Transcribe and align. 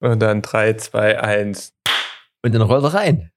Und 0.00 0.20
dann 0.20 0.40
3, 0.40 0.74
2, 0.74 1.20
1. 1.20 1.74
Und 2.42 2.54
dann 2.54 2.62
rollt 2.62 2.84
er 2.84 2.94
rein. 2.94 3.30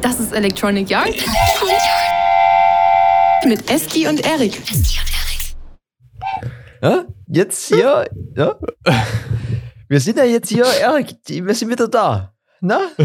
Das 0.00 0.20
ist 0.20 0.32
Electronic 0.32 0.88
Yard. 0.88 1.14
Mit 3.44 3.68
Eski 3.68 4.06
und 4.06 4.24
Erik. 4.24 4.62
Ja? 6.80 7.04
Jetzt 7.26 7.66
hier, 7.66 8.08
ja? 8.36 8.54
Wir 9.88 10.00
sind 10.00 10.18
ja 10.18 10.24
jetzt 10.24 10.48
hier, 10.50 10.64
Erik, 10.64 11.16
wir 11.26 11.54
sind 11.54 11.70
wieder 11.70 11.88
da. 11.88 12.34
Na? 12.60 12.80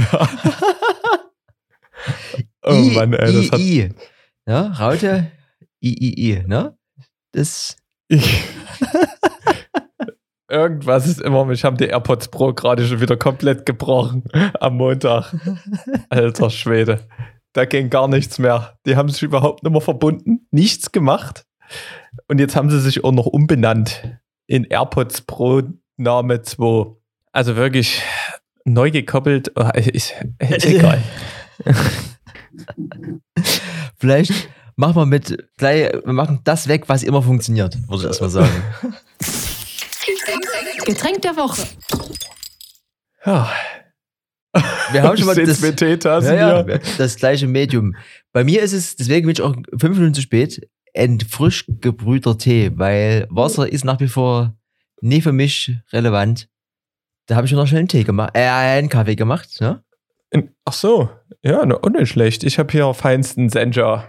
Oh 2.69 2.73
I, 2.73 2.91
Mann, 2.91 3.13
ey, 3.13 3.29
I, 3.29 3.33
das 3.33 3.51
hat. 3.51 3.59
I. 3.59 3.89
Ja, 4.45 4.61
Raute, 4.73 5.31
I, 5.83 5.89
I, 5.89 6.31
I, 6.33 6.43
ne? 6.47 6.77
Das, 7.31 7.77
Ich. 8.07 8.43
Irgendwas 10.49 11.05
ist 11.05 11.19
immer, 11.19 11.43
mich 11.43 11.65
haben 11.65 11.75
die 11.75 11.87
AirPods 11.87 12.29
Pro 12.29 12.53
gerade 12.53 12.87
schon 12.87 13.01
wieder 13.01 13.17
komplett 13.17 13.65
gebrochen 13.65 14.23
am 14.61 14.77
Montag. 14.77 15.35
Alter 16.09 16.49
Schwede. 16.49 17.05
Da 17.51 17.65
ging 17.65 17.89
gar 17.89 18.07
nichts 18.07 18.39
mehr. 18.39 18.77
Die 18.85 18.95
haben 18.95 19.09
sich 19.09 19.23
überhaupt 19.23 19.63
nicht 19.63 19.71
mehr 19.73 19.81
verbunden, 19.81 20.47
nichts 20.51 20.93
gemacht. 20.93 21.45
Und 22.29 22.39
jetzt 22.39 22.55
haben 22.55 22.69
sie 22.69 22.79
sich 22.79 23.03
auch 23.03 23.11
noch 23.11 23.25
umbenannt 23.25 24.17
in 24.47 24.63
AirPods 24.63 25.23
Pro 25.23 25.63
Name 25.97 26.41
2. 26.41 26.95
Also 27.33 27.57
wirklich 27.57 28.01
neu 28.63 28.89
gekoppelt. 28.89 29.51
Oh, 29.55 29.69
ist, 29.75 30.13
ist 30.39 30.65
egal. 30.65 31.01
vielleicht 33.97 34.49
machen 34.77 34.95
wir 34.95 35.05
mit, 35.05 35.49
gleich, 35.57 35.91
wir 35.91 36.13
machen 36.13 36.39
das 36.45 36.67
weg, 36.67 36.83
was 36.87 37.03
immer 37.03 37.21
funktioniert, 37.21 37.77
würde 37.89 38.03
ich 38.03 38.05
erstmal 38.05 38.29
sagen. 38.29 38.63
Getränk 40.85 41.21
der 41.21 41.35
Woche. 41.35 41.67
Ja. 43.25 43.51
Wir 44.91 45.03
haben 45.03 45.17
schon 45.17 45.27
mal 45.27 45.35
das, 45.35 45.61
ja, 45.61 46.19
hier. 46.19 46.75
ja, 46.75 46.79
das 46.97 47.17
gleiche 47.17 47.47
Medium. 47.47 47.95
Bei 48.31 48.43
mir 48.43 48.61
ist 48.61 48.73
es, 48.73 48.95
deswegen 48.95 49.27
bin 49.27 49.33
ich 49.33 49.41
auch 49.41 49.55
fünf 49.77 49.97
Minuten 49.97 50.13
zu 50.13 50.21
spät, 50.21 50.67
ein 50.95 51.19
frisch 51.19 51.65
gebrühter 51.67 52.37
Tee, 52.37 52.71
weil 52.75 53.27
Wasser 53.29 53.71
ist 53.71 53.83
nach 53.83 53.99
wie 53.99 54.07
vor 54.07 54.55
nie 55.01 55.21
für 55.21 55.33
mich 55.33 55.75
relevant. 55.91 56.47
Da 57.27 57.35
habe 57.35 57.45
ich 57.45 57.51
mir 57.51 57.59
noch 57.59 57.67
schnell 57.67 57.79
einen 57.79 57.89
Tee 57.89 58.03
gemacht, 58.03 58.31
äh, 58.33 58.47
einen 58.47 58.89
Kaffee 58.89 59.15
gemacht, 59.15 59.59
ne? 59.59 59.83
Ach 60.65 60.73
so, 60.73 61.09
ja, 61.41 61.65
ne, 61.65 61.81
auch 61.81 61.89
nicht 61.89 62.09
schlecht. 62.09 62.43
Ich 62.43 62.57
habe 62.57 62.71
hier 62.71 62.93
feinsten 62.93 63.49
Senja. 63.49 64.07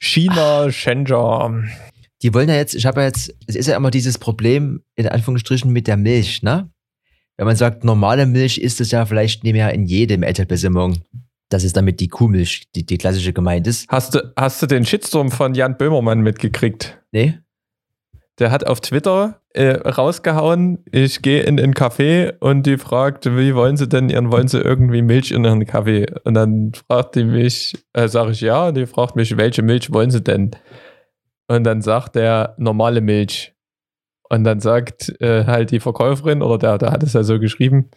China 0.00 0.70
Senja. 0.70 1.62
Die 2.22 2.32
wollen 2.32 2.48
ja 2.48 2.56
jetzt, 2.56 2.74
ich 2.74 2.86
habe 2.86 3.00
ja 3.00 3.06
jetzt, 3.06 3.34
es 3.46 3.56
ist 3.56 3.66
ja 3.66 3.76
immer 3.76 3.90
dieses 3.90 4.18
Problem, 4.18 4.82
in 4.96 5.08
Anführungsstrichen, 5.08 5.72
mit 5.72 5.86
der 5.86 5.96
Milch, 5.96 6.42
ne? 6.42 6.70
Wenn 7.36 7.46
man 7.46 7.56
sagt, 7.56 7.84
normale 7.84 8.26
Milch 8.26 8.58
ist 8.58 8.80
es 8.80 8.90
ja 8.92 9.04
vielleicht 9.06 9.44
nicht 9.44 9.54
mehr 9.54 9.72
in 9.74 9.86
jedem 9.86 10.22
Etablissement. 10.22 11.00
Das 11.48 11.64
ist 11.64 11.76
damit 11.76 12.00
die 12.00 12.08
Kuhmilch, 12.08 12.64
die, 12.74 12.86
die 12.86 12.96
klassische 12.96 13.32
gemeint 13.32 13.66
ist. 13.66 13.88
Hast 13.88 14.14
du, 14.14 14.32
hast 14.36 14.62
du 14.62 14.66
den 14.66 14.84
Shitstorm 14.86 15.30
von 15.30 15.54
Jan 15.54 15.76
Böhmermann 15.76 16.20
mitgekriegt? 16.20 17.00
Nee? 17.12 17.38
Der 18.38 18.50
hat 18.50 18.66
auf 18.66 18.80
Twitter 18.80 19.40
äh, 19.50 19.76
rausgehauen, 19.76 20.84
ich 20.90 21.22
gehe 21.22 21.42
in 21.42 21.60
einen 21.60 21.74
Café 21.74 22.34
und 22.40 22.66
die 22.66 22.78
fragt, 22.78 23.26
wie 23.26 23.54
wollen 23.54 23.76
sie 23.76 23.88
denn 23.88 24.08
ihren, 24.08 24.32
wollen 24.32 24.48
sie 24.48 24.60
irgendwie 24.60 25.02
Milch 25.02 25.30
in 25.30 25.44
ihren 25.44 25.64
Kaffee? 25.66 26.06
Und 26.24 26.34
dann 26.34 26.72
fragt 26.74 27.14
die 27.14 27.24
mich, 27.24 27.74
äh, 27.92 28.08
sage 28.08 28.32
ich 28.32 28.40
ja, 28.40 28.68
und 28.68 28.76
die 28.76 28.86
fragt 28.86 29.14
mich, 29.14 29.36
welche 29.36 29.62
Milch 29.62 29.92
wollen 29.92 30.10
sie 30.10 30.20
denn? 30.20 30.50
Und 31.46 31.64
dann 31.64 31.82
sagt 31.82 32.16
der 32.16 32.54
normale 32.58 33.00
Milch. 33.00 33.54
Und 34.28 34.42
dann 34.42 34.58
sagt 34.58 35.14
äh, 35.20 35.44
halt 35.44 35.70
die 35.70 35.80
Verkäuferin, 35.80 36.42
oder 36.42 36.58
der, 36.58 36.78
der 36.78 36.90
hat 36.90 37.02
es 37.04 37.12
ja 37.12 37.22
so 37.22 37.38
geschrieben, 37.38 37.90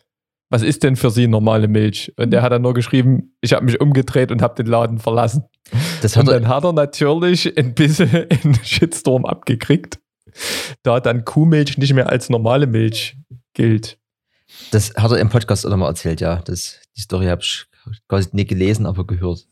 was 0.50 0.62
ist 0.62 0.84
denn 0.84 0.96
für 0.96 1.10
sie 1.10 1.28
normale 1.28 1.68
Milch? 1.68 2.14
Und 2.18 2.32
der 2.32 2.42
hat 2.42 2.52
dann 2.52 2.62
nur 2.62 2.74
geschrieben, 2.74 3.36
ich 3.42 3.54
habe 3.54 3.66
mich 3.66 3.82
umgedreht 3.82 4.32
und 4.32 4.42
habe 4.42 4.56
den 4.56 4.68
Laden 4.68 5.00
verlassen. 5.00 5.46
Das 6.02 6.16
hat 6.16 6.28
Und 6.28 6.34
dann 6.34 6.48
hat 6.48 6.64
er 6.64 6.74
natürlich 6.74 7.58
ein 7.58 7.74
bisschen 7.74 8.10
einen 8.44 8.56
Shitstorm 8.64 9.26
abgekriegt, 9.26 10.00
da 10.84 11.00
dann 11.00 11.26
Kuhmilch 11.26 11.78
nicht 11.78 11.94
mehr 11.94 12.10
als 12.10 12.30
normale 12.30 12.68
Milch 12.68 13.18
gilt. 13.54 13.98
das 14.72 14.94
hat 14.96 15.12
er 15.12 15.18
im 15.18 15.30
Podcast 15.30 15.66
auch 15.66 15.70
nochmal 15.70 15.90
erzählt, 15.90 16.22
ja. 16.22 16.42
Das, 16.46 16.80
die 16.96 17.02
Story 17.02 17.28
habe 17.28 17.42
ich 17.42 17.66
quasi 18.08 18.30
nicht 18.34 18.50
gelesen, 18.50 18.86
aber 18.86 19.06
gehört. 19.06 19.48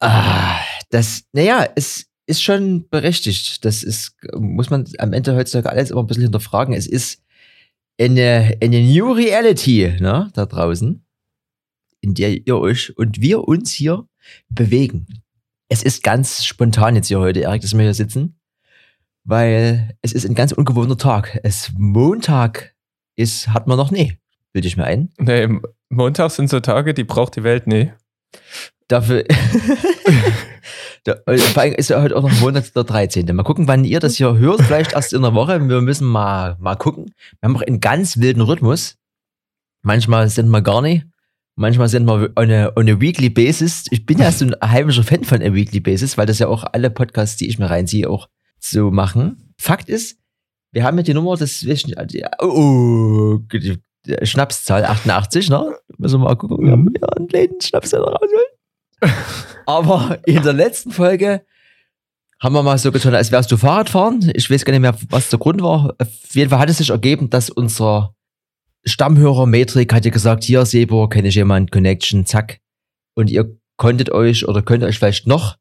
Ah, 0.00 0.58
das, 0.90 1.24
naja, 1.32 1.68
es 1.76 2.06
ist 2.26 2.42
schon 2.42 2.88
berechtigt. 2.88 3.64
Das 3.64 3.82
ist, 3.82 4.16
muss 4.34 4.70
man 4.70 4.86
am 4.98 5.12
Ende 5.12 5.36
heutzutage 5.36 5.70
alles 5.70 5.90
immer 5.90 6.02
ein 6.02 6.06
bisschen 6.06 6.24
hinterfragen. 6.24 6.74
Es 6.74 6.86
ist 6.86 7.22
eine, 8.00 8.56
eine 8.60 8.80
New 8.80 9.12
Reality, 9.12 9.96
ne, 10.00 10.30
da 10.34 10.46
draußen, 10.46 11.04
in 12.00 12.14
der 12.14 12.46
ihr 12.46 12.58
euch 12.58 12.96
und 12.96 13.20
wir 13.20 13.46
uns 13.46 13.72
hier 13.72 14.06
bewegen. 14.48 15.06
Es 15.68 15.82
ist 15.82 16.02
ganz 16.02 16.44
spontan 16.44 16.96
jetzt 16.96 17.08
hier 17.08 17.20
heute, 17.20 17.40
Erik, 17.40 17.62
dass 17.62 17.74
wir 17.74 17.82
hier 17.82 17.94
sitzen, 17.94 18.38
weil 19.24 19.96
es 20.02 20.12
ist 20.12 20.26
ein 20.26 20.34
ganz 20.34 20.52
ungewohnter 20.52 20.96
Tag. 20.96 21.38
Es 21.42 21.72
Montag 21.76 22.74
ist, 23.16 23.48
hat 23.48 23.66
man 23.66 23.76
noch 23.76 23.90
nie, 23.90 24.18
bilde 24.52 24.68
ich 24.68 24.76
mir 24.76 24.84
ein. 24.84 25.10
Nee, 25.18 25.48
Montag 25.88 26.30
sind 26.30 26.50
so 26.50 26.60
Tage, 26.60 26.94
die 26.94 27.04
braucht 27.04 27.36
die 27.36 27.44
Welt 27.44 27.66
nie. 27.66 27.92
Dafür. 28.88 29.24
da, 31.04 31.16
äh, 31.26 31.38
vor 31.38 31.62
allem 31.62 31.74
ist 31.74 31.90
ja 31.90 32.02
heute 32.02 32.16
auch 32.16 32.22
noch 32.22 32.40
Monat 32.40 32.74
der 32.74 32.84
13. 32.84 33.34
Mal 33.34 33.42
gucken, 33.42 33.68
wann 33.68 33.84
ihr 33.84 34.00
das 34.00 34.16
hier 34.16 34.36
hört. 34.36 34.62
Vielleicht 34.62 34.92
erst 34.92 35.12
in 35.12 35.22
der 35.22 35.34
Woche. 35.34 35.66
Wir 35.66 35.80
müssen 35.80 36.06
mal, 36.06 36.56
mal 36.60 36.76
gucken. 36.76 37.14
Wir 37.40 37.48
haben 37.48 37.56
auch 37.56 37.62
einen 37.62 37.80
ganz 37.80 38.18
wilden 38.18 38.42
Rhythmus. 38.42 38.96
Manchmal 39.82 40.28
sind 40.28 40.48
wir 40.48 40.62
gar 40.62 40.82
nicht. 40.82 41.06
Manchmal 41.54 41.88
sind 41.88 42.06
wir 42.06 42.32
on 42.36 42.50
a, 42.50 42.72
on 42.76 42.88
a 42.88 43.00
weekly 43.00 43.28
basis. 43.28 43.84
Ich 43.90 44.06
bin 44.06 44.18
ja 44.18 44.32
so 44.32 44.46
ein 44.46 44.54
heimischer 44.62 45.02
Fan 45.02 45.24
von 45.24 45.42
a 45.42 45.52
weekly 45.52 45.80
basis, 45.80 46.16
weil 46.16 46.26
das 46.26 46.38
ja 46.38 46.48
auch 46.48 46.64
alle 46.72 46.90
Podcasts, 46.90 47.36
die 47.36 47.48
ich 47.48 47.58
mir 47.58 47.68
reinziehe, 47.68 48.08
auch 48.08 48.28
so 48.62 48.90
machen. 48.90 49.54
Fakt 49.58 49.88
ist, 49.88 50.18
wir 50.72 50.84
haben 50.84 50.96
ja 50.96 51.02
die 51.02 51.14
Nummer 51.14 51.36
des 51.36 51.66
oh, 52.40 53.38
die 53.52 53.78
Schnapszahl 54.22 54.84
88, 54.84 55.50
ne? 55.50 55.76
Müssen 55.98 56.20
wir 56.20 56.28
mal 56.28 56.36
gucken. 56.36 56.64
Wir 56.64 56.72
haben 56.72 56.92
ja 57.00 57.08
einen 57.08 57.28
kleinen 57.28 57.60
Schnaps 57.60 57.94
rausholen. 57.94 58.30
Aber 59.66 60.18
in 60.26 60.42
der 60.42 60.52
letzten 60.52 60.90
Folge 60.90 61.44
haben 62.40 62.54
wir 62.54 62.62
mal 62.62 62.78
so 62.78 62.90
getan, 62.90 63.14
als 63.14 63.30
wärst 63.30 63.52
du 63.52 63.56
Fahrradfahren. 63.56 64.32
Ich 64.34 64.50
weiß 64.50 64.64
gar 64.64 64.72
nicht 64.72 64.80
mehr, 64.80 64.96
was 65.10 65.28
der 65.28 65.38
Grund 65.38 65.62
war. 65.62 65.94
Auf 65.98 66.34
jeden 66.34 66.50
Fall 66.50 66.58
hat 66.58 66.70
es 66.70 66.78
sich 66.78 66.90
ergeben, 66.90 67.30
dass 67.30 67.50
unser 67.50 68.14
Stammhörer 68.84 69.46
Metrik 69.46 69.92
hatte 69.92 70.10
gesagt, 70.10 70.42
hier 70.42 70.66
Sebo, 70.66 71.08
kenne 71.08 71.28
ich 71.28 71.36
jemand, 71.36 71.70
Connection, 71.70 72.26
zack. 72.26 72.58
Und 73.14 73.30
ihr 73.30 73.56
konntet 73.76 74.10
euch 74.10 74.48
oder 74.48 74.62
könnt 74.62 74.82
euch 74.82 74.98
vielleicht 74.98 75.28
noch 75.28 75.56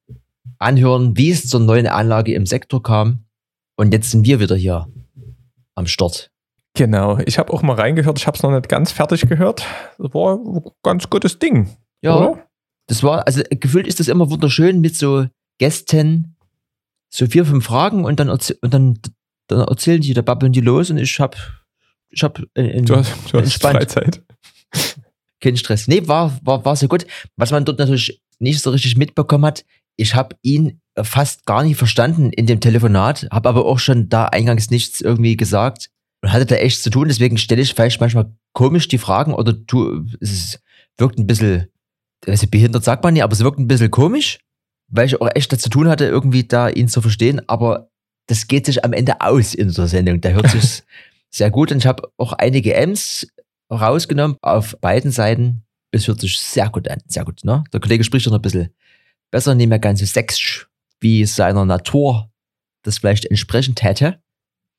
anhören, 0.62 1.18
wie 1.18 1.32
es 1.32 1.48
zur 1.48 1.60
neuen 1.60 1.88
Anlage 1.88 2.34
im 2.34 2.46
Sektor 2.46 2.82
kam. 2.82 3.26
Und 3.76 3.94
jetzt 3.94 4.12
sind 4.12 4.26
wir 4.26 4.40
wieder 4.40 4.56
hier 4.56 4.88
am 5.76 5.88
Start. 5.88 6.32
Genau. 6.76 7.20
Ich 7.26 7.38
habe 7.38 7.52
auch 7.52 7.62
mal 7.64 7.76
reingehört. 7.76 8.20
Ich 8.20 8.28
habe 8.28 8.38
es 8.38 8.44
noch 8.44 8.52
nicht 8.52 8.70
ganz 8.70 8.92
fertig 8.92 9.28
gehört. 9.28 9.66
Das 9.98 10.14
war 10.14 10.36
ein 10.36 10.64
ganz 10.84 11.10
gutes 11.10 11.40
Ding. 11.40 11.70
Ja, 12.02 12.18
Oder? 12.18 12.48
das 12.88 13.04
war, 13.04 13.28
also 13.28 13.42
gefühlt 13.50 13.88
ist 13.88 14.00
das 14.00 14.08
immer 14.08 14.30
wunderschön 14.30 14.82
mit 14.82 14.96
so 14.96 15.26
Gästen, 15.60 16.36
so 17.10 17.28
vier, 17.28 17.46
fünf 17.46 17.66
Fragen 17.66 18.06
und 18.06 18.20
dann, 18.20 18.30
und 18.30 18.54
dann, 18.62 19.00
dann 19.48 19.60
erzählen 19.68 20.02
die, 20.02 20.14
da 20.14 20.22
babbeln 20.22 20.54
die 20.54 20.62
los 20.62 20.90
und 20.90 20.98
ich 20.98 21.20
hab, 21.20 21.36
ich 22.10 22.24
hab 22.24 22.42
äh, 22.54 22.82
Du 22.82 22.96
hast, 22.96 23.14
du 23.32 23.40
hast. 23.40 23.62
Freizeit. 23.62 24.24
keinen 25.42 25.58
Stress. 25.58 25.88
Nee, 25.88 26.08
war, 26.08 26.40
war, 26.44 26.64
war 26.64 26.76
sehr 26.76 26.88
gut. 26.88 27.06
Was 27.36 27.52
man 27.52 27.66
dort 27.66 27.80
natürlich 27.80 28.22
nicht 28.40 28.62
so 28.62 28.70
richtig 28.70 28.98
mitbekommen 28.98 29.46
hat, 29.46 29.66
ich 29.98 30.16
habe 30.16 30.36
ihn 30.42 30.82
fast 31.02 31.46
gar 31.46 31.64
nicht 31.64 31.78
verstanden 31.78 32.32
in 32.32 32.48
dem 32.48 32.60
Telefonat, 32.60 33.28
habe 33.32 33.50
aber 33.50 33.66
auch 33.66 33.80
schon 33.80 34.10
da 34.10 34.26
eingangs 34.26 34.70
nichts 34.70 35.02
irgendwie 35.02 35.38
gesagt 35.38 35.90
und 36.22 36.32
hatte 36.32 36.46
da 36.46 36.56
echt 36.56 36.84
zu 36.84 36.90
tun. 36.90 37.08
Deswegen 37.08 37.38
stelle 37.38 37.62
ich 37.62 37.74
vielleicht 37.74 38.02
manchmal 38.02 38.34
komisch 38.54 38.88
die 38.88 38.98
Fragen 38.98 39.34
oder 39.34 39.54
du, 39.54 40.06
es 40.20 40.60
wirkt 40.98 41.18
ein 41.18 41.28
bisschen, 41.28 41.68
also 42.26 42.48
behindert 42.48 42.84
sagt 42.84 43.04
man 43.04 43.14
nicht, 43.14 43.24
aber 43.24 43.34
es 43.34 43.44
wirkt 43.44 43.60
ein 43.60 43.68
bisschen 43.68 43.92
komisch, 43.92 44.40
weil 44.90 45.08
ich 45.08 45.20
auch 45.20 45.30
echt 45.34 45.52
dazu 45.52 45.70
tun 45.70 45.88
hatte, 45.88 46.06
irgendwie 46.06 46.44
da 46.44 46.70
ihn 46.70 46.88
zu 46.88 47.02
verstehen. 47.02 47.42
Aber 47.48 47.90
das 48.28 48.48
geht 48.48 48.66
sich 48.66 48.84
am 48.84 48.94
Ende 48.94 49.22
aus 49.22 49.54
in 49.54 49.72
der 49.72 49.88
Sendung. 49.88 50.22
Da 50.22 50.30
hört 50.30 50.50
sich 50.50 50.84
sehr 51.30 51.50
gut 51.50 51.72
und 51.72 51.80
ich 51.80 51.88
habe 51.88 52.10
auch 52.18 52.34
einige 52.34 52.74
M's 52.74 53.28
rausgenommen 53.72 54.38
auf 54.42 54.78
beiden 54.82 55.12
Seiten. 55.12 55.64
Es 55.92 56.08
hört 56.08 56.22
sich 56.22 56.38
sehr 56.38 56.70
gut 56.70 56.90
an, 56.90 57.02
sehr 57.08 57.26
gut. 57.26 57.44
Ne? 57.44 57.64
Der 57.74 57.80
Kollege 57.80 58.04
spricht 58.04 58.26
schon 58.26 58.34
ein 58.34 58.42
bisschen 58.42 58.70
besser, 59.32 59.56
nicht 59.56 59.68
mehr 59.68 59.80
ganz 59.80 60.00
so 60.00 60.06
sächsisch, 60.06 60.68
wie 61.00 61.26
seiner 61.26 61.66
Natur 61.66 62.32
das 62.84 62.98
vielleicht 63.00 63.26
entsprechend 63.26 63.84
hätte. 63.84 64.22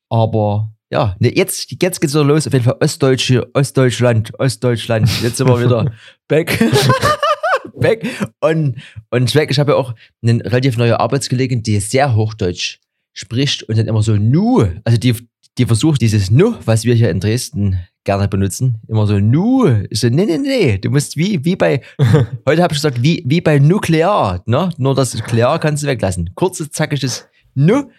Aber 0.09 0.73
ja, 0.91 1.15
ne, 1.19 1.35
jetzt, 1.35 1.71
jetzt 1.81 1.99
geht's 1.99 2.13
wieder 2.13 2.23
los. 2.23 2.45
Auf 2.45 2.53
jeden 2.53 2.65
Fall 2.65 2.77
Ostdeutsche, 2.79 3.49
Ostdeutschland, 3.53 4.39
Ostdeutschland. 4.39 5.09
Jetzt 5.21 5.37
sind 5.37 5.47
wir 5.47 5.59
wieder 5.59 5.91
back. 6.27 6.59
weg. 7.73 8.07
Und, 8.39 8.81
und 9.09 9.31
Schweck, 9.31 9.51
ich 9.51 9.59
habe 9.59 9.71
ja 9.71 9.77
auch 9.77 9.95
eine 10.21 10.43
relativ 10.45 10.77
neue 10.77 10.99
Arbeitskollegin, 10.99 11.63
die 11.63 11.79
sehr 11.79 12.15
Hochdeutsch 12.15 12.79
spricht 13.13 13.63
und 13.63 13.77
dann 13.77 13.87
immer 13.87 14.03
so 14.03 14.15
nu, 14.15 14.67
also 14.83 14.97
die, 14.97 15.15
die 15.57 15.65
versucht 15.65 16.01
dieses 16.01 16.31
nu, 16.31 16.55
was 16.65 16.83
wir 16.83 16.95
hier 16.95 17.09
in 17.09 17.19
Dresden 17.19 17.79
gerne 18.03 18.27
benutzen, 18.27 18.81
immer 18.87 19.07
so 19.07 19.19
nu. 19.19 19.85
Ich 19.89 19.99
so, 19.99 20.09
nee, 20.09 20.25
nee, 20.25 20.37
nee, 20.37 20.77
du 20.77 20.89
musst 20.89 21.17
wie, 21.17 21.43
wie 21.45 21.55
bei, 21.55 21.81
heute 22.47 22.63
habe 22.63 22.73
ich 22.73 22.79
gesagt, 22.79 23.01
wie, 23.01 23.23
wie 23.25 23.41
bei 23.41 23.59
Nuklear, 23.59 24.41
ne? 24.45 24.69
Nur 24.77 24.95
das 24.95 25.13
Nuklear 25.13 25.59
kannst 25.59 25.83
du 25.83 25.87
weglassen. 25.87 26.31
Kurzes, 26.35 26.71
zackiges 26.71 27.27
nu. 27.53 27.89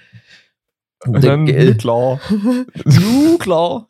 Und 1.07 1.25
dann, 1.25 1.47
äh, 1.49 1.75
klar. 1.75 2.21
Nu, 2.85 3.39
klar. 3.39 3.89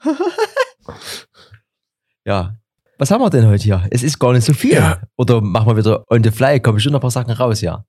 ja. 2.25 2.57
Was 2.99 3.11
haben 3.11 3.21
wir 3.23 3.31
denn 3.31 3.47
heute 3.47 3.65
hier? 3.65 3.87
Es 3.91 4.03
ist 4.03 4.19
gar 4.19 4.33
nicht 4.33 4.45
so 4.45 4.53
viel. 4.53 4.75
Ja. 4.75 5.01
Oder 5.17 5.41
machen 5.41 5.67
wir 5.67 5.77
wieder 5.77 6.05
on 6.09 6.23
the 6.23 6.31
fly? 6.31 6.61
Kommen 6.61 6.79
noch 6.79 6.95
ein 6.95 7.01
paar 7.01 7.11
Sachen 7.11 7.33
raus, 7.33 7.61
ja. 7.61 7.85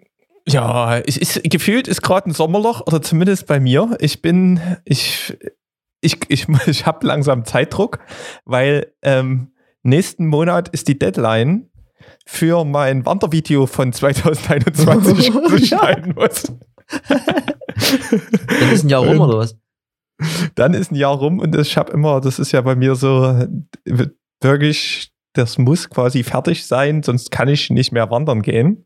Ja, 0.48 0.98
es 1.00 1.18
ist, 1.18 1.44
gefühlt 1.44 1.88
ist 1.88 2.02
gerade 2.02 2.30
ein 2.30 2.34
Sommerloch, 2.34 2.82
oder 2.86 3.02
zumindest 3.02 3.48
bei 3.48 3.60
mir. 3.60 3.96
Ich 4.00 4.22
bin, 4.22 4.60
ich, 4.84 5.36
ich, 6.06 6.20
ich, 6.30 6.48
ich 6.68 6.86
habe 6.86 7.06
langsam 7.06 7.46
Zeitdruck, 7.46 8.00
weil 8.46 8.94
ähm, 9.02 9.52
nächsten 9.84 10.28
Monat 10.28 10.70
ist 10.70 10.88
die 10.88 10.98
Deadline 10.98 11.70
für 12.26 12.64
mein 12.66 13.06
Wandervideo 13.06 13.66
von 13.66 13.92
2021 13.94 15.32
zu 15.32 15.58
schneiden 15.66 16.14
muss. 16.16 16.44
Dann 18.60 18.72
ist 18.72 18.84
ein 18.84 18.90
Jahr 18.90 19.06
rum, 19.06 19.20
oder 19.20 19.40
was? 19.40 19.58
Dann 20.54 20.74
ist 20.74 20.92
ein 20.92 20.96
Jahr 20.96 21.16
rum 21.16 21.40
und 21.40 21.56
ich 21.56 21.78
habe 21.78 21.92
immer, 21.92 22.22
das 22.22 22.40
ist 22.40 22.52
ja 22.52 22.62
bei 22.62 22.76
mir 22.76 22.96
so 22.96 23.48
wirklich, 24.40 25.12
das 25.34 25.58
muss 25.58 25.90
quasi 25.90 26.24
fertig 26.24 26.66
sein, 26.66 27.04
sonst 27.04 27.32
kann 27.32 27.50
ich 27.50 27.70
nicht 27.70 27.92
mehr 27.92 28.10
wandern 28.12 28.42
gehen. 28.42 28.86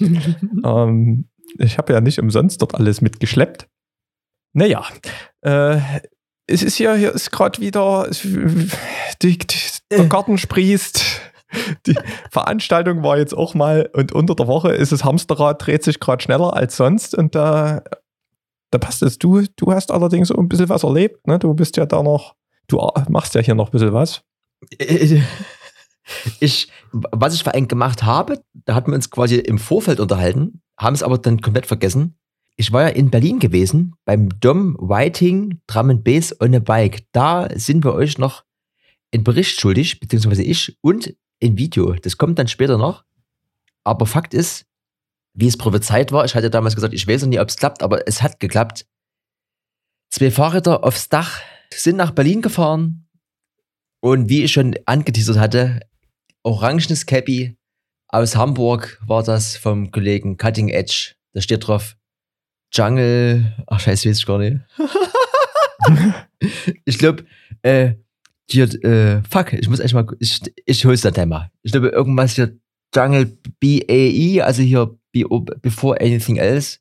ähm, 0.00 1.28
ich 1.58 1.76
habe 1.76 1.92
ja 1.92 2.00
nicht 2.00 2.18
umsonst 2.18 2.62
dort 2.62 2.74
alles 2.74 3.02
mitgeschleppt. 3.02 3.68
Naja, 4.52 4.84
äh, 5.42 5.80
es 6.50 6.62
ist 6.62 6.76
hier, 6.76 6.94
hier 6.94 7.14
ist 7.14 7.30
gerade 7.30 7.60
wieder, 7.60 8.08
die, 9.22 9.38
die, 9.38 9.58
der 9.90 10.06
Garten 10.06 10.36
sprießt. 10.36 11.20
Die 11.86 11.96
Veranstaltung 12.30 13.02
war 13.02 13.18
jetzt 13.18 13.34
auch 13.34 13.54
mal 13.54 13.90
und 13.92 14.12
unter 14.12 14.36
der 14.36 14.46
Woche 14.46 14.72
ist 14.72 14.92
das 14.92 15.04
Hamsterrad, 15.04 15.64
dreht 15.66 15.82
sich 15.82 15.98
gerade 15.98 16.22
schneller 16.22 16.54
als 16.54 16.76
sonst 16.76 17.14
und 17.14 17.34
da, 17.34 17.82
da 18.70 18.78
passt 18.78 19.02
es. 19.02 19.18
Du, 19.18 19.42
du 19.56 19.72
hast 19.72 19.90
allerdings 19.90 20.30
ein 20.30 20.48
bisschen 20.48 20.68
was 20.68 20.84
erlebt, 20.84 21.26
ne? 21.26 21.40
Du 21.40 21.52
bist 21.54 21.76
ja 21.76 21.86
da 21.86 22.04
noch, 22.04 22.36
du 22.68 22.78
machst 23.08 23.34
ja 23.34 23.40
hier 23.40 23.56
noch 23.56 23.68
ein 23.68 23.72
bisschen 23.72 23.92
was. 23.92 24.22
Ich, 26.38 26.70
was 26.92 27.34
ich 27.34 27.44
für 27.44 27.54
einen 27.54 27.68
gemacht 27.68 28.04
habe, 28.04 28.42
da 28.52 28.74
hatten 28.74 28.90
wir 28.90 28.96
uns 28.96 29.10
quasi 29.10 29.36
im 29.36 29.58
Vorfeld 29.58 30.00
unterhalten, 30.00 30.62
haben 30.78 30.94
es 30.94 31.02
aber 31.02 31.18
dann 31.18 31.40
komplett 31.40 31.66
vergessen. 31.66 32.19
Ich 32.60 32.72
war 32.72 32.82
ja 32.82 32.88
in 32.88 33.08
Berlin 33.08 33.38
gewesen 33.38 33.94
beim 34.04 34.28
Dom 34.38 34.76
Whiting 34.78 35.62
Drum 35.66 35.88
and 35.88 36.04
Bass 36.04 36.38
on 36.42 36.54
a 36.54 36.58
Bike. 36.58 37.06
Da 37.10 37.48
sind 37.54 37.86
wir 37.86 37.94
euch 37.94 38.18
noch 38.18 38.44
einen 39.14 39.24
Bericht 39.24 39.58
schuldig, 39.58 39.98
beziehungsweise 39.98 40.42
ich, 40.42 40.76
und 40.82 41.16
ein 41.42 41.56
Video. 41.56 41.94
Das 41.94 42.18
kommt 42.18 42.38
dann 42.38 42.48
später 42.48 42.76
noch. 42.76 43.06
Aber 43.82 44.04
Fakt 44.04 44.34
ist, 44.34 44.66
wie 45.32 45.46
es 45.46 45.56
prophezeit 45.56 46.12
war, 46.12 46.26
ich 46.26 46.34
hatte 46.34 46.50
damals 46.50 46.74
gesagt, 46.74 46.92
ich 46.92 47.08
weiß 47.08 47.22
noch 47.22 47.30
nie, 47.30 47.40
ob 47.40 47.48
es 47.48 47.56
klappt, 47.56 47.82
aber 47.82 48.06
es 48.06 48.20
hat 48.20 48.40
geklappt. 48.40 48.84
Zwei 50.10 50.30
Fahrräder 50.30 50.84
aufs 50.84 51.08
Dach 51.08 51.40
sind 51.72 51.96
nach 51.96 52.10
Berlin 52.10 52.42
gefahren 52.42 53.08
und 54.02 54.28
wie 54.28 54.44
ich 54.44 54.52
schon 54.52 54.76
angeteasert 54.84 55.38
hatte, 55.38 55.80
orangenes 56.42 57.06
Cappy 57.06 57.56
aus 58.08 58.36
Hamburg 58.36 59.00
war 59.06 59.22
das 59.22 59.56
vom 59.56 59.90
Kollegen 59.90 60.36
Cutting 60.36 60.68
Edge. 60.68 61.14
Da 61.32 61.40
steht 61.40 61.66
drauf 61.66 61.96
Jungle. 62.72 63.52
Ach, 63.66 63.80
scheiße, 63.80 64.08
weiß 64.08 64.18
ich 64.18 64.26
gar 64.26 64.38
nicht. 64.38 64.60
ich 66.84 66.98
glaube, 66.98 67.24
äh, 67.62 67.94
hier, 68.50 68.64
äh, 68.84 69.22
fuck, 69.28 69.52
ich 69.52 69.68
muss 69.68 69.80
echt 69.80 69.94
mal, 69.94 70.06
ich, 70.18 70.40
ich 70.64 70.84
hol's 70.84 71.02
dann 71.02 71.28
mal. 71.28 71.50
Ich 71.62 71.72
glaube, 71.72 71.88
irgendwas 71.88 72.34
hier 72.34 72.56
Jungle 72.94 73.38
BAE, 73.60 74.44
also 74.44 74.62
hier 74.62 74.96
Before 75.12 76.00
Anything 76.00 76.36
Else. 76.36 76.78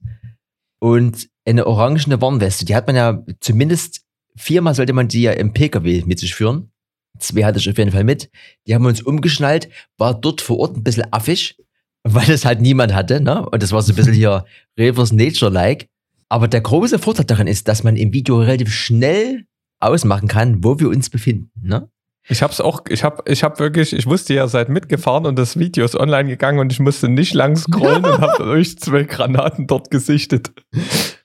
Und 0.80 1.30
eine 1.46 1.68
orangene 1.68 2.22
Warnweste. 2.22 2.66
Die 2.66 2.76
hat 2.76 2.88
man 2.88 2.96
ja 2.96 3.24
zumindest 3.42 4.06
viermal 4.40 4.74
sollte 4.74 4.94
man 4.94 5.08
die 5.08 5.24
ja 5.24 5.34
im 5.34 5.54
PKW 5.54 6.04
mit 6.06 6.20
sich 6.20 6.34
führen. 6.34 6.72
Zwei 7.20 7.44
hatte 7.44 7.60
ich 7.60 7.70
auf 7.70 7.78
jeden 7.78 7.92
Fall 7.92 8.06
mit. 8.06 8.32
Die 8.66 8.74
haben 8.74 8.86
uns 8.86 9.02
umgeschnallt, 9.02 9.70
war 9.98 10.20
dort 10.20 10.42
vor 10.42 10.60
Ort 10.60 10.78
ein 10.78 10.84
bisschen 10.84 11.12
affig, 11.12 11.58
weil 12.04 12.30
es 12.30 12.46
halt 12.46 12.62
niemand 12.62 12.94
hatte, 12.94 13.22
ne? 13.22 13.48
Und 13.50 13.62
das 13.62 13.72
war 13.72 13.82
so 13.82 13.94
ein 13.94 13.96
bisschen 13.96 14.14
hier 14.14 14.46
Reverse 14.78 15.16
Nature-like. 15.16 15.88
Aber 16.30 16.48
der 16.48 16.62
große 16.62 17.00
Vorteil 17.00 17.26
daran 17.26 17.48
ist, 17.48 17.68
dass 17.68 17.84
man 17.84 17.96
im 17.96 18.14
Video 18.14 18.40
relativ 18.40 18.72
schnell 18.72 19.46
ausmachen 19.80 20.28
kann, 20.28 20.64
wo 20.64 20.80
wir 20.80 20.90
uns 20.90 21.10
befinden, 21.10 21.52
ne? 21.62 21.90
Ich 22.32 22.44
hab's 22.44 22.62
auch, 22.62 22.84
ich 22.90 23.04
hab, 23.04 23.28
ich 23.28 23.44
hab 23.44 23.60
wirklich, 23.60 23.92
ich 23.92 24.06
wusste 24.06 24.36
ja, 24.36 24.48
seid 24.48 24.70
mitgefahren 24.70 25.26
und 25.26 25.38
das 25.40 25.58
Video 25.58 25.84
ist 25.84 25.96
online 25.96 26.30
gegangen 26.30 26.60
und 26.60 26.72
ich 26.72 26.80
musste 26.80 27.10
nicht 27.10 27.34
lang 27.34 27.56
scrollen 27.56 28.06
und 28.06 28.22
hab 28.22 28.40
euch 28.40 28.78
zwei 28.78 29.04
Granaten 29.04 29.66
dort 29.66 29.90
gesichtet. 29.90 30.52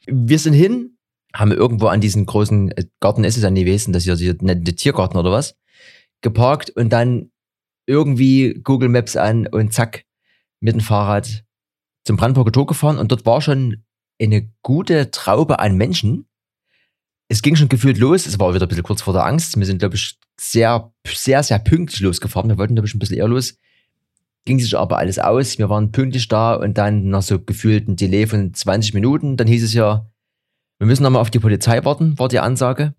Wir 0.07 0.39
sind 0.39 0.55
hin, 0.55 0.97
haben 1.35 1.53
irgendwo 1.53 1.89
an 1.89 2.01
diesen 2.01 2.25
großen 2.25 2.71
äh, 2.71 2.85
Garten, 3.01 3.25
ist 3.25 3.37
es 3.37 3.45
an 3.45 3.55
gewesen, 3.55 3.93
das 3.93 4.07
ist 4.07 4.19
hier 4.19 4.35
der 4.35 4.77
Tiergarten 4.77 5.19
oder 5.19 5.31
was, 5.31 5.57
geparkt 6.23 6.71
und 6.71 6.91
dann 6.91 7.31
irgendwie 7.87 8.59
Google 8.65 8.89
Maps 8.89 9.17
an 9.17 9.47
und 9.47 9.75
zack, 9.75 10.05
mit 10.65 10.75
dem 10.75 10.81
Fahrrad 10.81 11.45
zum 12.05 12.17
Brandenburger 12.17 12.51
Tor 12.51 12.67
gefahren 12.67 12.99
und 12.99 13.13
dort 13.13 13.27
war 13.27 13.43
schon 13.43 13.85
eine 14.21 14.51
gute 14.63 15.11
Traube 15.11 15.59
an 15.59 15.77
Menschen. 15.77 16.27
Es 17.29 17.43
ging 17.43 17.55
schon 17.55 17.69
gefühlt 17.69 17.99
los, 17.99 18.25
es 18.25 18.41
war 18.41 18.55
wieder 18.55 18.65
ein 18.65 18.69
bisschen 18.69 18.83
kurz 18.83 19.03
vor 19.03 19.13
der 19.13 19.27
Angst. 19.27 19.59
Wir 19.59 19.67
sind, 19.67 19.79
glaube 19.79 19.97
ich, 19.97 20.19
sehr, 20.41 20.91
sehr, 21.07 21.43
sehr 21.43 21.59
pünktlich 21.59 22.01
losgefahren. 22.01 22.49
Wir 22.49 22.57
wollten, 22.57 22.75
glaube 22.75 22.89
ich, 22.89 22.95
ein 22.95 22.99
bisschen 22.99 23.19
eher 23.19 23.29
los. 23.29 23.59
Ging 24.47 24.59
sich 24.59 24.77
aber 24.77 24.99
alles 24.99 25.19
aus. 25.19 25.59
Wir 25.59 25.69
waren 25.69 25.93
pünktlich 25.93 26.29
da 26.29 26.55
und 26.55 26.79
dann 26.79 27.09
nach 27.11 27.23
so 27.23 27.39
gefühlt 27.39 27.87
ein 27.87 27.97
Delay 27.97 28.27
von 28.27 28.55
20 28.55 28.95
Minuten. 28.95 29.37
Dann 29.37 29.47
hieß 29.47 29.65
es 29.65 29.75
ja, 29.75 30.11
wir 30.79 30.87
müssen 30.87 31.03
nochmal 31.03 31.21
auf 31.21 31.31
die 31.31 31.41
Polizei 31.41 31.85
warten, 31.85 32.19
war 32.19 32.29
die 32.29 32.41
Ansage. 32.41 32.95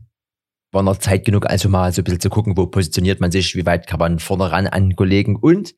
War 0.72 0.84
noch 0.84 0.98
Zeit 0.98 1.26
genug, 1.26 1.48
also 1.48 1.70
mal 1.70 1.92
so 1.92 2.02
ein 2.02 2.04
bisschen 2.04 2.20
zu 2.20 2.30
gucken, 2.30 2.58
wo 2.58 2.68
positioniert 2.68 3.22
man 3.22 3.32
sich, 3.32 3.56
wie 3.56 3.66
weit 3.66 3.88
kann 3.88 4.00
man 4.00 4.20
vorne 4.20 4.52
ran 4.52 4.68
an 4.68 4.96
Kollegen 4.96 5.36
und 5.36 5.74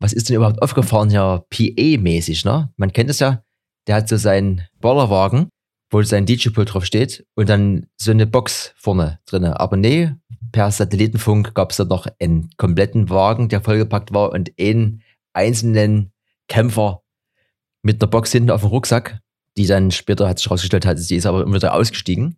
was 0.00 0.12
ist 0.12 0.28
denn 0.28 0.36
überhaupt 0.36 0.62
aufgefahren 0.62 1.10
hier 1.10 1.44
PA-mäßig, 1.50 2.44
ne? 2.44 2.72
Man 2.76 2.92
kennt 2.92 3.10
es 3.10 3.18
ja, 3.18 3.42
der 3.86 3.96
hat 3.96 4.08
so 4.08 4.16
seinen 4.16 4.62
Bollerwagen, 4.80 5.48
wo 5.90 6.02
sein 6.02 6.26
DJ-Pult 6.26 6.72
drauf 6.72 6.84
steht 6.84 7.26
und 7.34 7.48
dann 7.48 7.86
so 7.96 8.10
eine 8.10 8.26
Box 8.26 8.72
vorne 8.76 9.20
drinne. 9.26 9.58
Aber 9.58 9.76
nee, 9.76 10.12
per 10.52 10.70
Satellitenfunk 10.70 11.54
gab 11.54 11.70
es 11.70 11.78
da 11.78 11.84
noch 11.84 12.06
einen 12.20 12.50
kompletten 12.56 13.10
Wagen, 13.10 13.48
der 13.48 13.60
vollgepackt 13.60 14.12
war 14.12 14.32
und 14.32 14.52
einen 14.60 15.02
einzelnen 15.32 16.12
Kämpfer 16.48 17.02
mit 17.82 18.02
einer 18.02 18.10
Box 18.10 18.32
hinten 18.32 18.50
auf 18.50 18.62
dem 18.62 18.70
Rucksack, 18.70 19.20
die 19.56 19.66
dann 19.66 19.90
später 19.90 20.28
hat 20.28 20.38
sich 20.38 20.46
herausgestellt 20.46 20.86
hat, 20.86 20.98
sie 20.98 21.16
ist 21.16 21.26
aber 21.26 21.42
immer 21.42 21.56
wieder 21.56 21.74
ausgestiegen. 21.74 22.36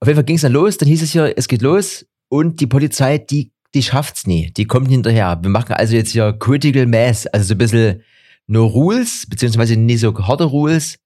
Auf 0.00 0.08
jeden 0.08 0.16
Fall 0.16 0.24
ging 0.24 0.36
es 0.36 0.42
dann 0.42 0.52
los, 0.52 0.76
dann 0.78 0.88
hieß 0.88 1.02
es 1.02 1.12
hier, 1.12 1.36
es 1.36 1.48
geht 1.48 1.62
los 1.62 2.06
und 2.28 2.60
die 2.60 2.66
Polizei, 2.66 3.18
die, 3.18 3.52
die 3.74 3.82
schafft's 3.82 4.26
nie, 4.26 4.52
die 4.52 4.66
kommt 4.66 4.88
hinterher. 4.88 5.38
Wir 5.42 5.50
machen 5.50 5.72
also 5.72 5.94
jetzt 5.94 6.10
hier 6.10 6.32
Critical 6.32 6.86
Mass, 6.86 7.26
also 7.26 7.46
so 7.46 7.54
ein 7.54 7.58
bisschen 7.58 8.02
nur 8.46 8.68
Rules, 8.68 9.26
beziehungsweise 9.28 9.76
nicht 9.76 10.00
so 10.00 10.16
harte 10.16 10.44
Rules. 10.44 10.98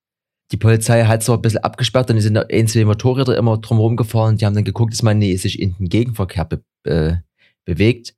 Die 0.52 0.56
Polizei 0.56 1.04
hat 1.04 1.22
so 1.22 1.34
ein 1.34 1.42
bisschen 1.42 1.62
abgesperrt, 1.62 2.10
dann 2.10 2.20
sind 2.20 2.34
da 2.34 2.44
ein, 2.50 2.68
zwei 2.68 2.84
Motorräder 2.84 3.36
immer 3.36 3.58
drumherum 3.58 3.96
gefahren, 3.96 4.36
die 4.36 4.46
haben 4.46 4.54
dann 4.54 4.64
geguckt, 4.64 4.92
dass 4.92 5.02
man 5.02 5.18
nie 5.18 5.36
sich 5.36 5.60
in 5.60 5.76
den 5.76 5.88
Gegenverkehr 5.88 6.44
be 6.44 6.62
äh, 6.84 7.16
bewegt. 7.64 8.14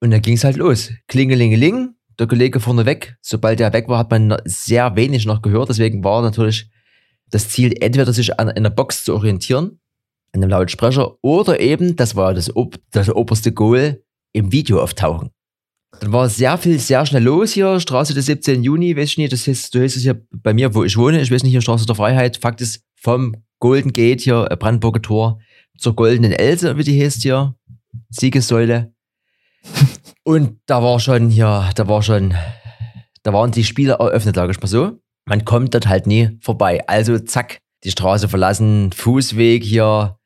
Und 0.00 0.10
dann 0.10 0.22
ging 0.22 0.34
es 0.34 0.44
halt 0.44 0.56
los. 0.56 0.90
Klingelingeling, 1.06 1.94
der 2.18 2.26
Kollege 2.26 2.60
vorne 2.60 2.86
weg. 2.86 3.16
Sobald 3.20 3.60
er 3.60 3.72
weg 3.72 3.88
war, 3.88 3.98
hat 3.98 4.10
man 4.10 4.36
sehr 4.44 4.96
wenig 4.96 5.26
noch 5.26 5.42
gehört. 5.42 5.68
Deswegen 5.68 6.02
war 6.02 6.22
natürlich 6.22 6.70
das 7.30 7.48
Ziel, 7.48 7.74
entweder 7.80 8.12
sich 8.12 8.38
an 8.38 8.48
einer 8.48 8.70
Box 8.70 9.04
zu 9.04 9.14
orientieren, 9.14 9.80
an 10.36 10.42
einem 10.42 10.50
Lautsprecher, 10.50 11.16
oder 11.22 11.60
eben, 11.60 11.96
das 11.96 12.14
war 12.16 12.34
das, 12.34 12.50
das 12.92 13.10
oberste 13.10 13.52
Goal, 13.52 14.02
im 14.32 14.52
Video 14.52 14.82
auftauchen. 14.82 15.30
Dann 16.00 16.12
war 16.12 16.28
sehr 16.28 16.58
viel, 16.58 16.78
sehr 16.78 17.06
schnell 17.06 17.22
los 17.22 17.52
hier. 17.52 17.80
Straße 17.80 18.12
des 18.12 18.26
17. 18.26 18.62
Juni, 18.62 18.96
weiß 18.96 19.10
ich 19.10 19.18
nicht, 19.18 19.32
das 19.32 19.46
heißt, 19.46 19.74
du 19.74 19.80
heißt 19.80 19.96
es 19.96 20.02
hier 20.02 20.20
bei 20.30 20.52
mir, 20.52 20.74
wo 20.74 20.84
ich 20.84 20.96
wohne. 20.96 21.20
Ich 21.20 21.30
weiß 21.30 21.42
nicht, 21.42 21.52
hier 21.52 21.62
Straße 21.62 21.86
der 21.86 21.94
Freiheit. 21.94 22.36
Fakt 22.36 22.60
ist, 22.60 22.84
vom 22.96 23.36
Golden 23.60 23.92
Gate 23.92 24.20
hier, 24.20 24.46
äh, 24.50 24.56
Brandenburger 24.56 25.00
Tor, 25.00 25.40
zur 25.78 25.94
Goldenen 25.94 26.32
Else, 26.32 26.76
wie 26.76 26.84
die 26.84 27.02
heißt 27.02 27.22
hier. 27.22 27.54
Siegessäule. 28.10 28.92
Und 30.24 30.58
da 30.66 30.82
war 30.82 31.00
schon 31.00 31.30
hier, 31.30 31.70
da 31.74 31.88
war 31.88 32.02
schon, 32.02 32.34
da 33.22 33.32
waren 33.32 33.52
die 33.52 33.64
Spiele 33.64 33.94
eröffnet, 33.94 34.36
sage 34.36 34.52
ich 34.52 34.60
mal 34.60 34.66
so. 34.66 34.98
Man 35.24 35.44
kommt 35.44 35.74
dort 35.74 35.88
halt 35.88 36.06
nie 36.06 36.38
vorbei. 36.40 36.86
Also 36.86 37.18
zack, 37.18 37.60
die 37.84 37.90
Straße 37.90 38.28
verlassen, 38.28 38.92
Fußweg 38.92 39.62
hier, 39.62 40.18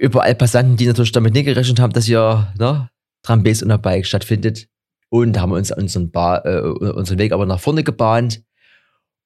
überall 0.00 0.34
Passanten, 0.34 0.76
die 0.76 0.86
natürlich 0.86 1.12
damit 1.12 1.34
nicht 1.34 1.46
gerechnet 1.46 1.80
haben, 1.80 1.92
dass 1.92 2.06
hier 2.06 2.52
ne, 2.58 2.88
Trambes 3.22 3.62
und 3.62 3.68
der 3.68 3.78
Bike 3.78 4.06
stattfindet. 4.06 4.68
und 5.10 5.40
haben 5.40 5.52
uns 5.52 5.72
unseren, 5.72 6.10
ba 6.10 6.38
äh, 6.44 6.60
unseren 6.60 7.18
Weg 7.18 7.32
aber 7.32 7.46
nach 7.46 7.60
vorne 7.60 7.82
gebahnt. 7.82 8.42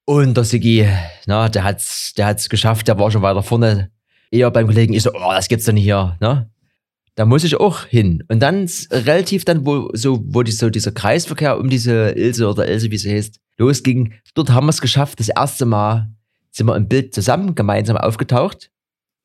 Und 0.05 0.35
der 0.35 0.43
Sigi, 0.43 0.87
na, 1.25 1.49
der 1.49 1.63
hat's, 1.63 2.13
der 2.13 2.25
hat's 2.27 2.49
geschafft, 2.49 2.87
der 2.87 2.99
war 2.99 3.11
schon 3.11 3.21
weiter 3.21 3.43
vorne. 3.43 3.91
Eher 4.31 4.51
beim 4.51 4.67
Kollegen, 4.67 4.93
ich 4.93 5.03
so, 5.03 5.11
oh, 5.13 5.31
das 5.31 5.47
gibt's 5.47 5.67
nicht 5.67 5.83
hier, 5.83 6.17
ne? 6.19 6.49
Da 7.15 7.25
muss 7.25 7.43
ich 7.43 7.55
auch 7.55 7.85
hin. 7.85 8.23
Und 8.27 8.39
dann 8.39 8.67
relativ 8.91 9.45
dann, 9.45 9.67
wo 9.67 9.91
so, 9.93 10.23
wo 10.25 10.41
die, 10.41 10.51
so 10.51 10.71
dieser 10.71 10.91
Kreisverkehr 10.91 11.59
um 11.59 11.69
diese 11.69 12.09
Ilse 12.09 12.49
oder 12.49 12.67
Ilse, 12.67 12.89
wie 12.89 12.97
sie 12.97 13.13
heißt, 13.13 13.39
losging, 13.57 14.13
dort 14.33 14.49
haben 14.49 14.65
wir 14.65 14.71
es 14.71 14.81
geschafft. 14.81 15.19
Das 15.19 15.29
erste 15.29 15.65
Mal 15.65 16.09
sind 16.49 16.65
wir 16.65 16.75
im 16.75 16.87
Bild 16.87 17.13
zusammen, 17.13 17.53
gemeinsam 17.53 17.97
aufgetaucht. 17.97 18.71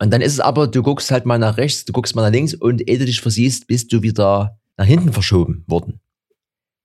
Und 0.01 0.13
dann 0.13 0.21
ist 0.21 0.35
es 0.35 0.41
aber, 0.41 0.69
du 0.69 0.83
guckst 0.83 1.11
halt 1.11 1.27
mal 1.27 1.39
nach 1.39 1.57
rechts, 1.57 1.85
du 1.85 1.93
guckst 1.93 2.15
mal 2.15 2.23
nach 2.23 2.33
links 2.33 2.55
und 2.55 2.89
ehe 2.89 2.99
du 2.99 3.05
dich 3.05 3.21
versiehst, 3.21 3.67
bist 3.67 3.93
du 3.93 4.03
wieder 4.03 4.59
nach 4.77 4.87
hinten 4.87 5.13
verschoben 5.13 5.65
worden. 5.67 6.01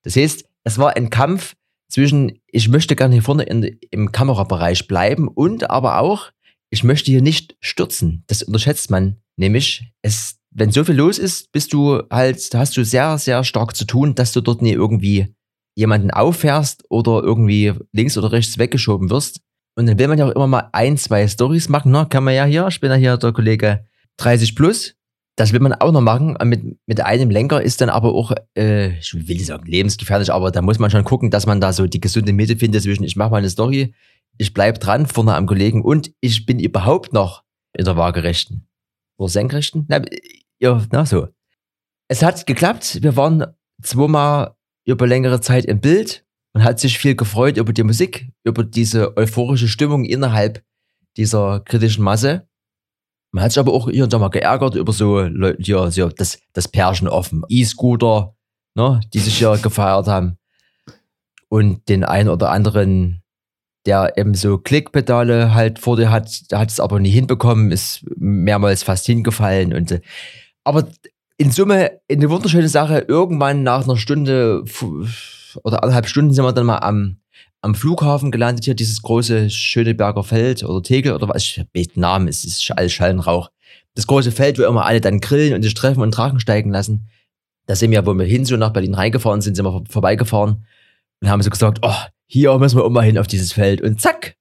Das 0.03 0.15
heißt, 0.15 0.45
es 0.63 0.77
war 0.77 0.95
ein 0.95 1.09
Kampf 1.09 1.55
zwischen, 1.89 2.39
ich 2.47 2.69
möchte 2.69 2.95
gerne 2.95 3.13
hier 3.13 3.23
vorne 3.23 3.43
in, 3.43 3.77
im 3.91 4.11
Kamerabereich 4.11 4.87
bleiben 4.87 5.27
und 5.27 5.69
aber 5.69 5.99
auch, 5.99 6.31
ich 6.71 6.83
möchte 6.83 7.11
hier 7.11 7.21
nicht 7.21 7.55
stürzen. 7.59 8.23
Das 8.27 8.41
unterschätzt 8.41 8.89
man 8.89 9.17
nämlich. 9.37 9.91
Es, 10.01 10.39
wenn 10.49 10.71
so 10.71 10.83
viel 10.83 10.95
los 10.95 11.19
ist, 11.19 11.51
bist 11.51 11.71
du 11.73 12.01
halt, 12.09 12.53
da 12.53 12.59
hast 12.59 12.75
du 12.75 12.83
sehr, 12.83 13.17
sehr 13.19 13.43
stark 13.43 13.75
zu 13.75 13.85
tun, 13.85 14.15
dass 14.15 14.31
du 14.33 14.41
dort 14.41 14.61
nie 14.61 14.71
irgendwie 14.71 15.35
jemanden 15.75 16.11
auffährst 16.11 16.83
oder 16.89 17.21
irgendwie 17.23 17.73
links 17.91 18.17
oder 18.17 18.31
rechts 18.31 18.57
weggeschoben 18.57 19.09
wirst. 19.09 19.41
Und 19.75 19.87
dann 19.87 19.97
will 19.97 20.07
man 20.07 20.19
ja 20.19 20.27
auch 20.27 20.31
immer 20.31 20.47
mal 20.47 20.69
ein, 20.71 20.97
zwei 20.97 21.27
Stories 21.27 21.69
machen, 21.69 21.91
ne? 21.91 22.05
Kann 22.09 22.23
man 22.23 22.33
ja 22.33 22.45
hier, 22.45 22.67
ich 22.67 22.79
bin 22.79 22.91
ja 22.91 22.97
hier 22.97 23.17
der 23.17 23.31
Kollege 23.31 23.85
30 24.17 24.55
plus. 24.55 24.95
Das 25.35 25.51
will 25.51 25.59
man 25.59 25.73
auch 25.73 25.91
noch 25.91 26.01
machen. 26.01 26.37
Mit, 26.43 26.77
mit 26.85 27.01
einem 27.01 27.31
Lenker 27.31 27.61
ist 27.61 27.81
dann 27.81 27.89
aber 27.89 28.13
auch, 28.13 28.33
äh, 28.55 28.99
ich 28.99 29.13
will 29.15 29.35
nicht 29.35 29.47
sagen 29.47 29.65
lebensgefährlich, 29.65 30.31
aber 30.31 30.51
da 30.51 30.61
muss 30.61 30.77
man 30.77 30.91
schon 30.91 31.03
gucken, 31.03 31.31
dass 31.31 31.47
man 31.47 31.59
da 31.59 31.73
so 31.73 31.87
die 31.87 31.99
gesunde 31.99 32.33
Mitte 32.33 32.55
findet 32.55 32.83
zwischen, 32.83 33.03
ich 33.03 33.15
mache 33.15 33.31
mal 33.31 33.37
eine 33.37 33.49
Story, 33.49 33.95
ich 34.37 34.53
bleib 34.53 34.79
dran 34.79 35.07
vorne 35.07 35.35
am 35.35 35.47
Kollegen 35.47 35.81
und 35.81 36.11
ich 36.21 36.45
bin 36.45 36.59
überhaupt 36.59 37.13
noch 37.13 37.43
in 37.75 37.85
der 37.85 37.97
waagerechten. 37.97 38.67
Oder 39.17 39.29
senkrechten? 39.29 39.85
Na, 39.87 40.01
ja, 40.59 40.83
na 40.91 41.05
so. 41.05 41.27
Es 42.07 42.21
hat 42.21 42.45
geklappt. 42.45 43.01
Wir 43.01 43.15
waren 43.15 43.45
zweimal 43.81 44.55
über 44.85 45.07
längere 45.07 45.41
Zeit 45.41 45.65
im 45.65 45.79
Bild 45.79 46.25
und 46.53 46.63
hat 46.63 46.79
sich 46.79 46.97
viel 46.97 47.15
gefreut 47.15 47.57
über 47.57 47.73
die 47.73 47.83
Musik, 47.83 48.31
über 48.43 48.63
diese 48.63 49.17
euphorische 49.17 49.67
Stimmung 49.67 50.05
innerhalb 50.05 50.63
dieser 51.17 51.59
kritischen 51.61 52.03
Masse. 52.03 52.47
Man 53.31 53.43
hat 53.43 53.51
sich 53.51 53.59
aber 53.59 53.73
auch 53.73 53.89
hier 53.89 54.03
und 54.03 54.13
da 54.13 54.19
mal 54.19 54.29
geärgert 54.29 54.75
über 54.75 54.93
so 54.93 55.19
Leute, 55.21 55.61
ja, 55.61 55.89
so 55.89 56.09
das, 56.09 56.39
das 56.53 56.67
Pärchen 56.67 57.07
offen, 57.07 57.43
E-Scooter, 57.49 58.35
ne, 58.75 59.01
die 59.13 59.19
sich 59.19 59.37
hier 59.37 59.57
gefeiert 59.57 60.07
haben. 60.07 60.37
Und 61.49 61.89
den 61.89 62.03
einen 62.03 62.29
oder 62.29 62.51
anderen, 62.51 63.23
der 63.85 64.17
eben 64.17 64.35
so 64.35 64.59
Klickpedale 64.59 65.53
halt 65.53 65.79
vor 65.79 65.97
dir 65.97 66.11
hat, 66.11 66.51
der 66.51 66.59
hat 66.59 66.69
es 66.69 66.79
aber 66.79 66.99
nie 66.99 67.09
hinbekommen, 67.09 67.71
ist 67.71 68.05
mehrmals 68.15 68.83
fast 68.83 69.05
hingefallen 69.07 69.73
und, 69.73 69.91
äh, 69.91 70.01
aber 70.63 70.87
in 71.37 71.51
Summe 71.51 71.99
eine 72.09 72.29
wunderschöne 72.29 72.69
Sache. 72.69 72.99
Irgendwann 72.99 73.63
nach 73.63 73.83
einer 73.83 73.97
Stunde 73.97 74.63
oder 75.63 75.83
anderthalb 75.83 76.07
Stunden 76.07 76.33
sind 76.33 76.43
wir 76.43 76.53
dann 76.53 76.65
mal 76.65 76.79
am, 76.79 77.17
am 77.61 77.75
Flughafen 77.75 78.31
gelandet, 78.31 78.65
hier 78.65 78.75
dieses 78.75 79.01
große 79.01 79.49
Schöneberger 79.49 80.23
Feld 80.23 80.63
oder 80.63 80.81
Tegel 80.83 81.13
oder 81.13 81.29
was, 81.29 81.43
ich 81.43 81.59
hab 81.59 81.71
den 81.73 81.87
Namen, 81.95 82.27
es 82.27 82.43
ist 82.43 82.71
alles 82.71 82.93
Schall 82.93 83.11
und 83.13 83.19
Rauch. 83.21 83.51
Das 83.95 84.07
große 84.07 84.31
Feld, 84.31 84.57
wo 84.57 84.63
immer 84.63 84.85
alle 84.85 85.01
dann 85.01 85.19
grillen 85.19 85.53
und 85.53 85.61
sich 85.63 85.73
treffen 85.73 86.01
und 86.01 86.11
Drachen 86.11 86.39
steigen 86.39 86.71
lassen. 86.71 87.07
Da 87.67 87.75
sind 87.75 87.91
wir, 87.91 88.05
wo 88.05 88.13
wir 88.13 88.25
hin 88.25 88.45
so 88.45 88.57
nach 88.57 88.73
Berlin 88.73 88.95
reingefahren 88.95 89.41
sind, 89.41 89.55
sind 89.55 89.65
wir 89.65 89.71
vor- 89.71 89.83
vorbeigefahren 89.87 90.65
und 91.21 91.29
haben 91.29 91.41
so 91.41 91.49
gesagt, 91.49 91.79
oh, 91.83 91.95
hier 92.25 92.57
müssen 92.57 92.77
wir 92.79 92.89
mal 92.89 93.01
hin 93.05 93.17
auf 93.17 93.27
dieses 93.27 93.53
Feld 93.53 93.81
und 93.81 94.01
zack, 94.01 94.35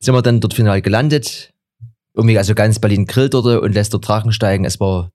sind 0.00 0.14
wir 0.14 0.22
dann 0.22 0.40
dort 0.40 0.54
final 0.54 0.80
gelandet. 0.80 1.52
Irgendwie 2.14 2.38
also 2.38 2.54
ganz 2.54 2.78
Berlin 2.78 3.06
grillt 3.06 3.34
dort 3.34 3.46
und 3.62 3.74
lässt 3.74 3.92
dort 3.92 4.06
Drachen 4.08 4.32
steigen. 4.32 4.64
Es 4.64 4.80
war 4.80 5.12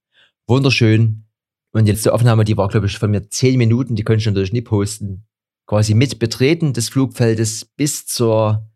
wunderschön. 0.48 1.26
Und 1.74 1.86
die 1.86 1.92
letzte 1.92 2.14
Aufnahme, 2.14 2.46
die 2.46 2.56
war, 2.56 2.70
glaube 2.70 2.86
ich, 2.86 2.98
von 2.98 3.12
mir 3.12 3.30
zehn 3.30 3.58
Minuten, 3.58 3.96
die 3.96 4.04
könnte 4.04 4.22
ich 4.22 4.28
natürlich 4.28 4.54
nie 4.54 4.62
posten. 4.62 5.26
Quasi 5.66 5.96
mit 5.96 6.20
Betreten 6.20 6.74
des 6.74 6.90
Flugfeldes 6.90 7.66
bis 7.66 8.06
zur 8.06 8.70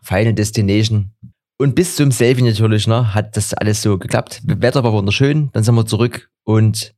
Final 0.00 0.34
Destination. 0.34 1.12
Und 1.58 1.74
bis 1.74 1.96
zum 1.96 2.10
Selfie 2.12 2.42
natürlich, 2.42 2.86
ne, 2.86 3.14
hat 3.14 3.36
das 3.36 3.52
alles 3.52 3.82
so 3.82 3.98
geklappt. 3.98 4.42
Wetter 4.44 4.84
war 4.84 4.92
wunderschön, 4.92 5.50
dann 5.52 5.64
sind 5.64 5.74
wir 5.74 5.86
zurück 5.86 6.30
und 6.44 6.94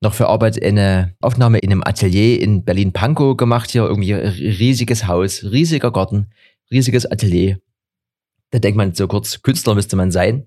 noch 0.00 0.14
für 0.14 0.28
Arbeit 0.28 0.62
eine 0.62 1.14
Aufnahme 1.20 1.58
in 1.58 1.70
einem 1.70 1.82
Atelier 1.84 2.40
in 2.40 2.64
Berlin-Pankow 2.64 3.36
gemacht. 3.36 3.70
Hier 3.70 3.84
irgendwie 3.84 4.14
riesiges 4.14 5.06
Haus, 5.06 5.44
riesiger 5.44 5.92
Garten, 5.92 6.30
riesiges 6.70 7.06
Atelier. 7.06 7.60
Da 8.50 8.58
denkt 8.58 8.76
man 8.76 8.94
so 8.94 9.06
kurz, 9.06 9.42
Künstler 9.42 9.74
müsste 9.74 9.96
man 9.96 10.10
sein. 10.10 10.46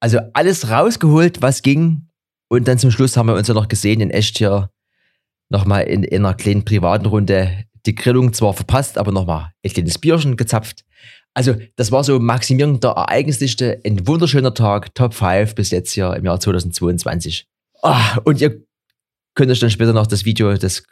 Also 0.00 0.18
alles 0.32 0.68
rausgeholt, 0.68 1.42
was 1.42 1.62
ging. 1.62 2.08
Und 2.52 2.68
dann 2.68 2.76
zum 2.76 2.90
Schluss 2.90 3.16
haben 3.16 3.28
wir 3.28 3.34
uns 3.34 3.48
ja 3.48 3.54
noch 3.54 3.66
gesehen 3.66 4.02
in 4.02 4.10
echt 4.10 4.36
hier 4.36 4.68
nochmal 5.48 5.84
in, 5.84 6.04
in 6.04 6.26
einer 6.26 6.34
kleinen 6.34 6.66
privaten 6.66 7.06
Runde 7.06 7.64
die 7.86 7.94
Grillung 7.94 8.34
zwar 8.34 8.52
verpasst, 8.52 8.98
aber 8.98 9.10
nochmal 9.10 9.52
ein 9.64 9.72
kleines 9.72 9.96
Bierchen 9.96 10.36
gezapft. 10.36 10.84
Also 11.32 11.56
das 11.76 11.90
war 11.92 12.04
so 12.04 12.20
Maximierung 12.20 12.78
der 12.78 12.90
Ereignisdichte. 12.90 13.80
Ein 13.86 14.06
wunderschöner 14.06 14.52
Tag, 14.52 14.94
Top 14.94 15.14
5 15.14 15.54
bis 15.54 15.70
jetzt 15.70 15.92
hier 15.92 16.12
im 16.14 16.26
Jahr 16.26 16.38
2022. 16.40 17.46
Ah, 17.80 18.18
und 18.24 18.42
ihr 18.42 18.62
könnt 19.34 19.50
euch 19.50 19.60
dann 19.60 19.70
später 19.70 19.94
noch 19.94 20.06
das 20.06 20.26
Video, 20.26 20.54
das 20.54 20.82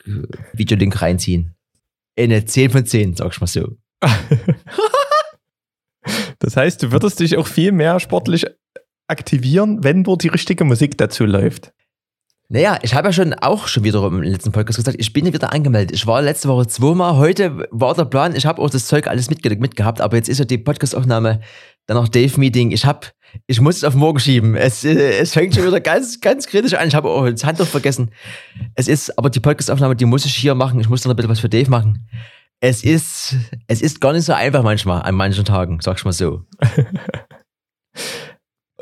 Videolink 0.55 1.03
reinziehen. 1.03 1.55
Eine 2.19 2.43
10 2.43 2.71
von 2.71 2.87
10, 2.87 3.17
sag 3.17 3.35
ich 3.35 3.41
mal 3.43 3.47
so. 3.47 3.77
Das 6.39 6.57
heißt, 6.57 6.83
du 6.83 6.91
würdest 6.91 7.21
dich 7.21 7.37
auch 7.37 7.47
viel 7.47 7.71
mehr 7.71 8.01
sportlich 8.01 8.47
aktivieren, 9.11 9.85
wenn 9.85 10.03
nur 10.03 10.17
die 10.17 10.29
richtige 10.29 10.65
Musik 10.65 10.97
dazu 10.97 11.25
läuft. 11.25 11.73
Naja, 12.53 12.81
ich 12.83 12.95
habe 12.95 13.09
ja 13.09 13.13
schon 13.13 13.33
auch 13.33 13.69
schon 13.69 13.85
wieder 13.85 14.05
im 14.05 14.23
letzten 14.23 14.51
Podcast 14.51 14.77
gesagt, 14.77 14.97
ich 14.99 15.13
bin 15.13 15.33
wieder 15.33 15.53
angemeldet. 15.53 15.95
Ich 15.95 16.05
war 16.09 16.21
letzte 16.21 16.49
Woche 16.49 16.67
zweimal, 16.67 17.17
heute 17.17 17.69
war 17.71 17.95
der 17.95 18.07
Plan, 18.07 18.35
ich 18.35 18.45
habe 18.45 18.61
auch 18.61 18.71
das 18.71 18.89
Zeug 18.89 19.07
alles 19.07 19.31
mitge 19.31 19.55
mitgehabt, 19.55 20.01
aber 20.01 20.17
jetzt 20.17 20.29
ist 20.29 20.39
ja 20.39 20.45
die 20.45 20.59
Podcastaufnahme, 20.59 21.41
dann 21.87 21.97
noch 21.97 22.09
Dave-Meeting. 22.09 22.73
Ich 22.73 22.85
habe, 22.85 23.07
ich 23.47 23.61
muss 23.61 23.77
es 23.77 23.85
auf 23.85 23.95
morgen 23.95 24.19
schieben. 24.19 24.57
Es, 24.57 24.85
äh, 24.85 25.19
es 25.19 25.33
fängt 25.33 25.55
schon 25.55 25.65
wieder 25.65 25.81
ganz, 25.81 26.21
ganz 26.21 26.49
kritisch 26.49 26.75
an. 26.75 26.89
Ich 26.89 26.97
habe 26.97 27.09
auch 27.09 27.31
das 27.31 27.45
Handtuch 27.45 27.69
vergessen. 27.69 28.11
Es 28.75 28.89
ist, 28.89 29.17
aber 29.17 29.31
die 29.31 29.39
Podcastaufnahme, 29.39 29.95
die 29.95 30.05
muss 30.05 30.25
ich 30.25 30.35
hier 30.35 30.57
machen. 30.57 30.81
Ich 30.81 30.89
muss 30.89 31.03
dann 31.03 31.13
ein 31.13 31.17
bisschen 31.17 31.31
was 31.31 31.39
für 31.39 31.49
Dave 31.49 31.71
machen. 31.71 32.09
Es 32.59 32.83
ist, 32.83 33.37
es 33.69 33.81
ist 33.81 34.01
gar 34.01 34.13
nicht 34.13 34.25
so 34.25 34.33
einfach 34.33 34.65
manchmal, 34.65 35.03
an 35.03 35.15
manchen 35.15 35.45
Tagen, 35.45 35.79
sag 35.81 35.99
ich 35.99 36.05
mal 36.05 36.13
so. 36.13 36.43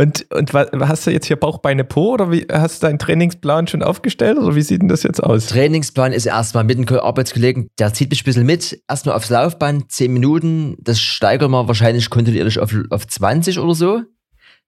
Und, 0.01 0.33
und 0.33 0.53
hast 0.53 1.07
du 1.09 1.11
jetzt 1.11 1.27
hier 1.27 1.35
Bauch, 1.35 1.59
Beine, 1.59 1.83
Po 1.83 2.13
oder 2.13 2.31
wie, 2.31 2.47
hast 2.53 2.81
du 2.81 2.87
deinen 2.87 3.01
Trainingsplan 3.01 3.67
schon 3.67 3.83
aufgestellt 3.83 4.39
oder 4.39 4.55
wie 4.55 4.63
sieht 4.63 4.81
denn 4.81 4.89
das 4.89 5.03
jetzt 5.03 5.21
aus? 5.21 5.47
Trainingsplan 5.47 6.13
ist 6.13 6.25
erstmal 6.25 6.63
mit 6.63 6.79
einem 6.79 7.01
Arbeitskollegen, 7.01 7.69
der 7.81 7.93
zieht 7.93 8.11
mich 8.11 8.23
ein 8.23 8.25
bisschen 8.25 8.47
mit. 8.47 8.81
Erstmal 8.89 9.17
aufs 9.17 9.29
Laufband, 9.29 9.91
10 9.91 10.13
Minuten. 10.13 10.77
Das 10.81 11.01
steigern 11.01 11.51
wir 11.51 11.67
wahrscheinlich 11.67 12.11
kontinuierlich 12.11 12.61
auf, 12.61 12.73
auf 12.91 13.09
20 13.09 13.59
oder 13.59 13.75
so. 13.75 14.03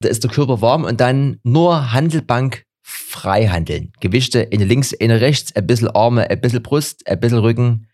Da 0.01 0.09
ist 0.09 0.25
der 0.25 0.33
Körper 0.33 0.61
warm 0.63 0.83
und 0.83 1.01
dann 1.01 1.39
nur 1.45 1.93
Handelbank 1.93 2.65
frei 2.83 3.47
handeln. 3.47 3.93
Gewichte, 4.01 4.49
eine 4.53 4.65
links, 4.65 4.93
eine 5.01 5.21
rechts, 5.21 5.55
ein 5.55 5.65
bisschen 5.65 5.91
Arme, 5.91 6.29
ein 6.29 6.41
bisschen 6.41 6.65
Brust, 6.65 7.07
ein 7.07 7.21
bisschen 7.21 7.39
Rücken. 7.39 7.87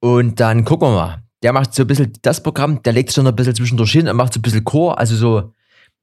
Und 0.00 0.40
dann 0.40 0.64
gucken 0.64 0.88
wir 0.88 0.94
mal. 0.94 1.22
Der 1.42 1.52
macht 1.52 1.74
so 1.74 1.82
ein 1.82 1.86
bisschen 1.86 2.14
das 2.22 2.42
Programm, 2.42 2.82
der 2.82 2.94
legt 2.94 3.10
sich 3.10 3.22
noch 3.22 3.30
ein 3.30 3.36
bisschen 3.36 3.54
zwischendurch 3.54 3.92
hin 3.92 4.08
und 4.08 4.16
macht 4.16 4.32
so 4.32 4.38
ein 4.38 4.42
bisschen 4.42 4.64
Chor. 4.64 4.98
Also 4.98 5.16
so, 5.16 5.52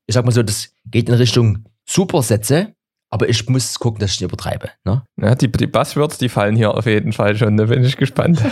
ich 0.07 0.15
sag 0.15 0.25
mal 0.25 0.31
so, 0.31 0.43
das 0.43 0.73
geht 0.85 1.09
in 1.09 1.15
Richtung 1.15 1.65
Supersätze. 1.87 2.73
Aber 3.09 3.29
ich 3.29 3.47
muss 3.47 3.77
gucken, 3.77 3.99
dass 3.99 4.13
ich 4.13 4.21
nicht 4.21 4.27
übertreibe. 4.27 4.71
Ne? 4.85 5.03
Ja, 5.21 5.35
die, 5.35 5.51
die 5.51 5.67
Buzzwords, 5.67 6.17
die 6.17 6.29
fallen 6.29 6.55
hier 6.55 6.73
auf 6.73 6.87
jeden 6.87 7.13
Fall 7.13 7.35
schon, 7.37 7.57
da 7.57 7.65
bin 7.65 7.83
ich 7.83 7.95
gespannt. 7.97 8.41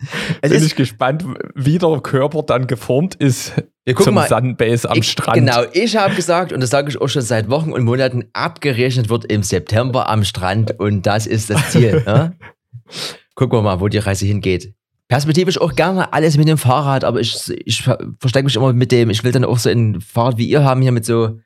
Es 0.42 0.50
bin 0.50 0.64
ich 0.64 0.76
gespannt, 0.76 1.24
wie 1.54 1.78
der 1.78 2.00
Körper 2.00 2.42
dann 2.42 2.66
geformt 2.66 3.14
ist 3.16 3.54
wir 3.84 3.96
zum 3.96 4.14
mal, 4.14 4.28
Sunbase 4.28 4.88
am 4.88 4.98
ich, 4.98 5.10
Strand. 5.10 5.38
Genau, 5.38 5.64
ich 5.72 5.96
habe 5.96 6.14
gesagt, 6.14 6.52
und 6.52 6.60
das 6.60 6.70
sage 6.70 6.90
ich 6.90 7.00
auch 7.00 7.08
schon 7.08 7.22
seit 7.22 7.48
Wochen 7.50 7.72
und 7.72 7.84
Monaten, 7.84 8.24
abgerechnet 8.32 9.08
wird 9.08 9.24
im 9.26 9.42
September 9.42 10.08
am 10.08 10.24
Strand 10.24 10.78
und 10.78 11.06
das 11.06 11.26
ist 11.26 11.50
das 11.50 11.70
Ziel. 11.70 12.02
ne? 12.06 12.36
Gucken 13.34 13.58
wir 13.58 13.62
mal, 13.62 13.80
wo 13.80 13.88
die 13.88 13.98
Reise 13.98 14.26
hingeht. 14.26 14.74
Perspektivisch 15.10 15.60
auch 15.60 15.74
gerne 15.74 16.12
alles 16.12 16.36
mit 16.36 16.46
dem 16.46 16.56
Fahrrad, 16.56 17.02
aber 17.02 17.20
ich, 17.20 17.36
ich 17.66 17.82
ver- 17.82 17.98
verstecke 18.20 18.44
mich 18.44 18.54
immer 18.54 18.72
mit 18.72 18.92
dem. 18.92 19.10
Ich 19.10 19.24
will 19.24 19.32
dann 19.32 19.44
auch 19.44 19.58
so 19.58 19.68
ein 19.68 20.00
Fahrrad 20.00 20.38
wie 20.38 20.48
ihr 20.48 20.62
haben, 20.62 20.82
hier 20.82 20.92
mit 20.92 21.04
so 21.04 21.40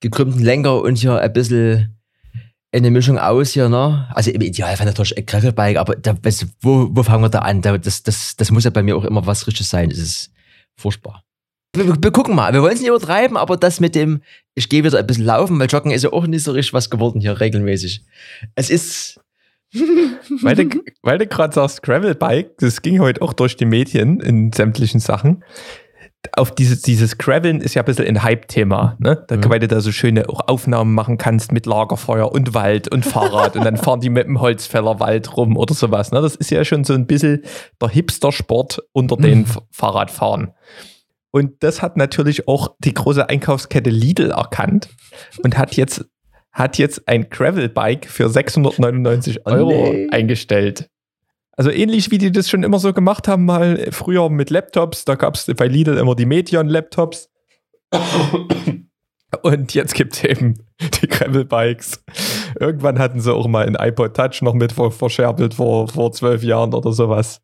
gekrümmten 0.00 0.42
Lenker 0.42 0.80
und 0.80 0.96
hier 0.96 1.18
ein 1.20 1.32
bisschen 1.34 1.98
eine 2.72 2.90
Mischung 2.90 3.18
aus 3.18 3.50
hier, 3.50 3.68
ne? 3.68 4.08
Also 4.14 4.30
im 4.30 4.40
Idealfall 4.40 4.86
natürlich 4.86 5.18
ein 5.18 5.26
Gravelbike, 5.26 5.76
aber 5.76 5.96
da, 5.96 6.16
weißt 6.20 6.42
du, 6.42 6.46
wo, 6.62 6.88
wo 6.92 7.02
fangen 7.02 7.22
wir 7.22 7.28
da 7.28 7.40
an? 7.40 7.60
Da, 7.60 7.76
das, 7.76 8.02
das, 8.02 8.36
das 8.36 8.50
muss 8.50 8.64
ja 8.64 8.70
bei 8.70 8.82
mir 8.82 8.96
auch 8.96 9.04
immer 9.04 9.26
was 9.26 9.46
Richtiges 9.46 9.68
sein. 9.68 9.90
Das 9.90 9.98
ist 9.98 10.32
furchtbar. 10.74 11.22
Wir, 11.76 11.86
wir 12.02 12.10
gucken 12.10 12.34
mal. 12.34 12.54
Wir 12.54 12.62
wollen 12.62 12.72
es 12.72 12.80
nicht 12.80 12.88
übertreiben, 12.88 13.36
aber 13.36 13.58
das 13.58 13.80
mit 13.80 13.94
dem, 13.94 14.22
ich 14.54 14.70
gehe 14.70 14.82
wieder 14.82 14.98
ein 14.98 15.06
bisschen 15.06 15.26
laufen, 15.26 15.58
weil 15.60 15.68
Joggen 15.68 15.92
ist 15.92 16.04
ja 16.04 16.12
auch 16.12 16.26
nicht 16.26 16.42
so 16.42 16.52
richtig 16.52 16.72
was 16.72 16.88
geworden 16.88 17.20
hier 17.20 17.38
regelmäßig. 17.38 18.02
Es 18.54 18.70
ist, 18.70 19.20
weil 20.42 20.56
du, 20.56 20.80
weil 21.02 21.18
du 21.18 21.26
gerade 21.26 21.54
sagst, 21.54 21.82
Gravelbike, 21.82 22.58
das 22.58 22.82
ging 22.82 23.00
heute 23.00 23.22
auch 23.22 23.32
durch 23.32 23.56
die 23.56 23.66
Medien 23.66 24.20
in 24.20 24.52
sämtlichen 24.52 25.00
Sachen. 25.00 25.44
Auf 26.32 26.54
dieses, 26.54 26.80
dieses 26.80 27.18
Graveln 27.18 27.60
ist 27.60 27.74
ja 27.74 27.82
ein 27.82 27.84
bisschen 27.84 28.06
ein 28.06 28.22
Hype-Thema, 28.22 28.96
ne? 28.98 29.24
Da, 29.28 29.36
Mhm. 29.36 29.50
Weil 29.50 29.58
du 29.60 29.68
da 29.68 29.80
so 29.82 29.92
schöne 29.92 30.26
auch 30.30 30.48
Aufnahmen 30.48 30.94
machen 30.94 31.18
kannst 31.18 31.52
mit 31.52 31.66
Lagerfeuer 31.66 32.32
und 32.32 32.54
Wald 32.54 32.90
und 32.90 33.04
Fahrrad 33.04 33.56
und 33.56 33.64
dann 33.64 33.76
fahren 33.76 34.00
die 34.00 34.08
mit 34.08 34.26
dem 34.26 34.40
Holzfällerwald 34.40 35.36
rum 35.36 35.58
oder 35.58 35.74
sowas. 35.74 36.12
Ne? 36.12 36.22
Das 36.22 36.34
ist 36.34 36.50
ja 36.50 36.64
schon 36.64 36.84
so 36.84 36.94
ein 36.94 37.06
bisschen 37.06 37.42
der 37.80 37.90
Hipster-Sport 37.90 38.80
unter 38.92 39.18
den 39.18 39.40
Mhm. 39.40 39.46
Fahrradfahren. 39.70 40.52
Und 41.30 41.62
das 41.62 41.82
hat 41.82 41.98
natürlich 41.98 42.48
auch 42.48 42.74
die 42.78 42.94
große 42.94 43.28
Einkaufskette 43.28 43.90
Lidl 43.90 44.30
erkannt 44.30 44.88
und 45.42 45.58
hat 45.58 45.76
jetzt, 45.76 46.06
hat 46.54 46.78
jetzt 46.78 47.06
ein 47.08 47.28
Gravelbike 47.28 48.06
für 48.08 48.30
699 48.30 49.40
Oh 49.44 49.50
Euro 49.50 49.92
nee. 49.92 50.08
eingestellt. 50.10 50.88
Also 51.56 51.70
ähnlich 51.70 52.10
wie 52.10 52.18
die 52.18 52.32
das 52.32 52.48
schon 52.48 52.62
immer 52.62 52.78
so 52.78 52.92
gemacht 52.92 53.28
haben, 53.28 53.44
mal 53.44 53.88
früher 53.92 54.28
mit 54.30 54.50
Laptops, 54.50 55.04
da 55.04 55.14
gab 55.14 55.34
es 55.34 55.46
bei 55.56 55.66
Lidl 55.68 55.98
immer 55.98 56.14
die 56.16 56.26
Medion-Laptops. 56.26 57.28
Und 59.42 59.74
jetzt 59.74 59.94
gibt 59.94 60.14
es 60.14 60.24
eben 60.24 60.54
die 60.80 61.08
Gravel-Bikes. 61.08 62.02
Irgendwann 62.60 62.98
hatten 62.98 63.20
sie 63.20 63.32
auch 63.34 63.46
mal 63.48 63.66
ein 63.66 63.74
iPod 63.74 64.14
Touch 64.16 64.42
noch 64.42 64.54
mit 64.54 64.72
ver- 64.72 64.90
verscherbelt 64.92 65.54
vor, 65.54 65.88
vor 65.88 66.12
zwölf 66.12 66.42
Jahren 66.42 66.72
oder 66.72 66.92
sowas. 66.92 67.40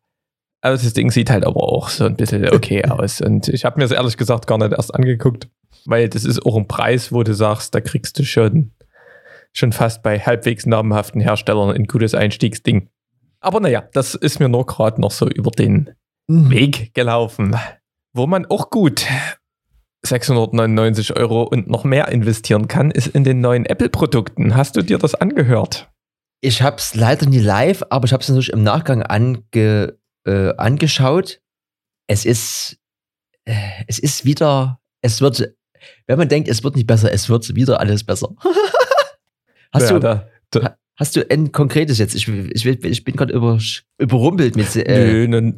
Also 0.61 0.83
das 0.85 0.93
Ding 0.93 1.11
sieht 1.11 1.29
halt 1.29 1.45
aber 1.45 1.63
auch 1.63 1.89
so 1.89 2.05
ein 2.05 2.15
bisschen 2.15 2.47
okay 2.49 2.83
aus. 2.89 3.19
Und 3.21 3.47
ich 3.49 3.65
habe 3.65 3.77
mir 3.79 3.83
das 3.85 3.91
ehrlich 3.91 4.15
gesagt 4.17 4.47
gar 4.47 4.57
nicht 4.57 4.71
erst 4.71 4.93
angeguckt, 4.95 5.49
weil 5.85 6.07
das 6.07 6.23
ist 6.23 6.45
auch 6.45 6.55
ein 6.55 6.67
Preis, 6.67 7.11
wo 7.11 7.23
du 7.23 7.33
sagst, 7.33 7.75
da 7.75 7.81
kriegst 7.81 8.17
du 8.19 8.23
schon, 8.23 8.71
schon 9.53 9.71
fast 9.71 10.03
bei 10.03 10.19
halbwegs 10.19 10.65
namhaften 10.65 11.21
Herstellern 11.21 11.71
ein 11.71 11.85
gutes 11.85 12.13
Einstiegsding. 12.13 12.89
Aber 13.39 13.59
naja, 13.59 13.83
das 13.93 14.15
ist 14.15 14.39
mir 14.39 14.49
nur 14.49 14.65
gerade 14.65 15.01
noch 15.01 15.11
so 15.11 15.27
über 15.27 15.51
den 15.51 15.89
Weg 16.27 16.93
gelaufen, 16.93 17.55
wo 18.13 18.27
man 18.27 18.45
auch 18.45 18.69
gut 18.69 19.05
699 20.03 21.15
Euro 21.17 21.43
und 21.43 21.67
noch 21.67 21.83
mehr 21.83 22.07
investieren 22.09 22.67
kann, 22.67 22.91
ist 22.91 23.07
in 23.07 23.23
den 23.23 23.41
neuen 23.41 23.65
Apple-Produkten. 23.65 24.55
Hast 24.55 24.75
du 24.75 24.81
dir 24.81 24.97
das 24.97 25.15
angehört? 25.15 25.89
Ich 26.41 26.61
habe 26.61 26.77
es 26.77 26.95
leider 26.95 27.27
nie 27.27 27.39
live, 27.39 27.83
aber 27.89 28.05
ich 28.05 28.13
habe 28.13 28.21
es 28.21 28.29
natürlich 28.29 28.51
im 28.51 28.63
Nachgang 28.63 29.03
ange, 29.03 29.97
äh, 30.25 30.55
angeschaut. 30.57 31.39
Es 32.07 32.25
ist, 32.25 32.77
äh, 33.45 33.83
es 33.87 33.99
ist 33.99 34.25
wieder, 34.25 34.79
es 35.01 35.21
wird, 35.21 35.53
wenn 36.07 36.17
man 36.17 36.29
denkt, 36.29 36.49
es 36.49 36.63
wird 36.63 36.75
nicht 36.75 36.87
besser, 36.87 37.11
es 37.11 37.29
wird 37.29 37.53
wieder 37.53 37.79
alles 37.79 38.03
besser. 38.03 38.29
hast, 39.73 39.89
Ja, 39.89 39.93
du, 39.93 39.99
da, 39.99 40.27
da, 40.51 40.75
hast 40.97 41.15
du 41.15 41.29
ein 41.29 41.51
konkretes 41.51 41.97
jetzt? 41.97 42.15
Ich, 42.15 42.27
ich, 42.27 42.65
ich 42.65 43.03
bin 43.03 43.15
gerade 43.15 43.33
über, 43.33 43.59
überrumpelt 43.97 44.55
mit. 44.55 44.75
Äh, 44.75 45.27
nö, 45.27 45.27
ne, 45.27 45.53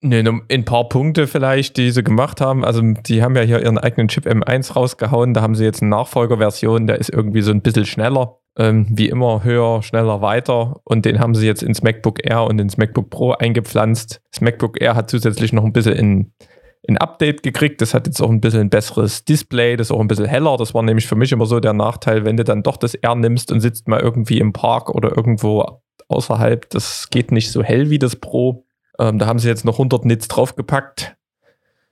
nö, 0.00 0.22
ne, 0.22 0.40
ein 0.50 0.64
paar 0.64 0.88
Punkte 0.88 1.26
vielleicht, 1.26 1.76
die 1.76 1.90
sie 1.90 2.02
gemacht 2.02 2.40
haben. 2.40 2.64
Also, 2.64 2.82
die 2.82 3.22
haben 3.22 3.36
ja 3.36 3.42
hier 3.42 3.62
ihren 3.62 3.78
eigenen 3.78 4.08
Chip 4.08 4.26
M1 4.26 4.72
rausgehauen. 4.72 5.34
Da 5.34 5.42
haben 5.42 5.54
sie 5.54 5.64
jetzt 5.64 5.82
eine 5.82 5.90
Nachfolgerversion, 5.90 6.86
der 6.86 6.98
ist 6.98 7.10
irgendwie 7.10 7.42
so 7.42 7.50
ein 7.50 7.62
bisschen 7.62 7.86
schneller. 7.86 8.38
Ähm, 8.56 8.86
wie 8.88 9.08
immer 9.08 9.42
höher, 9.42 9.82
schneller, 9.82 10.20
weiter. 10.22 10.80
Und 10.84 11.04
den 11.04 11.18
haben 11.18 11.34
sie 11.34 11.46
jetzt 11.46 11.62
ins 11.62 11.82
MacBook 11.82 12.24
Air 12.24 12.44
und 12.44 12.60
ins 12.60 12.76
MacBook 12.76 13.10
Pro 13.10 13.32
eingepflanzt. 13.32 14.20
Das 14.30 14.40
MacBook 14.40 14.80
Air 14.80 14.94
hat 14.94 15.10
zusätzlich 15.10 15.52
noch 15.52 15.64
ein 15.64 15.72
bisschen 15.72 15.94
in, 15.94 16.32
ein 16.88 16.98
Update 16.98 17.42
gekriegt. 17.42 17.80
Das 17.80 17.94
hat 17.94 18.06
jetzt 18.06 18.20
auch 18.20 18.30
ein 18.30 18.40
bisschen 18.40 18.60
ein 18.60 18.70
besseres 18.70 19.24
Display, 19.24 19.76
das 19.76 19.88
ist 19.88 19.92
auch 19.92 20.00
ein 20.00 20.08
bisschen 20.08 20.26
heller. 20.26 20.56
Das 20.56 20.74
war 20.74 20.82
nämlich 20.82 21.06
für 21.06 21.16
mich 21.16 21.32
immer 21.32 21.46
so 21.46 21.60
der 21.60 21.72
Nachteil, 21.72 22.24
wenn 22.24 22.36
du 22.36 22.44
dann 22.44 22.62
doch 22.62 22.76
das 22.76 22.94
R 22.94 23.14
nimmst 23.14 23.50
und 23.50 23.60
sitzt 23.60 23.88
mal 23.88 24.00
irgendwie 24.00 24.38
im 24.38 24.52
Park 24.52 24.94
oder 24.94 25.16
irgendwo 25.16 25.80
außerhalb. 26.08 26.68
Das 26.70 27.08
geht 27.10 27.32
nicht 27.32 27.50
so 27.50 27.62
hell 27.62 27.90
wie 27.90 27.98
das 27.98 28.16
Pro. 28.16 28.64
Ähm, 28.98 29.18
da 29.18 29.26
haben 29.26 29.38
sie 29.38 29.48
jetzt 29.48 29.64
noch 29.64 29.74
100 29.74 30.04
Nits 30.04 30.28
draufgepackt. 30.28 31.16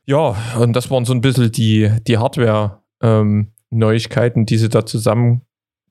Ja, 0.05 0.37
und 0.59 0.75
das 0.75 0.91
waren 0.91 1.05
so 1.05 1.15
ein 1.15 1.21
bisschen 1.21 1.53
die, 1.53 1.91
die 2.07 2.19
Hardware-Neuigkeiten, 2.19 4.47
die 4.47 4.59
sie 4.59 4.69
da 4.69 4.85
zusammen 4.85 5.43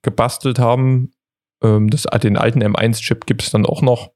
gebastelt 0.01 0.59
haben. 0.59 1.13
Ähm, 1.63 1.89
das, 1.89 2.03
den 2.03 2.37
alten 2.37 2.61
M1-Chip 2.61 3.25
gibt 3.25 3.43
es 3.43 3.51
dann 3.51 3.65
auch 3.65 3.81
noch. 3.81 4.11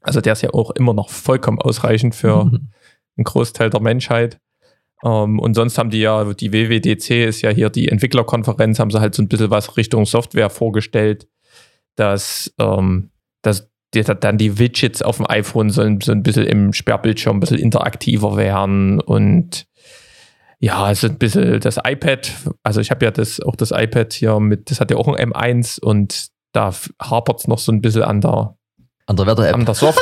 Also 0.00 0.20
der 0.20 0.32
ist 0.32 0.42
ja 0.42 0.50
auch 0.50 0.70
immer 0.70 0.94
noch 0.94 1.10
vollkommen 1.10 1.60
ausreichend 1.60 2.14
für 2.14 2.50
ein 3.16 3.24
Großteil 3.24 3.70
der 3.70 3.80
Menschheit. 3.80 4.38
Ähm, 5.04 5.38
und 5.38 5.54
sonst 5.54 5.78
haben 5.78 5.90
die 5.90 6.00
ja, 6.00 6.32
die 6.32 6.52
WWDC 6.52 7.26
ist 7.26 7.42
ja 7.42 7.50
hier 7.50 7.70
die 7.70 7.88
Entwicklerkonferenz, 7.88 8.78
haben 8.78 8.90
sie 8.90 9.00
halt 9.00 9.14
so 9.14 9.22
ein 9.22 9.28
bisschen 9.28 9.50
was 9.50 9.76
Richtung 9.76 10.06
Software 10.06 10.50
vorgestellt, 10.50 11.26
dass, 11.96 12.52
ähm, 12.58 13.10
dass 13.42 13.68
die, 13.94 14.02
dann 14.02 14.38
die 14.38 14.58
Widgets 14.58 15.02
auf 15.02 15.18
dem 15.18 15.28
iPhone 15.28 15.70
sollen 15.70 16.00
so 16.00 16.12
ein 16.12 16.22
bisschen 16.22 16.46
im 16.46 16.72
Sperrbildschirm 16.72 17.36
ein 17.36 17.40
bisschen 17.40 17.58
interaktiver 17.58 18.36
werden 18.36 19.00
und 19.00 19.66
ja, 20.60 20.84
also 20.84 21.08
ein 21.08 21.18
bisschen 21.18 21.58
das 21.58 21.76
iPad, 21.84 22.32
also 22.62 22.80
ich 22.80 22.92
habe 22.92 23.04
ja 23.04 23.10
das 23.10 23.40
auch 23.40 23.56
das 23.56 23.72
iPad 23.72 24.12
hier 24.12 24.38
mit, 24.38 24.70
das 24.70 24.80
hat 24.80 24.92
ja 24.92 24.96
auch 24.96 25.08
ein 25.08 25.32
M1 25.32 25.80
und 25.80 26.28
da 26.52 26.72
hapert 27.00 27.40
es 27.40 27.48
noch 27.48 27.58
so 27.58 27.72
ein 27.72 27.80
bisschen 27.80 28.04
an 28.04 28.20
der, 28.20 28.56
An 29.06 29.16
der 29.16 29.26
Wetter-App. 29.26 29.54
an 29.54 29.64
der 29.66 29.74
Soft. 29.74 30.00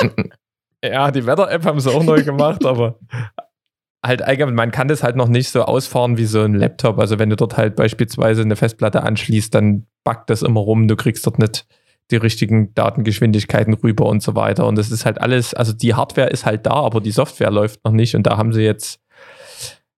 ja, 0.92 1.10
die 1.10 1.26
Wetter-App 1.26 1.64
haben 1.64 1.80
sie 1.80 1.90
auch 1.90 2.04
neu 2.04 2.22
gemacht, 2.24 2.64
aber 2.64 2.98
halt 4.04 4.22
allgemein, 4.22 4.54
man 4.54 4.70
kann 4.70 4.88
das 4.88 5.02
halt 5.02 5.16
noch 5.16 5.28
nicht 5.28 5.48
so 5.48 5.62
ausfahren 5.62 6.18
wie 6.18 6.26
so 6.26 6.42
ein 6.42 6.54
Laptop. 6.54 6.98
Also 6.98 7.18
wenn 7.18 7.30
du 7.30 7.36
dort 7.36 7.56
halt 7.56 7.74
beispielsweise 7.74 8.42
eine 8.42 8.56
Festplatte 8.56 9.02
anschließt, 9.02 9.54
dann 9.54 9.86
backt 10.04 10.28
das 10.30 10.42
immer 10.42 10.60
rum, 10.60 10.88
du 10.88 10.96
kriegst 10.96 11.26
dort 11.26 11.38
nicht 11.38 11.66
die 12.10 12.16
richtigen 12.16 12.74
Datengeschwindigkeiten 12.74 13.72
rüber 13.74 14.06
und 14.06 14.22
so 14.22 14.34
weiter. 14.34 14.66
Und 14.66 14.76
das 14.76 14.90
ist 14.90 15.06
halt 15.06 15.20
alles, 15.20 15.54
also 15.54 15.72
die 15.72 15.94
Hardware 15.94 16.28
ist 16.28 16.44
halt 16.44 16.66
da, 16.66 16.72
aber 16.72 17.00
die 17.00 17.10
Software 17.10 17.50
läuft 17.50 17.82
noch 17.84 17.92
nicht. 17.92 18.14
Und 18.14 18.26
da 18.26 18.36
haben 18.36 18.52
sie 18.52 18.62
jetzt 18.62 19.00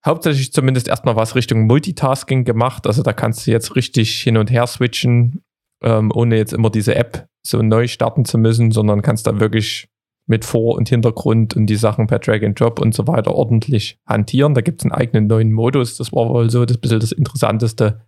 hauptsächlich 0.04 0.52
zumindest 0.52 0.86
erstmal 0.86 1.16
was 1.16 1.34
Richtung 1.34 1.66
Multitasking 1.66 2.44
gemacht. 2.44 2.86
Also 2.86 3.02
da 3.02 3.12
kannst 3.12 3.46
du 3.46 3.50
jetzt 3.50 3.74
richtig 3.74 4.20
hin 4.20 4.36
und 4.36 4.52
her 4.52 4.68
switchen, 4.68 5.42
ähm, 5.82 6.12
ohne 6.14 6.36
jetzt 6.36 6.52
immer 6.52 6.70
diese 6.70 6.94
App 6.94 7.26
so 7.44 7.60
neu 7.60 7.88
starten 7.88 8.24
zu 8.24 8.38
müssen, 8.38 8.70
sondern 8.70 9.02
kannst 9.02 9.26
da 9.26 9.40
wirklich 9.40 9.88
mit 10.26 10.44
Vor- 10.44 10.74
und 10.76 10.88
Hintergrund 10.88 11.54
und 11.54 11.66
die 11.66 11.76
Sachen 11.76 12.06
per 12.06 12.18
Drag 12.18 12.42
and 12.42 12.58
Drop 12.58 12.80
und 12.80 12.94
so 12.94 13.06
weiter 13.06 13.34
ordentlich 13.34 13.98
hantieren. 14.06 14.54
Da 14.54 14.60
gibt 14.60 14.80
es 14.80 14.84
einen 14.84 14.92
eigenen 14.92 15.28
neuen 15.28 15.52
Modus. 15.52 15.96
Das 15.96 16.12
war 16.12 16.28
wohl 16.28 16.50
so 16.50 16.64
das 16.64 16.78
bisschen 16.78 17.00
das 17.00 17.12
Interessanteste. 17.12 18.00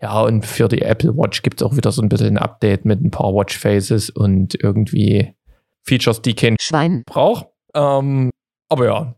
Ja, 0.00 0.22
und 0.22 0.44
für 0.44 0.68
die 0.68 0.82
Apple 0.82 1.16
Watch 1.16 1.42
gibt 1.42 1.60
es 1.60 1.66
auch 1.66 1.76
wieder 1.76 1.92
so 1.92 2.02
ein 2.02 2.08
bisschen 2.08 2.36
ein 2.36 2.38
Update 2.38 2.84
mit 2.84 3.02
ein 3.02 3.10
paar 3.10 3.34
Watch 3.34 3.58
Faces 3.58 4.10
und 4.10 4.54
irgendwie 4.62 5.34
Features, 5.82 6.22
die 6.22 6.34
kein 6.34 6.56
Schwein. 6.60 7.02
braucht. 7.06 7.46
Ähm, 7.74 8.30
aber 8.68 8.86
ja, 8.86 9.14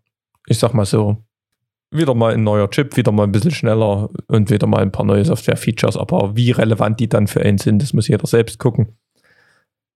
ich 0.46 0.59
sag 0.59 0.74
mal 0.74 0.85
so, 0.85 1.16
wieder 1.90 2.14
mal 2.14 2.35
ein 2.35 2.44
neuer 2.44 2.70
Chip, 2.70 2.96
wieder 2.96 3.12
mal 3.12 3.24
ein 3.24 3.33
bisschen 3.33 3.50
schneller 3.50 4.11
und 4.26 4.50
wieder 4.50 4.66
mal 4.66 4.83
ein 4.83 4.92
paar 4.92 5.07
neue 5.07 5.24
Software-Features. 5.24 5.96
Aber 5.96 6.37
wie 6.37 6.50
relevant 6.50 7.00
die 7.00 7.09
dann 7.09 7.26
für 7.26 7.40
einen 7.40 7.59
sind, 7.59 7.83
das 7.83 7.92
muss 7.92 8.09
jeder 8.09 8.26
selbst 8.26 8.59
gucken. 8.59 8.98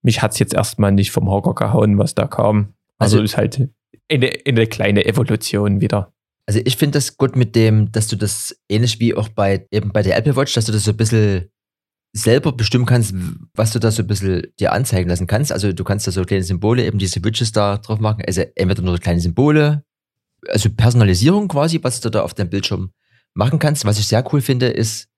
Mich 0.02 0.20
hat 0.22 0.32
es 0.32 0.38
jetzt 0.38 0.54
erstmal 0.54 0.92
nicht 0.92 1.10
vom 1.12 1.30
Hocker 1.30 1.54
gehauen, 1.54 1.98
was 1.98 2.14
da 2.14 2.26
kam. 2.26 2.74
Also, 2.98 3.16
Also- 3.18 3.24
ist 3.24 3.36
halt 3.36 3.68
eine, 4.10 4.30
eine 4.46 4.66
kleine 4.66 5.04
Evolution 5.04 5.80
wieder. 5.80 6.12
Also 6.46 6.60
ich 6.64 6.76
finde 6.76 6.98
das 6.98 7.16
gut 7.16 7.36
mit 7.36 7.54
dem, 7.54 7.92
dass 7.92 8.08
du 8.08 8.16
das 8.16 8.56
ähnlich 8.68 8.98
wie 8.98 9.14
auch 9.14 9.28
bei 9.28 9.66
eben 9.70 9.92
bei 9.92 10.02
der 10.02 10.16
Apple 10.16 10.34
Watch, 10.34 10.54
dass 10.54 10.64
du 10.64 10.72
das 10.72 10.84
so 10.84 10.90
ein 10.90 10.96
bisschen 10.96 11.48
selber 12.14 12.52
bestimmen 12.52 12.84
kannst, 12.84 13.14
was 13.54 13.72
du 13.72 13.78
da 13.78 13.90
so 13.90 14.02
ein 14.02 14.06
bisschen 14.08 14.48
dir 14.58 14.72
anzeigen 14.72 15.08
lassen 15.08 15.26
kannst. 15.28 15.52
Also 15.52 15.72
du 15.72 15.84
kannst 15.84 16.06
da 16.06 16.10
so 16.10 16.24
kleine 16.24 16.42
Symbole, 16.42 16.84
eben 16.84 16.98
diese 16.98 17.24
Widgets 17.24 17.52
da 17.52 17.78
drauf 17.78 18.00
machen. 18.00 18.22
Also 18.26 18.42
entweder 18.56 18.82
nur 18.82 18.98
kleine 18.98 19.20
Symbole, 19.20 19.84
also 20.48 20.68
Personalisierung 20.68 21.46
quasi, 21.48 21.78
was 21.82 22.00
du 22.00 22.10
da 22.10 22.22
auf 22.22 22.34
deinem 22.34 22.50
Bildschirm 22.50 22.90
machen 23.34 23.58
kannst. 23.60 23.84
Was 23.84 23.98
ich 23.98 24.08
sehr 24.08 24.24
cool 24.32 24.40
finde, 24.42 24.66
ist 24.66 25.08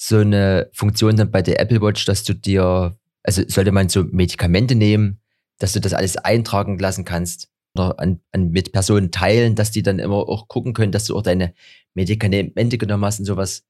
so 0.00 0.18
eine 0.18 0.70
Funktion 0.72 1.16
dann 1.16 1.30
bei 1.32 1.42
der 1.42 1.60
Apple 1.60 1.82
Watch, 1.82 2.04
dass 2.06 2.22
du 2.24 2.34
dir, 2.34 2.96
also 3.28 3.42
sollte 3.46 3.72
man 3.72 3.90
so 3.90 4.04
Medikamente 4.04 4.74
nehmen, 4.74 5.20
dass 5.58 5.74
du 5.74 5.80
das 5.80 5.92
alles 5.92 6.16
eintragen 6.16 6.78
lassen 6.78 7.04
kannst 7.04 7.50
oder 7.74 8.00
an, 8.00 8.20
an 8.32 8.52
mit 8.52 8.72
Personen 8.72 9.10
teilen, 9.10 9.54
dass 9.54 9.70
die 9.70 9.82
dann 9.82 9.98
immer 9.98 10.16
auch 10.16 10.48
gucken 10.48 10.72
können, 10.72 10.92
dass 10.92 11.04
du 11.04 11.14
auch 11.14 11.22
deine 11.22 11.52
Medikamente 11.92 12.78
genommen 12.78 13.04
hast 13.04 13.18
und 13.18 13.26
sowas. 13.26 13.66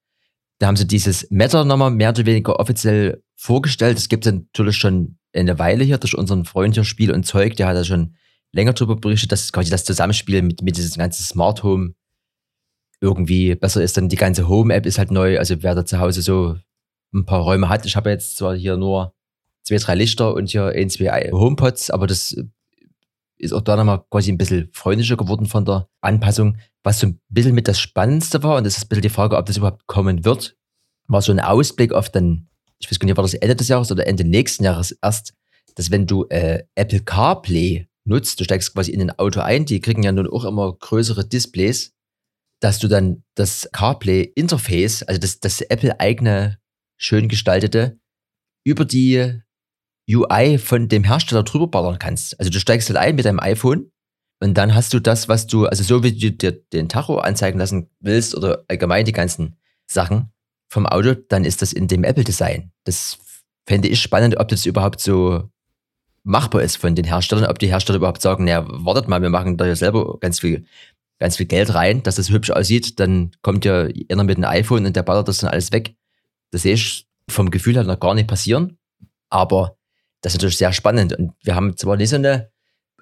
Da 0.61 0.69
haben 0.69 0.77
sie 0.77 0.87
dieses 0.87 1.29
Matter 1.33 1.65
nochmal 1.65 1.91
mehr 1.91 2.11
oder 2.11 2.25
weniger 2.25 2.61
offiziell 2.61 3.21
vorgestellt. 3.35 3.97
Das 3.97 4.09
gibt 4.09 4.27
es 4.27 4.33
natürlich 4.33 4.77
schon 4.77 5.19
eine 5.33 5.59
Weile 5.59 5.83
hier 5.83 5.99
durch 5.99 6.17
unseren 6.17 6.45
Freund 6.45 6.75
hier 6.75 6.85
Spiel 6.85 7.11
und 7.11 7.25
Zeug, 7.25 7.57
der 7.57 7.67
hat 7.67 7.77
da 7.77 7.83
schon 7.83 8.15
länger 8.53 8.75
darüber 8.75 8.95
berichtet, 8.95 9.33
dass 9.33 9.53
quasi 9.53 9.71
das 9.71 9.85
Zusammenspiel 9.85 10.41
mit, 10.43 10.63
mit 10.63 10.77
diesem 10.77 11.01
ganzen 11.01 11.25
Smart 11.25 11.65
Home 11.65 11.95
irgendwie 13.01 13.57
besser 13.57 13.83
ist. 13.83 13.97
Dann 13.97 14.09
die 14.09 14.17
ganze 14.17 14.47
Home-App 14.47 14.87
ist 14.87 14.99
halt 14.99 15.11
neu. 15.11 15.37
Also 15.41 15.61
wer 15.65 15.75
da 15.75 15.85
zu 15.85 15.99
Hause 15.99 16.23
so 16.23 16.57
ein 17.13 17.25
paar 17.25 17.41
Räume 17.41 17.69
hat. 17.69 17.87
Ich 17.87 17.97
habe 17.97 18.11
jetzt 18.11 18.37
zwar 18.37 18.55
hier 18.55 18.77
nur 18.77 19.15
zwei, 19.69 19.77
drei 19.77 19.95
Lichter 19.95 20.35
und 20.35 20.51
hier 20.51 20.67
ein, 20.67 20.91
zwei 20.91 21.31
HomePods, 21.31 21.91
aber 21.91 22.07
das 22.07 22.37
ist 23.37 23.53
auch 23.53 23.61
da 23.61 23.77
nochmal 23.77 24.03
quasi 24.11 24.33
ein 24.33 24.39
bisschen 24.39 24.69
freundlicher 24.73 25.17
geworden 25.17 25.47
von 25.47 25.65
der 25.65 25.89
Anpassung. 26.01 26.59
Was 26.83 27.01
so 27.01 27.09
ein 27.09 27.21
bisschen 27.29 27.55
mit 27.55 27.69
das 27.69 27.79
Spannendste 27.79 28.43
war, 28.43 28.57
und 28.57 28.65
das 28.65 28.77
ist 28.77 28.85
ein 28.85 28.89
bisschen 28.89 29.03
die 29.03 29.09
Frage, 29.09 29.37
ob 29.37 29.47
das 29.47 29.57
überhaupt 29.57 29.87
kommen 29.87 30.25
wird, 30.25 30.57
war 31.07 31.23
so 31.23 31.33
ein 31.33 31.41
Ausblick 31.41 31.93
auf 31.93 32.11
dann, 32.11 32.49
ich 32.79 32.91
weiß 32.91 32.99
gar 32.99 33.07
nicht, 33.07 33.17
war 33.17 33.25
das 33.25 33.35
Ende 33.35 33.57
des 33.57 33.69
Jahres 33.69 33.93
oder 33.93 34.07
Ende 34.07 34.25
nächsten 34.25 34.65
Jahres 34.65 34.93
erst, 35.03 35.35
dass 35.75 35.91
wenn 35.91 36.07
du 36.07 36.25
äh, 36.29 36.65
Apple 36.75 37.01
CarPlay 37.01 37.87
nutzt, 38.05 38.41
du 38.41 38.45
steigst 38.45 38.75
quasi 38.75 38.91
in 38.91 39.03
ein 39.03 39.19
Auto 39.19 39.41
ein, 39.41 39.65
die 39.65 39.81
kriegen 39.81 40.03
ja 40.03 40.13
nun 40.13 40.29
auch 40.29 40.45
immer 40.45 40.73
größere 40.73 41.27
Displays, 41.27 41.95
dass 42.61 42.79
du 42.79 42.89
dann 42.89 43.23
das 43.35 43.69
CarPlay-Interface, 43.73 45.05
also 45.05 45.21
das, 45.21 45.39
das 45.41 45.61
Apple-eigene, 45.61 46.59
schön 46.97 47.29
gestaltete, 47.29 48.01
über 48.65 48.85
die 48.85 49.41
UI 50.09 50.59
von 50.59 50.89
dem 50.89 51.05
Hersteller 51.05 51.43
drüber 51.43 51.69
ballern 51.69 51.99
kannst. 51.99 52.39
Also 52.39 52.51
du 52.51 52.59
steigst 52.59 52.89
halt 52.89 52.99
ein 52.99 53.17
mit 53.17 53.25
deinem 53.25 53.41
iPhone 53.41 53.91
und 54.41 54.55
dann 54.55 54.75
hast 54.75 54.95
du 54.95 55.01
das, 55.01 55.29
was 55.29 55.47
du, 55.47 55.67
also 55.67 55.83
so 55.83 56.03
wie 56.03 56.13
du 56.13 56.31
dir 56.33 56.53
den 56.53 56.89
Tacho 56.89 57.19
anzeigen 57.19 57.59
lassen 57.59 57.91
willst 58.01 58.35
oder 58.35 58.65
allgemein 58.69 59.05
die 59.05 59.13
ganzen 59.13 59.57
Sachen 59.87 60.33
vom 60.69 60.87
Auto, 60.87 61.15
dann 61.15 61.45
ist 61.45 61.63
das 61.63 61.73
in 61.73 61.89
dem 61.89 62.05
Apple-Design. 62.05 62.71
Das 62.85 63.19
fände 63.67 63.89
ich 63.89 64.01
spannend, 64.01 64.39
ob 64.39 64.49
das 64.49 64.67
überhaupt 64.67 65.01
so 65.01 65.51
machbar 66.23 66.63
ist 66.63 66.77
von 66.77 66.95
den 66.95 67.05
Herstellern, 67.07 67.47
ob 67.47 67.59
die 67.59 67.69
Hersteller 67.69 67.97
überhaupt 67.97 68.23
sagen, 68.23 68.45
naja, 68.45 68.65
wartet 68.69 69.09
mal, 69.09 69.23
wir 69.23 69.31
machen 69.31 69.57
da 69.57 69.67
ja 69.67 69.75
selber 69.75 70.19
ganz 70.21 70.41
viel, 70.41 70.67
ganz 71.19 71.37
viel 71.37 71.47
Geld 71.47 71.75
rein, 71.75 72.03
dass 72.03 72.17
das 72.17 72.31
hübsch 72.31 72.51
aussieht, 72.51 73.01
dann 73.01 73.33
kommt 73.43 73.65
ja 73.65 73.89
einer 74.11 74.25
mit 74.25 74.37
einem 74.37 74.45
iPhone 74.45 74.87
und 74.87 74.95
der 74.95 75.03
ballert 75.03 75.29
das 75.29 75.39
dann 75.39 75.51
alles 75.51 75.73
weg. 75.73 75.95
Das 76.51 76.63
sehe 76.63 76.75
ich 76.75 77.07
vom 77.29 77.51
Gefühl 77.51 77.75
her 77.75 77.85
noch 77.85 77.99
gar 77.99 78.15
nicht 78.15 78.29
passieren, 78.29 78.79
aber 79.31 79.78
das 80.23 80.33
ist 80.33 80.39
natürlich 80.39 80.59
sehr 80.59 80.73
spannend 80.73 81.13
und 81.13 81.33
wir 81.43 81.55
haben 81.55 81.77
zwar 81.77 81.97
nicht 81.97 82.11
so 82.11 82.17
eine 82.17 82.51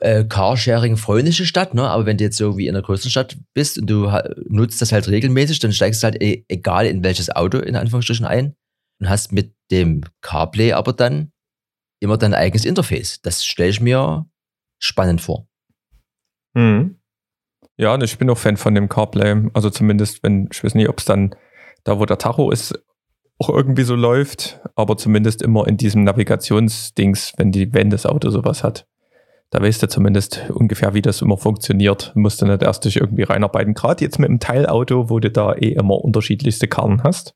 äh, 0.01 0.25
Carsharing-freundliche 0.25 1.47
Stadt, 1.47 1.75
ne? 1.75 1.89
aber 1.89 2.07
wenn 2.07 2.19
du 2.19 2.25
jetzt 2.25 2.37
so 2.37 2.59
wie 2.59 2.67
in 2.67 2.75
der 2.75 2.83
größten 2.83 3.11
Stadt 3.11 3.37
bist 3.55 3.79
und 3.79 3.87
du 3.87 4.11
nutzt 4.49 4.83
das 4.83 4.93
halt 4.93 5.09
regelmäßig, 5.09 5.59
dann 5.59 5.73
steigst 5.73 6.03
du 6.03 6.07
halt 6.07 6.23
e 6.23 6.45
egal 6.49 6.87
in 6.87 7.03
welches 7.03 7.35
Auto 7.35 7.59
in 7.59 7.77
Anführungsstrichen 7.77 8.27
ein 8.27 8.55
und 9.01 9.09
hast 9.09 9.33
mit 9.33 9.55
dem 9.71 10.03
CarPlay 10.21 10.73
aber 10.73 10.93
dann 10.93 11.33
immer 12.01 12.19
dein 12.19 12.35
eigenes 12.35 12.65
Interface. 12.65 13.21
Das 13.23 13.45
stelle 13.45 13.71
ich 13.71 13.81
mir 13.81 14.27
spannend 14.79 15.21
vor. 15.21 15.49
Mhm. 16.55 17.01
Ja, 17.79 18.01
ich 18.01 18.19
bin 18.19 18.31
auch 18.31 18.39
Fan 18.39 18.57
von 18.57 18.75
dem 18.75 18.89
CarPlay. 18.89 19.51
Also 19.53 19.71
zumindest, 19.71 20.23
wenn, 20.23 20.49
ich 20.51 20.65
weiß 20.65 20.75
nicht, 20.75 20.89
ob 20.89 20.99
es 20.99 21.05
dann 21.05 21.35
da, 21.85 21.99
wo 21.99 22.07
der 22.07 22.19
Tacho 22.19 22.51
ist, 22.51 22.75
auch 23.39 23.51
irgendwie 23.51 23.83
so 23.83 23.95
läuft, 23.95 24.61
aber 24.75 24.97
zumindest 24.97 25.43
immer 25.43 25.67
in 25.67 25.77
diesem 25.77 26.05
Navigationsdings, 26.05 27.35
wenn 27.37 27.53
die, 27.53 27.73
wenn 27.75 27.91
das 27.91 28.07
Auto 28.07 28.31
sowas 28.31 28.65
hat. 28.65 28.87
Da 29.51 29.63
weißt 29.63 29.83
du 29.83 29.89
zumindest 29.89 30.51
ungefähr, 30.51 30.95
wie 30.95 31.03
das 31.03 31.23
immer 31.23 31.37
funktioniert. 31.37 32.13
Du 32.15 32.21
musst 32.21 32.43
du 32.43 32.47
nicht 32.47 32.63
erst 32.63 32.85
dich 32.85 32.97
irgendwie 32.97 33.23
reinarbeiten. 33.23 33.75
Gerade 33.75 34.05
jetzt 34.05 34.19
mit 34.19 34.29
dem 34.29 34.41
Teilauto, 34.41 35.09
wo 35.09 35.21
du 35.21 35.31
da 35.31 35.55
eh 35.55 35.73
immer 35.73 36.03
unterschiedlichste 36.03 36.67
Karten 36.67 37.03
hast. 37.05 37.35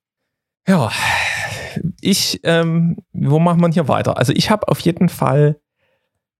Ja, 0.67 0.91
ich, 2.01 2.41
ähm, 2.43 2.97
wo 3.13 3.39
machen 3.39 3.61
wir 3.61 3.71
hier 3.71 3.89
weiter? 3.89 4.19
Also 4.19 4.33
ich 4.35 4.51
habe 4.51 4.69
auf 4.69 4.81
jeden 4.81 5.09
Fall 5.09 5.61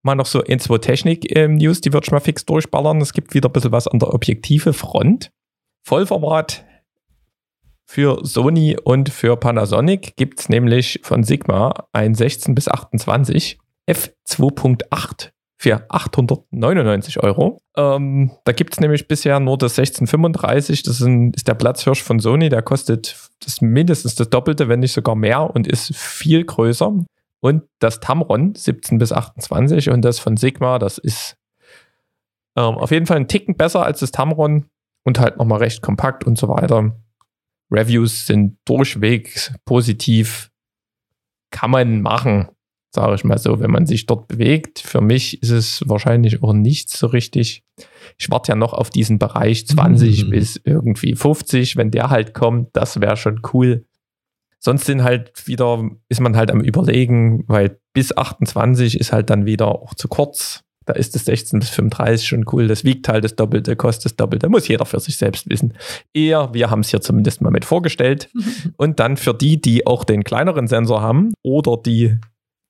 mal 0.03 0.15
noch 0.15 0.25
so 0.25 0.43
ein, 0.43 0.59
zwei 0.59 0.77
Technik-News, 0.77 1.81
die 1.81 1.93
würde 1.93 2.05
ich 2.05 2.11
mal 2.11 2.19
fix 2.19 2.45
durchballern. 2.45 2.99
Es 3.01 3.13
gibt 3.13 3.33
wieder 3.33 3.49
ein 3.49 3.53
bisschen 3.53 3.71
was 3.71 3.87
an 3.87 3.99
der 3.99 4.13
objektive 4.13 4.73
Front. 4.73 5.31
Vollformat 5.83 6.65
für 7.91 8.21
Sony 8.23 8.77
und 8.81 9.09
für 9.09 9.35
Panasonic 9.35 10.15
gibt 10.15 10.39
es 10.39 10.47
nämlich 10.47 11.01
von 11.03 11.25
Sigma 11.25 11.73
ein 11.91 12.15
16 12.15 12.55
bis 12.55 12.69
28 12.69 13.59
f2.8 13.85 15.31
für 15.57 15.85
899 15.89 17.21
Euro. 17.21 17.59
Ähm, 17.75 18.31
da 18.45 18.53
gibt 18.53 18.75
es 18.75 18.79
nämlich 18.79 19.09
bisher 19.09 19.41
nur 19.41 19.57
das 19.57 19.77
1635, 19.77 20.83
das 20.83 21.01
ist, 21.01 21.05
ein, 21.05 21.33
ist, 21.33 21.49
der 21.49 21.53
Platzhirsch 21.53 22.01
von 22.01 22.19
Sony, 22.19 22.47
der 22.47 22.61
kostet 22.61 23.29
das 23.43 23.59
mindestens 23.59 24.15
das 24.15 24.29
Doppelte, 24.29 24.69
wenn 24.69 24.79
nicht 24.79 24.93
sogar 24.93 25.15
mehr 25.15 25.53
und 25.53 25.67
ist 25.67 25.93
viel 25.93 26.45
größer. 26.45 26.93
Und 27.41 27.63
das 27.79 27.99
Tamron 27.99 28.55
17 28.55 28.99
bis 28.99 29.11
28 29.11 29.89
und 29.89 30.01
das 30.03 30.17
von 30.17 30.37
Sigma, 30.37 30.79
das 30.79 30.97
ist 30.97 31.35
ähm, 32.55 32.75
auf 32.75 32.91
jeden 32.91 33.05
Fall 33.05 33.17
ein 33.17 33.27
Ticken 33.27 33.57
besser 33.57 33.83
als 33.83 33.99
das 33.99 34.11
Tamron 34.11 34.67
und 35.03 35.19
halt 35.19 35.35
nochmal 35.35 35.59
recht 35.59 35.81
kompakt 35.81 36.25
und 36.25 36.37
so 36.37 36.47
weiter. 36.47 36.95
Reviews 37.71 38.27
sind 38.27 38.57
durchweg 38.65 39.53
positiv, 39.65 40.51
kann 41.51 41.71
man 41.71 42.01
machen 42.01 42.49
sage 42.93 43.15
ich 43.15 43.23
mal 43.23 43.37
so, 43.37 43.59
wenn 43.59 43.71
man 43.71 43.85
sich 43.85 44.05
dort 44.05 44.27
bewegt. 44.27 44.79
Für 44.79 45.01
mich 45.01 45.41
ist 45.41 45.49
es 45.49 45.83
wahrscheinlich 45.87 46.43
auch 46.43 46.53
nicht 46.53 46.89
so 46.89 47.07
richtig. 47.07 47.63
Ich 48.17 48.29
warte 48.29 48.51
ja 48.51 48.55
noch 48.55 48.73
auf 48.73 48.89
diesen 48.89 49.17
Bereich 49.17 49.65
20 49.65 50.25
mhm. 50.25 50.29
bis 50.29 50.61
irgendwie 50.63 51.15
50. 51.15 51.77
Wenn 51.77 51.91
der 51.91 52.09
halt 52.09 52.33
kommt, 52.33 52.69
das 52.73 52.99
wäre 52.99 53.15
schon 53.15 53.41
cool. 53.53 53.85
Sonst 54.59 54.85
sind 54.85 55.03
halt 55.03 55.47
wieder, 55.47 55.89
ist 56.09 56.19
man 56.19 56.35
halt 56.35 56.51
am 56.51 56.61
Überlegen, 56.61 57.45
weil 57.47 57.79
bis 57.93 58.15
28 58.15 58.99
ist 58.99 59.11
halt 59.11 59.29
dann 59.29 59.45
wieder 59.45 59.67
auch 59.67 59.95
zu 59.95 60.07
kurz. 60.07 60.63
Da 60.85 60.93
ist 60.93 61.13
das 61.13 61.25
16 61.25 61.59
bis 61.59 61.69
35 61.69 62.27
schon 62.27 62.45
cool. 62.51 62.67
Das 62.67 62.83
wiegt 62.83 63.07
halt 63.07 63.23
das 63.23 63.35
Doppelte, 63.35 63.75
kostet 63.75 64.05
das 64.05 64.15
Doppelte. 64.15 64.49
Muss 64.49 64.67
jeder 64.67 64.85
für 64.85 64.99
sich 64.99 65.17
selbst 65.17 65.49
wissen. 65.49 65.73
Eher, 66.13 66.53
wir 66.53 66.69
haben 66.69 66.79
es 66.81 66.89
hier 66.89 67.01
zumindest 67.01 67.41
mal 67.41 67.51
mit 67.51 67.65
vorgestellt. 67.65 68.29
Und 68.77 68.99
dann 68.99 69.17
für 69.17 69.33
die, 69.33 69.61
die 69.61 69.85
auch 69.85 70.03
den 70.03 70.23
kleineren 70.23 70.67
Sensor 70.67 71.01
haben 71.01 71.33
oder 71.43 71.77
die 71.77 72.17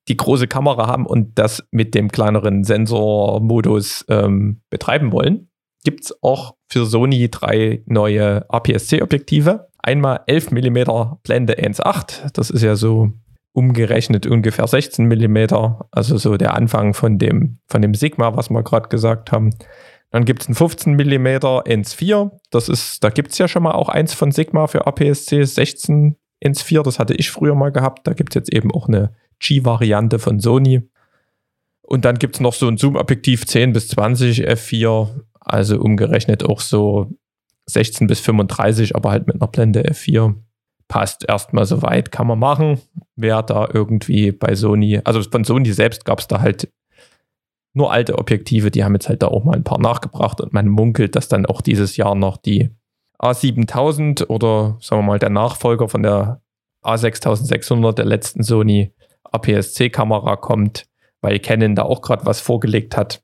die 0.08 0.16
große 0.16 0.48
Kamera 0.48 0.86
haben 0.88 1.06
und 1.06 1.38
das 1.38 1.62
mit 1.70 1.94
dem 1.94 2.10
kleineren 2.10 2.64
Sensormodus 2.64 4.04
ähm, 4.08 4.60
betreiben 4.68 5.12
wollen, 5.12 5.48
gibt 5.84 6.04
es 6.04 6.22
auch 6.22 6.56
für 6.68 6.86
Sony 6.86 7.30
drei 7.30 7.82
neue 7.86 8.48
APS-C-Objektive. 8.50 9.68
Einmal 9.78 10.20
11 10.26 10.50
mm 10.52 11.18
Blende 11.22 11.54
1.8, 11.54 12.32
das 12.32 12.50
ist 12.50 12.62
ja 12.62 12.76
so 12.76 13.12
umgerechnet 13.52 14.26
ungefähr 14.26 14.66
16 14.66 15.06
mm, 15.06 15.46
also 15.90 16.16
so 16.16 16.36
der 16.36 16.54
Anfang 16.54 16.94
von 16.94 17.18
dem, 17.18 17.58
von 17.68 17.82
dem 17.82 17.94
Sigma, 17.94 18.36
was 18.36 18.50
wir 18.50 18.62
gerade 18.62 18.88
gesagt 18.88 19.30
haben. 19.30 19.50
Dann 20.10 20.24
gibt 20.24 20.42
es 20.42 20.48
ein 20.48 20.54
15 20.54 20.94
mm 20.94 21.26
1.4, 21.26 22.30
das 22.50 22.68
ist, 22.68 23.02
da 23.04 23.10
gibt 23.10 23.32
es 23.32 23.38
ja 23.38 23.48
schon 23.48 23.62
mal 23.62 23.72
auch 23.72 23.88
eins 23.88 24.14
von 24.14 24.30
Sigma 24.30 24.66
für 24.66 24.86
APS-C, 24.86 25.42
16 25.44 26.16
1.4, 26.42 26.82
das 26.82 26.98
hatte 26.98 27.14
ich 27.14 27.30
früher 27.30 27.54
mal 27.54 27.70
gehabt. 27.70 28.06
Da 28.06 28.12
gibt 28.12 28.32
es 28.32 28.34
jetzt 28.34 28.52
eben 28.52 28.72
auch 28.72 28.88
eine 28.88 29.14
G-Variante 29.38 30.18
von 30.18 30.40
Sony. 30.40 30.88
Und 31.82 32.04
dann 32.04 32.18
gibt 32.18 32.36
es 32.36 32.40
noch 32.40 32.54
so 32.54 32.68
ein 32.68 32.76
Zoom-Objektiv 32.76 33.46
10 33.46 33.72
bis 33.72 33.88
20 33.88 34.48
F4, 34.48 35.08
also 35.40 35.78
umgerechnet 35.80 36.44
auch 36.44 36.60
so 36.60 37.10
16 37.66 38.06
bis 38.06 38.20
35, 38.20 38.96
aber 38.96 39.10
halt 39.10 39.26
mit 39.26 39.36
einer 39.36 39.48
Blende 39.48 39.82
F4. 39.82 40.34
Passt 40.92 41.24
erstmal 41.26 41.64
so 41.64 41.80
weit, 41.80 42.12
kann 42.12 42.26
man 42.26 42.38
machen. 42.38 42.78
Wer 43.16 43.42
da 43.42 43.66
irgendwie 43.72 44.30
bei 44.30 44.54
Sony, 44.54 45.00
also 45.02 45.22
von 45.22 45.42
Sony 45.42 45.72
selbst 45.72 46.04
gab 46.04 46.18
es 46.18 46.28
da 46.28 46.42
halt 46.42 46.70
nur 47.72 47.90
alte 47.90 48.18
Objektive, 48.18 48.70
die 48.70 48.84
haben 48.84 48.92
jetzt 48.92 49.08
halt 49.08 49.22
da 49.22 49.28
auch 49.28 49.42
mal 49.42 49.56
ein 49.56 49.64
paar 49.64 49.80
nachgebracht 49.80 50.42
und 50.42 50.52
man 50.52 50.68
munkelt, 50.68 51.16
dass 51.16 51.28
dann 51.28 51.46
auch 51.46 51.62
dieses 51.62 51.96
Jahr 51.96 52.14
noch 52.14 52.36
die 52.36 52.68
A7000 53.18 54.26
oder 54.28 54.76
sagen 54.82 55.00
wir 55.00 55.06
mal 55.06 55.18
der 55.18 55.30
Nachfolger 55.30 55.88
von 55.88 56.02
der 56.02 56.42
A6600 56.84 57.94
der 57.94 58.04
letzten 58.04 58.42
Sony 58.42 58.92
APS-C-Kamera 59.24 60.36
kommt, 60.36 60.88
weil 61.22 61.38
Canon 61.38 61.74
da 61.74 61.84
auch 61.84 62.02
gerade 62.02 62.26
was 62.26 62.42
vorgelegt 62.42 62.98
hat. 62.98 63.22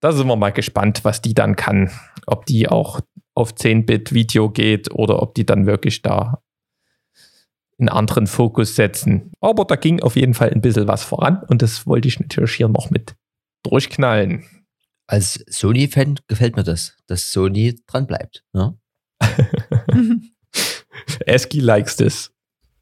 Da 0.00 0.10
sind 0.10 0.26
wir 0.26 0.34
mal 0.34 0.50
gespannt, 0.50 1.04
was 1.04 1.22
die 1.22 1.34
dann 1.34 1.54
kann. 1.54 1.92
Ob 2.26 2.44
die 2.46 2.68
auch 2.68 2.98
auf 3.36 3.52
10-Bit-Video 3.52 4.50
geht 4.50 4.92
oder 4.92 5.22
ob 5.22 5.36
die 5.36 5.46
dann 5.46 5.66
wirklich 5.66 6.02
da 6.02 6.40
einen 7.78 7.88
anderen 7.88 8.26
Fokus 8.26 8.76
setzen. 8.76 9.32
Aber 9.40 9.64
da 9.64 9.76
ging 9.76 10.02
auf 10.02 10.16
jeden 10.16 10.34
Fall 10.34 10.50
ein 10.50 10.60
bisschen 10.60 10.88
was 10.88 11.04
voran 11.04 11.42
und 11.48 11.62
das 11.62 11.86
wollte 11.86 12.08
ich 12.08 12.20
natürlich 12.20 12.54
hier 12.54 12.68
noch 12.68 12.90
mit 12.90 13.14
durchknallen. 13.62 14.44
Als 15.06 15.44
Sony-Fan 15.48 16.20
gefällt 16.28 16.56
mir 16.56 16.64
das, 16.64 16.96
dass 17.06 17.30
Sony 17.30 17.80
dran 17.86 18.06
bleibt. 18.06 18.44
Ne? 18.52 18.78
Eski 21.26 21.60
likes 21.60 21.96
this. 21.96 22.30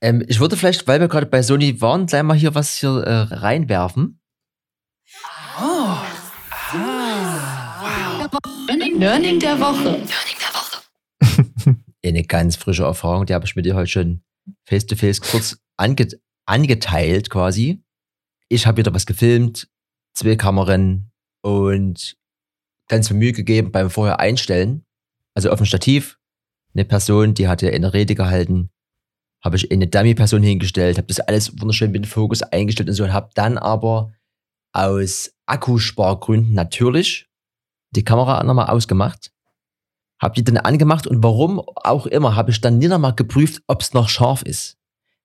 Ähm, 0.01 0.25
ich 0.29 0.41
würde 0.41 0.57
vielleicht, 0.57 0.87
weil 0.87 1.01
wir 1.01 1.09
gerade 1.09 1.27
bei 1.27 1.43
Sony 1.43 1.81
waren, 1.81 2.07
gleich 2.07 2.23
mal 2.23 2.37
hier 2.37 2.55
was 2.55 2.77
hier 2.77 2.91
äh, 2.91 3.35
reinwerfen. 3.35 4.21
Oh. 5.61 5.97
Ah. 6.75 7.03
Learning, 8.67 8.99
Learning 8.99 9.41
der 9.41 9.61
Woche. 9.61 9.83
Learning 9.85 10.07
der 10.41 10.55
Woche. 10.55 11.77
Eine 12.05 12.25
ganz 12.25 12.57
frische 12.57 12.85
Erfahrung, 12.85 13.27
die 13.27 13.35
habe 13.35 13.45
ich 13.45 13.55
mit 13.55 13.67
dir 13.67 13.75
heute 13.75 13.91
schon 13.91 14.23
face-to-face 14.67 15.21
-face 15.21 15.31
kurz 15.31 15.59
ange 15.77 16.09
angeteilt 16.47 17.31
quasi. 17.31 17.83
Ich 18.49 18.67
habe 18.67 18.79
wieder 18.79 18.95
was 18.95 19.07
gefilmt, 19.07 19.69
zwei 20.15 20.37
Kameran 20.37 21.11
und 21.43 22.17
ganz 22.89 23.09
viel 23.09 23.17
Mühe 23.17 23.33
gegeben 23.33 23.73
beim 23.73 23.91
vorher 23.91 24.21
einstellen. 24.21 24.85
Also 25.35 25.51
auf 25.51 25.59
dem 25.59 25.67
Stativ 25.67 26.19
eine 26.75 26.85
Person, 26.85 27.35
die 27.35 27.49
hatte 27.49 27.71
eine 27.71 27.93
Rede 27.95 28.15
gehalten 28.15 28.73
habe 29.43 29.57
ich 29.57 29.71
eine 29.71 29.89
Dummy-Person 29.89 30.43
hingestellt, 30.43 30.99
habe 30.99 31.09
das 31.09 31.21
alles 31.21 31.61
wunderschön 31.61 31.91
mit 31.91 32.05
dem 32.05 32.09
Fokus 32.09 32.43
eingestellt 32.43 32.89
und 32.89 32.95
so 32.95 33.05
und 33.05 33.13
habe 33.13 33.31
dann 33.35 33.59
aber 33.59 34.13
aus 34.73 35.35
Akkuspargründen 35.47 36.55
natürlich 36.55 37.29
die 37.91 38.05
Kamera 38.05 38.43
nochmal 38.45 38.69
ausgemacht, 38.69 39.32
habe 40.23 40.37
die 40.37 40.45
dann 40.45 40.57
angemacht 40.57 41.09
und 41.09 41.23
warum 41.23 41.59
auch 41.59 42.07
immer 42.07 42.37
habe 42.37 42.53
ich 42.53 42.61
dann 42.61 42.79
nie 42.79 42.87
nochmal 42.87 43.15
geprüft, 43.15 43.61
ob 43.67 43.83
es 43.83 43.93
noch 43.93 44.09
scharf 44.09 44.43
ist. 44.43 44.79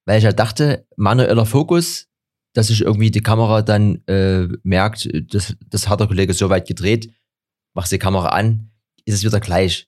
Weil 0.06 0.18
ich 0.18 0.24
ja 0.24 0.30
halt 0.30 0.40
dachte, 0.40 0.88
manueller 0.98 1.46
Fokus, 1.46 2.08
dass 2.54 2.68
sich 2.68 2.82
irgendwie 2.82 3.12
die 3.12 3.22
Kamera 3.22 3.62
dann 3.62 4.02
äh, 4.08 4.48
merkt, 4.64 5.08
das, 5.32 5.56
das 5.70 5.88
hat 5.88 6.00
der 6.00 6.08
Kollege 6.08 6.34
so 6.34 6.50
weit 6.50 6.68
gedreht, 6.68 7.14
machst 7.76 7.92
die 7.92 8.00
Kamera 8.00 8.30
an, 8.30 8.72
ist 9.06 9.16
es 9.16 9.24
wieder 9.24 9.40
gleich. 9.40 9.88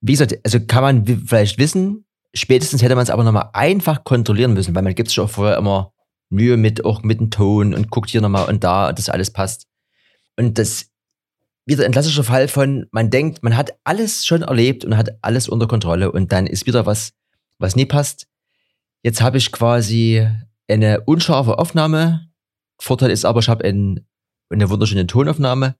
Wie 0.00 0.12
gesagt, 0.12 0.38
also 0.42 0.60
kann 0.60 0.82
man 0.82 1.06
vielleicht 1.26 1.58
wissen, 1.58 2.06
spätestens 2.34 2.80
hätte 2.80 2.94
man 2.94 3.02
es 3.02 3.10
aber 3.10 3.24
nochmal 3.24 3.50
einfach 3.52 4.02
kontrollieren 4.04 4.54
müssen, 4.54 4.74
weil 4.74 4.82
man 4.82 4.94
gibt 4.94 5.10
sich 5.10 5.20
auch 5.20 5.28
vorher 5.28 5.58
immer 5.58 5.92
Mühe 6.30 6.56
mit, 6.56 6.86
auch 6.86 7.02
mit 7.02 7.20
dem 7.20 7.30
Ton 7.30 7.74
und 7.74 7.90
guckt 7.90 8.08
hier 8.08 8.22
nochmal 8.22 8.48
und 8.48 8.64
da, 8.64 8.94
dass 8.94 9.10
alles 9.10 9.30
passt. 9.30 9.66
Und 10.36 10.56
das 10.56 10.86
wieder 11.68 11.84
ein 11.84 11.92
klassischer 11.92 12.24
Fall 12.24 12.48
von, 12.48 12.86
man 12.92 13.10
denkt, 13.10 13.42
man 13.42 13.56
hat 13.56 13.78
alles 13.84 14.24
schon 14.24 14.42
erlebt 14.42 14.86
und 14.86 14.96
hat 14.96 15.18
alles 15.20 15.48
unter 15.48 15.68
Kontrolle 15.68 16.10
und 16.10 16.32
dann 16.32 16.46
ist 16.46 16.66
wieder 16.66 16.86
was, 16.86 17.12
was 17.58 17.76
nie 17.76 17.84
passt. 17.84 18.26
Jetzt 19.02 19.20
habe 19.20 19.36
ich 19.36 19.52
quasi 19.52 20.26
eine 20.66 21.02
unscharfe 21.02 21.58
Aufnahme. 21.58 22.30
Vorteil 22.80 23.10
ist 23.10 23.26
aber, 23.26 23.40
ich 23.40 23.50
habe 23.50 23.64
ein, 23.64 24.06
eine 24.48 24.70
wunderschöne 24.70 25.06
Tonaufnahme 25.06 25.76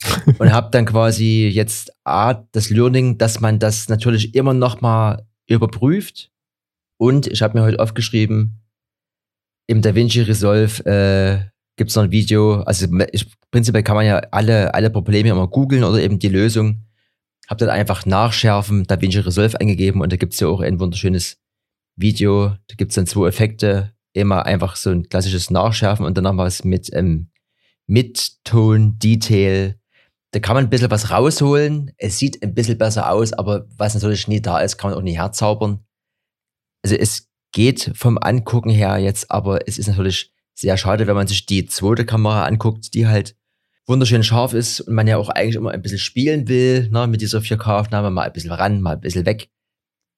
und 0.38 0.52
habe 0.52 0.70
dann 0.70 0.86
quasi 0.86 1.50
jetzt 1.52 1.92
A, 2.04 2.34
das 2.52 2.70
Learning, 2.70 3.18
dass 3.18 3.40
man 3.40 3.58
das 3.58 3.88
natürlich 3.88 4.36
immer 4.36 4.54
noch 4.54 4.80
mal 4.80 5.26
überprüft. 5.48 6.30
Und 6.96 7.26
ich 7.26 7.42
habe 7.42 7.58
mir 7.58 7.64
heute 7.64 7.80
aufgeschrieben, 7.80 8.60
im 9.66 9.82
DaVinci 9.82 10.22
Resolve 10.22 10.84
äh, 10.86 11.57
gibt 11.78 11.90
es 11.90 11.96
noch 11.96 12.02
ein 12.02 12.10
Video. 12.10 12.60
Also 12.62 12.86
ich, 13.12 13.26
prinzipiell 13.50 13.82
kann 13.82 13.96
man 13.96 14.04
ja 14.04 14.18
alle, 14.30 14.74
alle 14.74 14.90
Probleme 14.90 15.30
immer 15.30 15.48
googeln 15.48 15.84
oder 15.84 16.02
eben 16.02 16.18
die 16.18 16.28
Lösung. 16.28 16.84
Hab 17.48 17.56
dann 17.58 17.70
einfach 17.70 18.04
nachschärfen, 18.04 18.84
DaVinci 18.84 19.20
Resolve 19.20 19.58
eingegeben 19.58 20.02
und 20.02 20.12
da 20.12 20.16
gibt 20.16 20.34
es 20.34 20.40
ja 20.40 20.48
auch 20.48 20.60
ein 20.60 20.80
wunderschönes 20.80 21.38
Video. 21.96 22.50
Da 22.66 22.74
gibt 22.76 22.90
es 22.90 22.96
dann 22.96 23.06
zwei 23.06 23.28
Effekte. 23.28 23.94
Immer 24.12 24.44
einfach 24.44 24.76
so 24.76 24.90
ein 24.90 25.08
klassisches 25.08 25.50
Nachschärfen 25.50 26.04
und 26.04 26.18
dann 26.18 26.24
noch 26.24 26.36
was 26.36 26.64
mit 26.64 26.90
ähm, 26.92 27.30
Midtone, 27.86 28.94
Detail. 28.96 29.78
Da 30.32 30.40
kann 30.40 30.56
man 30.56 30.64
ein 30.64 30.70
bisschen 30.70 30.90
was 30.90 31.10
rausholen. 31.10 31.92
Es 31.96 32.18
sieht 32.18 32.42
ein 32.42 32.54
bisschen 32.54 32.76
besser 32.76 33.10
aus, 33.10 33.32
aber 33.32 33.66
was 33.76 33.94
natürlich 33.94 34.28
nie 34.28 34.42
da 34.42 34.58
ist, 34.60 34.76
kann 34.76 34.90
man 34.90 34.98
auch 34.98 35.02
nicht 35.02 35.18
herzaubern. 35.18 35.84
Also 36.82 36.96
es 36.96 37.28
geht 37.52 37.92
vom 37.94 38.18
Angucken 38.18 38.70
her 38.70 38.98
jetzt, 38.98 39.30
aber 39.30 39.66
es 39.66 39.78
ist 39.78 39.86
natürlich 39.86 40.32
sehr 40.58 40.76
schade, 40.76 41.06
wenn 41.06 41.14
man 41.14 41.28
sich 41.28 41.46
die 41.46 41.66
zweite 41.66 42.04
Kamera 42.04 42.44
anguckt, 42.44 42.92
die 42.94 43.06
halt 43.06 43.36
wunderschön 43.86 44.24
scharf 44.24 44.52
ist 44.54 44.80
und 44.80 44.94
man 44.94 45.06
ja 45.06 45.16
auch 45.16 45.28
eigentlich 45.28 45.54
immer 45.54 45.70
ein 45.70 45.82
bisschen 45.82 45.98
spielen 45.98 46.48
will, 46.48 46.90
ne, 46.90 47.06
mit 47.06 47.20
dieser 47.20 47.38
4K-Aufnahme, 47.38 48.10
mal 48.10 48.24
ein 48.24 48.32
bisschen 48.32 48.50
ran, 48.50 48.82
mal 48.82 48.94
ein 48.94 49.00
bisschen 49.00 49.24
weg. 49.24 49.50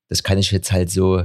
Das 0.09 0.23
kann 0.23 0.39
ich 0.39 0.51
jetzt 0.51 0.73
halt 0.73 0.91
so 0.91 1.25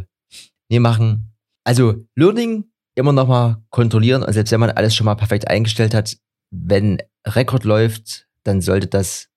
nie 0.70 0.80
machen. 0.80 1.34
Also 1.64 2.06
Learning 2.16 2.66
immer 2.96 3.14
noch 3.14 3.28
mal 3.28 3.64
kontrollieren 3.70 4.22
und 4.22 4.34
selbst 4.34 4.52
wenn 4.52 4.60
man 4.60 4.72
alles 4.72 4.96
schon 4.96 5.06
mal 5.06 5.16
perfekt 5.16 5.48
eingestellt 5.48 5.94
hat, 5.94 6.18
wenn 6.52 7.02
Rekord 7.26 7.64
läuft, 7.64 8.28
dann 8.44 8.62
sollte 8.62 8.88
das 8.88 9.30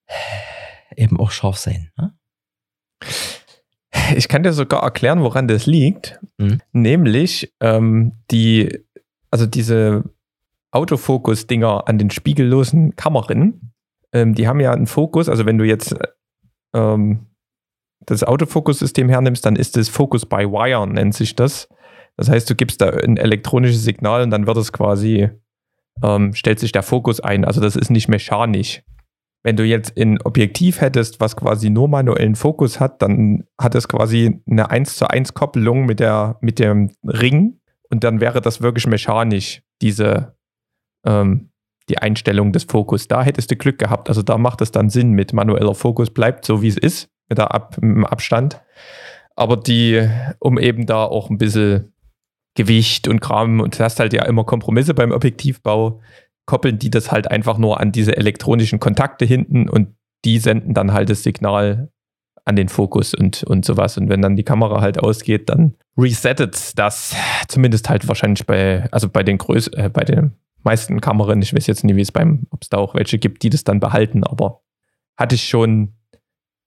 eben 0.96 1.18
auch 1.20 1.30
scharf 1.30 1.56
sein. 1.56 1.90
Ne? 1.96 2.14
Ich 4.16 4.28
kann 4.28 4.42
dir 4.42 4.52
sogar 4.52 4.82
erklären, 4.82 5.22
woran 5.22 5.48
das 5.48 5.66
liegt. 5.66 6.18
Mhm. 6.38 6.60
Nämlich 6.72 7.52
ähm, 7.60 8.12
die, 8.30 8.84
also 9.30 9.46
diese 9.46 10.04
Autofokus-Dinger 10.70 11.88
an 11.88 11.98
den 11.98 12.10
spiegellosen 12.10 12.96
Kammern, 12.96 13.72
ähm, 14.12 14.34
die 14.34 14.48
haben 14.48 14.60
ja 14.60 14.72
einen 14.72 14.86
Fokus, 14.86 15.28
also 15.28 15.46
wenn 15.46 15.58
du 15.58 15.64
jetzt 15.64 15.94
ähm, 16.74 17.26
das 18.00 18.24
Autofokus-System 18.24 19.08
hernimmst, 19.08 19.44
dann 19.44 19.56
ist 19.56 19.76
das 19.76 19.88
Focus 19.88 20.26
by 20.26 20.50
Wire, 20.50 20.86
nennt 20.86 21.14
sich 21.14 21.34
das. 21.34 21.68
Das 22.16 22.28
heißt, 22.28 22.48
du 22.48 22.54
gibst 22.54 22.80
da 22.80 22.90
ein 22.90 23.16
elektronisches 23.16 23.84
Signal 23.84 24.22
und 24.22 24.30
dann 24.30 24.46
wird 24.46 24.56
es 24.56 24.72
quasi, 24.72 25.30
ähm, 26.02 26.34
stellt 26.34 26.58
sich 26.58 26.72
der 26.72 26.82
Fokus 26.82 27.20
ein. 27.20 27.44
Also 27.44 27.60
das 27.60 27.76
ist 27.76 27.90
nicht 27.90 28.08
mechanisch. 28.08 28.82
Wenn 29.44 29.56
du 29.56 29.64
jetzt 29.64 29.96
ein 29.96 30.20
Objektiv 30.22 30.80
hättest, 30.80 31.20
was 31.20 31.36
quasi 31.36 31.70
nur 31.70 31.88
manuellen 31.88 32.34
Fokus 32.34 32.80
hat, 32.80 33.02
dann 33.02 33.44
hat 33.58 33.74
es 33.74 33.86
quasi 33.86 34.40
eine 34.50 34.70
1 34.70 34.96
zu 34.96 35.08
1 35.08 35.34
Koppelung 35.34 35.86
mit, 35.86 36.00
der, 36.00 36.38
mit 36.40 36.58
dem 36.58 36.90
Ring 37.04 37.60
und 37.90 38.04
dann 38.04 38.20
wäre 38.20 38.40
das 38.40 38.60
wirklich 38.60 38.86
mechanisch, 38.86 39.62
diese 39.80 40.36
ähm, 41.06 41.50
die 41.88 41.98
Einstellung 41.98 42.52
des 42.52 42.64
Fokus. 42.64 43.08
Da 43.08 43.22
hättest 43.22 43.50
du 43.50 43.56
Glück 43.56 43.78
gehabt. 43.78 44.08
Also 44.08 44.22
da 44.22 44.38
macht 44.38 44.60
es 44.60 44.70
dann 44.70 44.90
Sinn 44.90 45.12
mit 45.12 45.32
manueller 45.32 45.74
Fokus, 45.74 46.10
bleibt 46.10 46.44
so 46.44 46.62
wie 46.62 46.68
es 46.68 46.76
ist, 46.76 47.08
mit 47.28 47.38
der 47.38 47.54
Ab 47.54 47.78
im 47.80 48.04
Abstand. 48.04 48.60
Aber 49.36 49.56
die, 49.56 50.08
um 50.38 50.58
eben 50.58 50.86
da 50.86 51.04
auch 51.04 51.30
ein 51.30 51.38
bisschen 51.38 51.92
Gewicht 52.54 53.08
und 53.08 53.20
Kram 53.20 53.60
und 53.60 53.78
du 53.78 53.84
hast 53.84 54.00
halt 54.00 54.12
ja 54.12 54.24
immer 54.24 54.44
Kompromisse 54.44 54.94
beim 54.94 55.12
Objektivbau, 55.12 56.00
koppeln 56.46 56.78
die 56.78 56.90
das 56.90 57.12
halt 57.12 57.30
einfach 57.30 57.56
nur 57.58 57.80
an 57.80 57.92
diese 57.92 58.16
elektronischen 58.16 58.80
Kontakte 58.80 59.24
hinten 59.24 59.68
und 59.68 59.94
die 60.24 60.38
senden 60.38 60.74
dann 60.74 60.92
halt 60.92 61.10
das 61.10 61.22
Signal 61.22 61.90
an 62.48 62.56
den 62.56 62.68
Fokus 62.70 63.14
und, 63.14 63.44
und 63.44 63.66
sowas. 63.66 63.98
Und 63.98 64.08
wenn 64.08 64.22
dann 64.22 64.34
die 64.34 64.42
Kamera 64.42 64.80
halt 64.80 64.98
ausgeht, 64.98 65.50
dann 65.50 65.74
resettet 65.98 66.78
das 66.78 67.14
zumindest 67.46 67.90
halt 67.90 68.08
wahrscheinlich 68.08 68.46
bei, 68.46 68.88
also 68.90 69.08
bei 69.08 69.22
den 69.22 69.36
Größ 69.36 69.68
äh, 69.68 69.90
bei 69.92 70.02
den 70.02 70.32
meisten 70.62 71.00
Kameras, 71.00 71.36
ich 71.42 71.54
weiß 71.54 71.66
jetzt 71.66 71.84
nicht, 71.84 71.96
wie 71.96 72.00
es 72.00 72.10
beim, 72.10 72.46
ob 72.50 72.62
es 72.62 72.70
da 72.70 72.78
auch 72.78 72.94
welche 72.94 73.18
gibt, 73.18 73.42
die 73.42 73.50
das 73.50 73.64
dann 73.64 73.80
behalten, 73.80 74.24
aber 74.24 74.62
hatte 75.16 75.34
ich 75.34 75.46
schon 75.46 75.94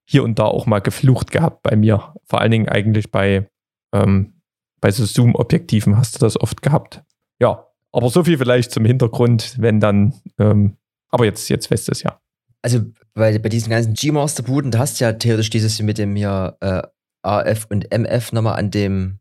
hier 0.05 0.23
und 0.23 0.37
da 0.37 0.45
auch 0.45 0.67
mal 0.67 0.79
geflucht 0.79 1.31
gehabt 1.31 1.63
bei 1.63 1.75
mir. 1.75 2.13
Vor 2.25 2.41
allen 2.41 2.51
Dingen 2.51 2.69
eigentlich 2.69 3.11
bei, 3.11 3.49
ähm, 3.91 4.33
bei 4.81 4.91
so 4.91 5.03
Zoom-Objektiven 5.05 5.97
hast 5.97 6.15
du 6.15 6.19
das 6.19 6.39
oft 6.39 6.61
gehabt. 6.61 7.01
Ja, 7.39 7.65
aber 7.91 8.09
so 8.09 8.23
viel 8.23 8.37
vielleicht 8.37 8.71
zum 8.71 8.85
Hintergrund, 8.85 9.55
wenn 9.57 9.79
dann, 9.79 10.13
ähm, 10.37 10.77
aber 11.09 11.25
jetzt, 11.25 11.49
jetzt 11.49 11.71
weißt 11.71 11.87
du 11.87 11.91
es 11.91 12.03
ja. 12.03 12.19
Also 12.61 12.81
bei, 13.13 13.37
bei 13.39 13.49
diesen 13.49 13.69
ganzen 13.69 13.93
G-Master-Buden, 13.93 14.71
da 14.71 14.79
hast 14.79 14.99
du 14.99 15.05
ja 15.05 15.13
theoretisch 15.13 15.49
dieses 15.49 15.81
mit 15.81 15.97
dem 15.97 16.15
hier 16.15 16.57
äh, 16.61 16.81
AF 17.23 17.67
und 17.69 17.91
MF 17.91 18.31
nochmal 18.31 18.57
an 18.57 18.71
dem. 18.71 19.19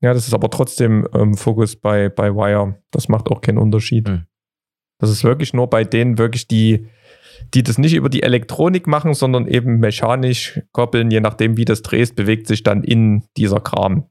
Ja, 0.00 0.14
das 0.14 0.26
ist 0.26 0.34
aber 0.34 0.50
trotzdem 0.50 1.06
ähm, 1.14 1.36
Fokus 1.36 1.76
bei, 1.76 2.08
bei 2.08 2.34
Wire. 2.34 2.78
Das 2.90 3.08
macht 3.08 3.28
auch 3.28 3.40
keinen 3.40 3.58
Unterschied. 3.58 4.08
Hm. 4.08 4.26
Das 4.98 5.10
ist 5.10 5.24
wirklich 5.24 5.52
nur 5.52 5.68
bei 5.68 5.84
denen 5.84 6.18
wirklich 6.18 6.48
die, 6.48 6.86
die 7.54 7.62
das 7.62 7.78
nicht 7.78 7.94
über 7.94 8.08
die 8.08 8.22
Elektronik 8.22 8.86
machen, 8.86 9.14
sondern 9.14 9.46
eben 9.46 9.78
mechanisch 9.78 10.60
koppeln, 10.72 11.10
je 11.10 11.20
nachdem, 11.20 11.56
wie 11.56 11.64
das 11.64 11.82
drehst, 11.82 12.14
bewegt 12.14 12.46
sich 12.46 12.62
dann 12.62 12.84
in 12.84 13.24
dieser 13.36 13.60
Kram. 13.60 14.08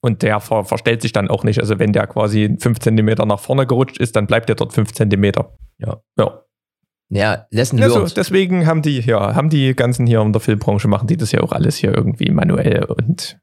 Und 0.00 0.22
der 0.22 0.38
ver 0.40 0.64
verstellt 0.64 1.02
sich 1.02 1.12
dann 1.12 1.28
auch 1.28 1.44
nicht. 1.44 1.60
Also 1.60 1.78
wenn 1.78 1.92
der 1.92 2.06
quasi 2.06 2.56
5 2.60 2.78
cm 2.78 3.06
nach 3.26 3.40
vorne 3.40 3.66
gerutscht 3.66 3.98
ist, 3.98 4.14
dann 4.16 4.26
bleibt 4.26 4.48
der 4.48 4.56
dort 4.56 4.72
5 4.72 4.92
cm. 4.92 5.32
Ja. 5.78 6.02
Ja. 6.18 6.43
Ja, 7.14 7.46
Lesson 7.50 7.78
ja 7.78 7.88
so, 7.88 8.04
deswegen 8.06 8.66
haben 8.66 8.82
die, 8.82 9.00
ja, 9.00 9.36
haben 9.36 9.48
die 9.48 9.74
ganzen 9.76 10.04
hier 10.04 10.20
in 10.20 10.32
der 10.32 10.40
Filmbranche, 10.40 10.88
machen 10.88 11.06
die 11.06 11.16
das 11.16 11.30
ja 11.30 11.40
auch 11.42 11.52
alles 11.52 11.76
hier 11.76 11.94
irgendwie 11.94 12.30
manuell 12.32 12.84
und, 12.84 13.38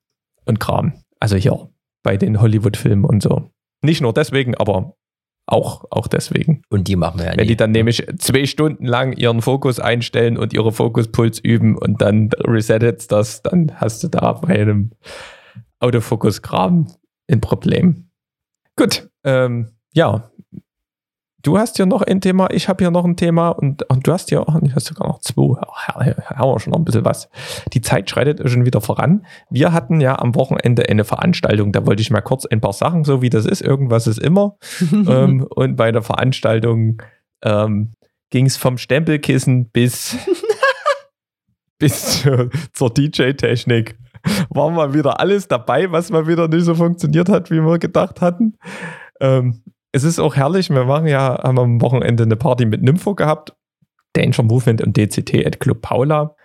und 0.46 0.60
Kram. 0.60 1.02
Also 1.22 1.38
hier 1.38 1.70
bei 2.04 2.18
den 2.18 2.42
Hollywood-Filmen 2.42 3.06
und 3.06 3.24
so. 3.24 3.52
Nicht 3.82 4.02
nur 4.02 4.14
deswegen, 4.14 4.56
aber 4.56 4.98
auch, 5.46 5.86
auch 5.90 6.08
deswegen. 6.08 6.64
und 6.70 6.88
die 6.88 6.98
machen 6.98 7.20
wir 7.20 7.28
ja 7.28 7.38
Wenn 7.38 7.48
die 7.48 7.56
dann 7.56 7.72
nämlich 7.72 8.06
zwei 8.18 8.46
Stunden 8.46 8.86
lang 8.86 9.14
ihren 9.14 9.42
Fokus 9.42 9.80
einstellen 9.80 10.38
und 10.38 10.54
ihre 10.54 10.74
Fokuspuls 10.74 11.40
üben 11.40 11.78
und 11.78 12.02
dann 12.02 12.30
resettet 12.40 13.10
das, 13.12 13.42
dann 13.42 13.72
hast 13.76 14.04
du 14.04 14.10
da 14.10 14.34
bei 14.34 14.60
einem 14.60 14.92
Autofokus-Kram 15.80 16.88
ein 17.30 17.42
Problem. 17.42 18.10
Gut, 18.76 19.10
ähm, 19.24 19.72
ja. 19.94 20.31
Du 21.44 21.58
hast 21.58 21.78
hier 21.78 21.86
noch 21.86 22.02
ein 22.02 22.22
Thema, 22.22 22.50
ich 22.52 22.70
habe 22.70 22.84
hier 22.84 22.92
noch 22.92 23.06
ein 23.06 23.16
Thema 23.16 23.50
und, 23.50 23.90
und 23.90 24.06
du 24.06 24.12
hast 24.12 24.30
hier 24.30 24.42
auch, 24.42 24.60
du 24.60 24.76
hast 24.76 24.86
sogar 24.86 25.08
noch 25.08 25.20
zwei. 25.20 25.60
Haben 25.62 26.52
wir 26.52 26.60
schon 26.60 26.72
noch 26.72 26.80
ein 26.80 26.86
bisschen 26.86 27.06
was. 27.06 27.30
Die 27.74 27.82
Zeit 27.82 28.10
schreitet 28.10 28.48
schon 28.50 28.66
wieder 28.66 28.82
voran. 28.82 29.26
Wir 29.50 29.74
hatten 29.74 30.02
ja 30.02 30.20
am 30.20 30.36
Wochenende 30.36 30.88
eine 30.88 31.04
Veranstaltung, 31.04 31.72
da 31.72 31.86
wollte 31.86 32.02
ich 32.02 32.12
mal 32.12 32.22
kurz 32.22 32.46
ein 32.46 32.62
paar 32.62 32.74
Sachen, 32.74 33.04
so 33.04 33.22
wie 33.22 33.30
das 33.30 33.46
ist, 33.46 33.62
irgendwas 33.62 34.08
ist 34.08 34.20
immer. 34.20 34.58
ähm, 34.92 35.48
und 35.50 35.76
bei 35.76 35.92
der 35.92 36.04
Veranstaltung 36.04 37.02
ähm, 37.44 37.94
ging 38.30 38.46
es 38.46 38.58
vom 38.58 38.78
Stempelkissen 38.78 39.70
bis, 39.70 40.18
bis 41.80 42.22
zur, 42.22 42.50
zur 42.74 42.94
DJ-Technik. 42.94 43.98
War 44.50 44.70
mal 44.70 44.94
wieder 44.94 45.20
alles 45.20 45.48
dabei, 45.48 45.92
was 45.92 46.12
mal 46.12 46.28
wieder 46.28 46.48
nicht 46.48 46.66
so 46.66 46.76
funktioniert 46.76 47.30
hat, 47.30 47.50
wie 47.50 47.62
wir 47.62 47.80
gedacht 47.80 48.22
hatten. 48.22 48.58
Ähm, 49.20 49.64
es 49.92 50.04
ist 50.04 50.20
auch 50.20 50.36
herrlich, 50.36 50.70
wir 50.70 50.86
machen 50.86 51.08
ja, 51.08 51.40
haben 51.44 51.60
am 51.60 51.82
Wochenende 51.82 52.24
eine 52.24 52.36
Party 52.36 52.66
mit 52.66 52.82
Nympho 52.82 53.16
gehabt, 53.16 53.54
Danger 54.14 54.44
Movement 54.44 54.82
und 54.82 54.96
DCT 54.98 55.46
at 55.46 55.60
Club 55.60 55.82
Paula. 55.82 56.36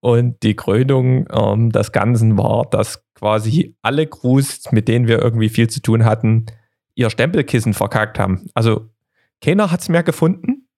Und 0.00 0.42
die 0.44 0.54
Krönung 0.54 1.26
ähm, 1.32 1.70
des 1.70 1.90
Ganzen 1.90 2.38
war, 2.38 2.66
dass 2.70 3.04
quasi 3.14 3.76
alle 3.82 4.06
Crews, 4.06 4.70
mit 4.70 4.86
denen 4.86 5.08
wir 5.08 5.20
irgendwie 5.20 5.48
viel 5.48 5.68
zu 5.68 5.82
tun 5.82 6.04
hatten, 6.04 6.46
ihr 6.94 7.10
Stempelkissen 7.10 7.74
verkackt 7.74 8.18
haben. 8.18 8.48
Also 8.54 8.90
keiner 9.42 9.72
hat 9.72 9.80
es 9.80 9.88
mehr 9.88 10.04
gefunden. 10.04 10.68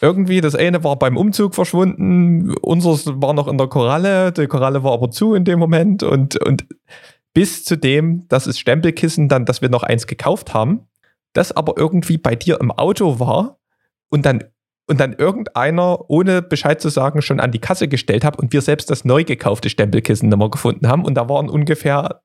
Irgendwie, 0.00 0.40
das 0.40 0.54
eine 0.54 0.82
war 0.84 0.98
beim 0.98 1.18
Umzug 1.18 1.54
verschwunden, 1.54 2.54
unseres 2.62 3.06
war 3.06 3.34
noch 3.34 3.46
in 3.46 3.58
der 3.58 3.66
Koralle, 3.66 4.32
die 4.32 4.46
Koralle 4.46 4.82
war 4.82 4.92
aber 4.92 5.10
zu 5.10 5.34
in 5.34 5.44
dem 5.44 5.58
Moment 5.58 6.02
und, 6.02 6.36
und 6.42 6.66
bis 7.34 7.62
zu 7.64 7.76
dem, 7.76 8.26
dass 8.28 8.46
es 8.46 8.58
Stempelkissen 8.58 9.28
dann, 9.28 9.44
dass 9.44 9.60
wir 9.60 9.68
noch 9.68 9.82
eins 9.82 10.06
gekauft 10.06 10.54
haben 10.54 10.88
das 11.32 11.52
aber 11.52 11.74
irgendwie 11.76 12.18
bei 12.18 12.34
dir 12.36 12.60
im 12.60 12.70
Auto 12.70 13.18
war 13.18 13.58
und 14.10 14.24
dann 14.26 14.44
und 14.88 14.98
dann 14.98 15.12
irgendeiner, 15.12 16.10
ohne 16.10 16.42
Bescheid 16.42 16.80
zu 16.80 16.88
sagen, 16.88 17.22
schon 17.22 17.38
an 17.40 17.52
die 17.52 17.60
Kasse 17.60 17.86
gestellt 17.86 18.24
hat 18.24 18.36
und 18.38 18.52
wir 18.52 18.60
selbst 18.62 18.90
das 18.90 19.04
neu 19.04 19.22
gekaufte 19.24 19.70
Stempelkissen 19.70 20.28
nicht 20.28 20.36
mehr 20.38 20.50
gefunden 20.50 20.88
haben. 20.88 21.04
Und 21.04 21.14
da 21.14 21.28
waren 21.28 21.48
ungefähr 21.48 22.20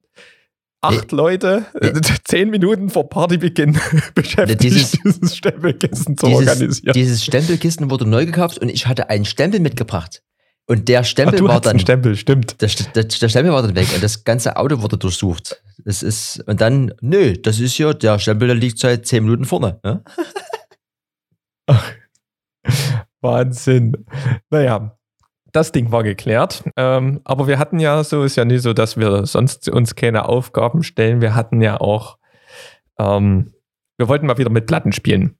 acht 0.81 1.11
Leute, 1.11 1.65
äh, 1.79 1.93
zehn 2.25 2.49
Minuten 2.49 2.89
vor 2.89 3.09
Partybeginn 3.09 3.79
beschäftigt, 4.15 4.63
Dieses- 4.63 4.91
dieses, 4.91 5.37
Stempelkissen 5.37 6.17
zu 6.17 6.25
Dieses, 6.25 6.47
organisieren. 6.47 6.93
dieses 6.93 7.23
Stempelkissen 7.23 7.89
wurde 7.91 8.05
neu 8.09 8.25
gekauft 8.25 8.57
und 8.57 8.69
ich 8.69 8.87
hatte 8.87 9.09
einen 9.09 9.25
Stempel 9.25 9.59
mitgebracht. 9.59 10.23
Und 10.69 10.89
der 10.89 10.99
Ach, 10.99 11.05
Stempel 11.05 11.39
du 11.39 11.47
war 11.47 11.61
dann 11.61 11.79
Stempel, 11.79 12.15
stimmt. 12.17 12.61
der, 12.61 12.69
der, 12.93 13.05
der 13.05 13.29
Stempel 13.29 13.53
war 13.53 13.61
dann 13.61 13.75
weg 13.75 13.87
und 13.95 14.03
das 14.03 14.25
ganze 14.25 14.57
Auto 14.57 14.81
wurde 14.81 14.97
durchsucht. 14.97 15.61
Das 15.85 16.03
ist, 16.03 16.43
und 16.45 16.59
dann, 16.59 16.93
nö, 16.99 17.33
das 17.33 17.59
ist 17.61 17.77
ja, 17.77 17.93
der 17.93 18.19
Stempel, 18.19 18.49
der 18.49 18.57
liegt 18.57 18.77
seit 18.77 19.07
zehn 19.07 19.23
Minuten 19.23 19.45
vorne. 19.45 19.79
Ne? 19.83 20.03
Wahnsinn. 23.21 24.05
Naja, 24.49 24.97
das 25.53 25.71
Ding 25.71 25.91
war 25.93 26.03
geklärt. 26.03 26.65
Ähm, 26.75 27.21
aber 27.23 27.47
wir 27.47 27.59
hatten 27.59 27.79
ja 27.79 28.03
so, 28.03 28.23
ist 28.23 28.35
ja 28.35 28.43
nicht 28.43 28.61
so, 28.61 28.73
dass 28.73 28.97
wir 28.97 29.25
sonst 29.25 29.69
uns 29.69 29.95
keine 29.95 30.27
Aufgaben 30.27 30.83
stellen. 30.83 31.21
Wir 31.21 31.33
hatten 31.33 31.61
ja 31.61 31.79
auch, 31.79 32.17
ähm, 32.99 33.53
wir 33.97 34.09
wollten 34.09 34.27
mal 34.27 34.37
wieder 34.37 34.49
mit 34.49 34.67
Platten 34.67 34.91
spielen. 34.91 35.37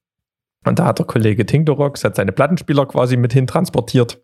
Und 0.65 0.79
da 0.79 0.85
hat 0.85 0.99
der 0.99 1.05
Kollege 1.05 1.45
Tinkdorox 1.45 2.05
hat 2.05 2.15
seine 2.15 2.31
Plattenspieler 2.31 2.85
quasi 2.85 3.17
mit 3.17 3.33
hin 3.33 3.45
transportiert. 3.45 4.21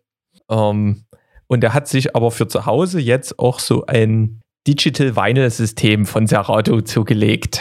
Ähm, 0.54 1.04
und 1.46 1.62
er 1.62 1.74
hat 1.74 1.88
sich 1.88 2.16
aber 2.16 2.30
für 2.30 2.48
zu 2.48 2.66
Hause 2.66 3.00
jetzt 3.00 3.38
auch 3.38 3.58
so 3.58 3.84
ein 3.86 4.40
Digital 4.66 5.14
Vinyl 5.14 5.50
System 5.50 6.06
von 6.06 6.26
Serato 6.26 6.80
zugelegt. 6.80 7.60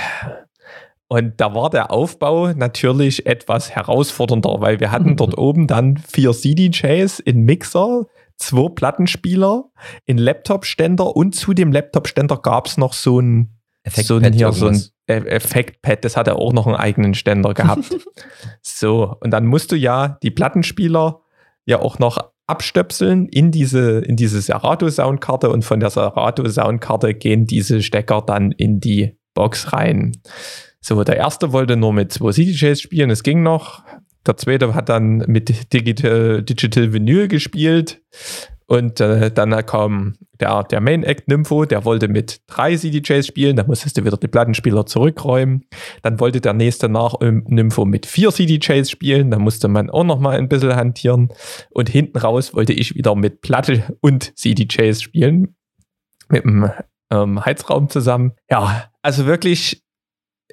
Und 1.09 1.39
da 1.39 1.53
war 1.53 1.69
der 1.69 1.91
Aufbau 1.91 2.53
natürlich 2.53 3.25
etwas 3.25 3.71
herausfordernder, 3.71 4.61
weil 4.61 4.79
wir 4.79 4.91
hatten 4.91 5.15
dort 5.17 5.37
oben 5.37 5.67
dann 5.67 5.97
vier 5.97 6.31
CDJs 6.31 7.19
in 7.19 7.41
Mixer, 7.41 8.05
zwei 8.37 8.69
Plattenspieler, 8.69 9.65
einen 10.07 10.17
Laptop-Ständer 10.17 11.15
und 11.15 11.35
zu 11.35 11.53
dem 11.53 11.71
Laptop-Ständer 11.71 12.37
gab 12.37 12.67
es 12.67 12.77
noch 12.77 12.93
so 12.93 13.19
ein, 13.19 13.59
so 13.85 14.15
ein, 14.15 14.23
Effektpad 14.23 14.35
hier, 14.35 14.51
so 14.53 14.67
ein. 14.67 14.81
E- 15.07 15.27
Effektpad, 15.27 16.05
das 16.05 16.15
hatte 16.15 16.37
auch 16.37 16.53
noch 16.53 16.65
einen 16.65 16.77
eigenen 16.77 17.13
Ständer 17.13 17.53
gehabt. 17.53 17.95
so, 18.61 19.17
und 19.19 19.31
dann 19.31 19.45
musst 19.45 19.71
du 19.73 19.75
ja 19.75 20.17
die 20.23 20.31
Plattenspieler 20.31 21.19
ja 21.65 21.79
auch 21.79 21.99
noch 21.99 22.31
abstöpseln 22.47 23.27
in 23.27 23.51
diese, 23.51 23.99
in 23.99 24.15
diese 24.15 24.41
Serato-Soundkarte 24.41 25.49
und 25.49 25.63
von 25.63 25.79
der 25.79 25.89
Serato-Soundkarte 25.89 27.13
gehen 27.13 27.45
diese 27.45 27.81
Stecker 27.81 28.21
dann 28.25 28.51
in 28.51 28.79
die 28.79 29.17
Box 29.33 29.73
rein. 29.73 30.11
So, 30.81 31.03
der 31.03 31.17
erste 31.17 31.53
wollte 31.53 31.77
nur 31.77 31.93
mit 31.93 32.11
zwei 32.11 32.31
CDJs 32.31 32.81
spielen, 32.81 33.09
es 33.09 33.23
ging 33.23 33.41
noch. 33.41 33.83
Der 34.25 34.37
zweite 34.37 34.73
hat 34.73 34.89
dann 34.89 35.17
mit 35.27 35.73
Digital, 35.73 36.43
Digital 36.43 36.93
Vinyl 36.93 37.27
gespielt. 37.27 38.01
Und 38.65 38.99
äh, 38.99 39.31
dann 39.31 39.65
kam 39.65 40.15
der, 40.39 40.63
der 40.63 40.81
Main 40.81 41.03
Act 41.03 41.27
Nympho, 41.27 41.65
der 41.65 41.85
wollte 41.85 42.07
mit 42.07 42.41
drei 42.47 42.75
CDJs 42.75 43.27
spielen, 43.27 43.55
da 43.55 43.63
musstest 43.65 43.97
du 43.97 44.05
wieder 44.05 44.17
die 44.17 44.27
Plattenspieler 44.27 44.85
zurückräumen. 44.85 45.65
Dann 46.01 46.19
wollte 46.19 46.41
der 46.41 46.53
nächste 46.53 46.89
nach 46.89 47.15
ähm, 47.21 47.45
Nympho 47.47 47.85
mit 47.85 48.05
vier 48.05 48.31
CDJs 48.31 48.89
spielen, 48.89 49.31
da 49.31 49.39
musste 49.39 49.67
man 49.67 49.89
auch 49.89 50.03
noch 50.03 50.19
mal 50.19 50.37
ein 50.37 50.49
bisschen 50.49 50.75
hantieren. 50.75 51.29
Und 51.69 51.89
hinten 51.89 52.17
raus 52.17 52.53
wollte 52.53 52.73
ich 52.73 52.95
wieder 52.95 53.15
mit 53.15 53.41
Platte 53.41 53.97
und 54.01 54.37
CDJs 54.37 55.01
spielen, 55.01 55.55
mit 56.29 56.43
dem 56.43 56.69
ähm, 57.11 57.45
Heizraum 57.45 57.89
zusammen. 57.89 58.33
Ja, 58.49 58.89
also 59.01 59.25
wirklich 59.25 59.82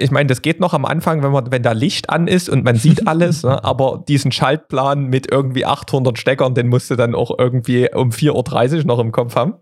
ich 0.01 0.11
meine, 0.11 0.27
das 0.27 0.43
geht 0.43 0.61
noch 0.61 0.75
am 0.75 0.85
Anfang, 0.85 1.23
wenn 1.23 1.33
man, 1.33 1.51
wenn 1.53 1.63
da 1.63 1.73
Licht 1.73 2.11
an 2.11 2.27
ist 2.27 2.49
und 2.49 2.65
man 2.65 2.77
sieht 2.77 3.07
alles, 3.07 3.43
ne? 3.43 3.63
aber 3.65 4.05
diesen 4.09 4.33
Schaltplan 4.33 5.07
mit 5.07 5.31
irgendwie 5.31 5.67
800 5.67 6.19
Steckern, 6.19 6.55
den 6.55 6.69
musst 6.69 6.91
du 6.91 6.97
dann 6.97 7.15
auch 7.15 7.39
irgendwie 7.39 7.89
um 7.93 8.11
4.30 8.11 8.79
Uhr 8.79 8.85
noch 8.85 8.99
im 8.99 9.13
Kopf 9.13 9.37
haben. 9.37 9.55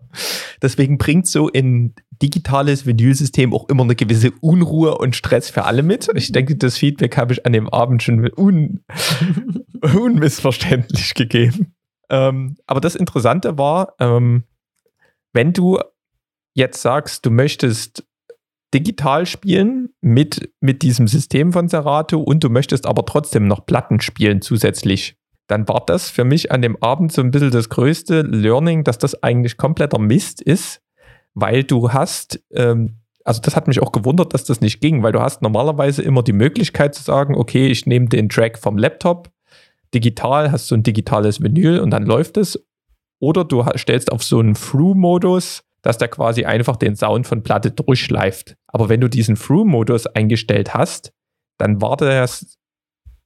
Deswegen 0.61 0.97
bringt 0.97 1.27
so 1.27 1.49
ein 1.53 1.93
digitales 2.21 2.85
Vinylsystem 2.85 3.53
auch 3.53 3.69
immer 3.69 3.83
eine 3.83 3.95
gewisse 3.95 4.31
Unruhe 4.41 4.97
und 4.97 5.15
Stress 5.15 5.49
für 5.49 5.65
alle 5.65 5.83
mit. 5.83 6.09
Ich 6.15 6.31
denke, 6.31 6.55
das 6.55 6.77
Feedback 6.77 7.17
habe 7.17 7.33
ich 7.33 7.45
an 7.45 7.53
dem 7.53 7.69
Abend 7.69 8.03
schon 8.03 8.29
un 8.35 8.83
unmissverständlich 9.81 11.13
gegeben. 11.13 11.73
Ähm, 12.09 12.57
aber 12.65 12.81
das 12.81 12.95
Interessante 12.95 13.57
war, 13.57 13.93
ähm, 13.99 14.43
wenn 15.33 15.53
du 15.53 15.79
jetzt 16.53 16.81
sagst, 16.81 17.25
du 17.25 17.31
möchtest 17.31 18.03
digital 18.73 19.25
spielen 19.25 19.89
mit, 20.01 20.51
mit 20.59 20.81
diesem 20.81 21.07
System 21.07 21.53
von 21.53 21.69
Serato 21.69 22.19
und 22.19 22.43
du 22.43 22.49
möchtest 22.49 22.85
aber 22.85 23.05
trotzdem 23.05 23.47
noch 23.47 23.65
Platten 23.65 23.99
spielen 24.01 24.41
zusätzlich, 24.41 25.17
dann 25.47 25.67
war 25.67 25.83
das 25.85 26.09
für 26.09 26.23
mich 26.23 26.51
an 26.51 26.61
dem 26.61 26.81
Abend 26.81 27.11
so 27.11 27.21
ein 27.21 27.31
bisschen 27.31 27.51
das 27.51 27.69
größte 27.69 28.21
Learning, 28.21 28.83
dass 28.83 28.99
das 28.99 29.23
eigentlich 29.23 29.57
kompletter 29.57 29.99
Mist 29.99 30.41
ist, 30.41 30.81
weil 31.33 31.63
du 31.63 31.91
hast, 31.91 32.39
ähm, 32.53 32.99
also 33.23 33.41
das 33.41 33.55
hat 33.55 33.67
mich 33.67 33.81
auch 33.81 33.91
gewundert, 33.91 34.33
dass 34.33 34.43
das 34.43 34.61
nicht 34.61 34.79
ging, 34.79 35.01
weil 35.01 35.11
du 35.11 35.21
hast 35.21 35.41
normalerweise 35.41 36.03
immer 36.03 36.21
die 36.21 36.33
Möglichkeit 36.33 36.93
zu 36.93 37.03
sagen, 37.03 37.35
okay, 37.35 37.67
ich 37.67 37.87
nehme 37.87 38.07
den 38.07 38.29
Track 38.29 38.59
vom 38.59 38.77
Laptop, 38.77 39.31
digital, 39.93 40.51
hast 40.51 40.69
du 40.69 40.75
ein 40.75 40.83
digitales 40.83 41.41
Vinyl 41.41 41.79
und 41.79 41.89
dann 41.89 42.05
läuft 42.05 42.37
es. 42.37 42.63
Oder 43.19 43.43
du 43.43 43.65
stellst 43.75 44.11
auf 44.11 44.23
so 44.23 44.39
einen 44.39 44.53
Through-Modus, 44.53 45.63
dass 45.81 45.97
der 45.97 46.07
quasi 46.07 46.45
einfach 46.45 46.75
den 46.75 46.95
Sound 46.95 47.27
von 47.27 47.43
Platte 47.43 47.71
durchschleift. 47.71 48.55
Aber 48.67 48.89
wenn 48.89 49.01
du 49.01 49.09
diesen 49.09 49.35
Through-Modus 49.35 50.07
eingestellt 50.07 50.73
hast, 50.73 51.11
dann 51.57 51.81
war 51.81 51.97
das 51.97 52.57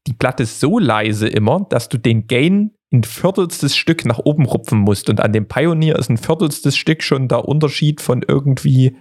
die 0.08 0.14
Platte 0.14 0.46
so 0.46 0.80
leise 0.80 1.28
immer, 1.28 1.66
dass 1.70 1.90
du 1.90 1.98
den 1.98 2.28
Gain 2.28 2.72
ein 2.92 3.04
viertelstes 3.04 3.76
Stück 3.76 4.06
nach 4.06 4.20
oben 4.20 4.46
rupfen 4.46 4.80
musst. 4.80 5.10
Und 5.10 5.20
an 5.20 5.34
dem 5.34 5.48
Pioneer 5.48 5.98
ist 5.98 6.10
ein 6.10 6.18
viertelstes 6.18 6.78
Stück 6.78 7.02
schon 7.02 7.28
der 7.28 7.48
Unterschied 7.48 8.02
von 8.02 8.24
irgendwie 8.28 8.98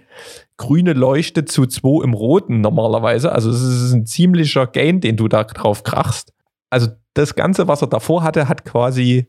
grüne 0.57 0.93
Leuchte 0.93 1.45
zu 1.45 1.67
2 1.67 2.03
im 2.03 2.13
Roten 2.13 2.61
normalerweise. 2.61 3.31
Also 3.31 3.51
es 3.51 3.61
ist 3.61 3.93
ein 3.93 4.05
ziemlicher 4.05 4.65
Gain, 4.65 4.99
den 4.99 5.15
du 5.15 5.27
da 5.27 5.43
drauf 5.43 5.83
krachst. 5.83 6.33
Also 6.71 6.87
das 7.13 7.35
Ganze, 7.35 7.67
was 7.67 7.83
er 7.83 7.87
davor 7.87 8.23
hatte, 8.23 8.49
hat 8.49 8.65
quasi 8.65 9.27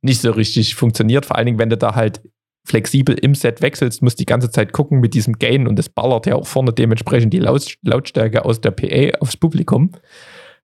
nicht 0.00 0.22
so 0.22 0.30
richtig 0.30 0.74
funktioniert. 0.74 1.26
Vor 1.26 1.36
allen 1.36 1.46
Dingen, 1.46 1.58
wenn 1.58 1.70
du 1.70 1.76
da 1.76 1.94
halt 1.94 2.22
flexibel 2.68 3.16
im 3.16 3.34
Set 3.34 3.62
wechselst, 3.62 4.02
musst 4.02 4.20
die 4.20 4.26
ganze 4.26 4.50
Zeit 4.50 4.72
gucken 4.72 5.00
mit 5.00 5.14
diesem 5.14 5.38
Gain 5.38 5.66
und 5.66 5.78
das 5.78 5.88
ballert 5.88 6.26
ja 6.26 6.34
auch 6.36 6.46
vorne 6.46 6.72
dementsprechend 6.72 7.32
die 7.32 7.38
Laut 7.38 7.76
Lautstärke 7.82 8.44
aus 8.44 8.60
der 8.60 8.70
PA 8.70 9.18
aufs 9.20 9.36
Publikum. 9.36 9.92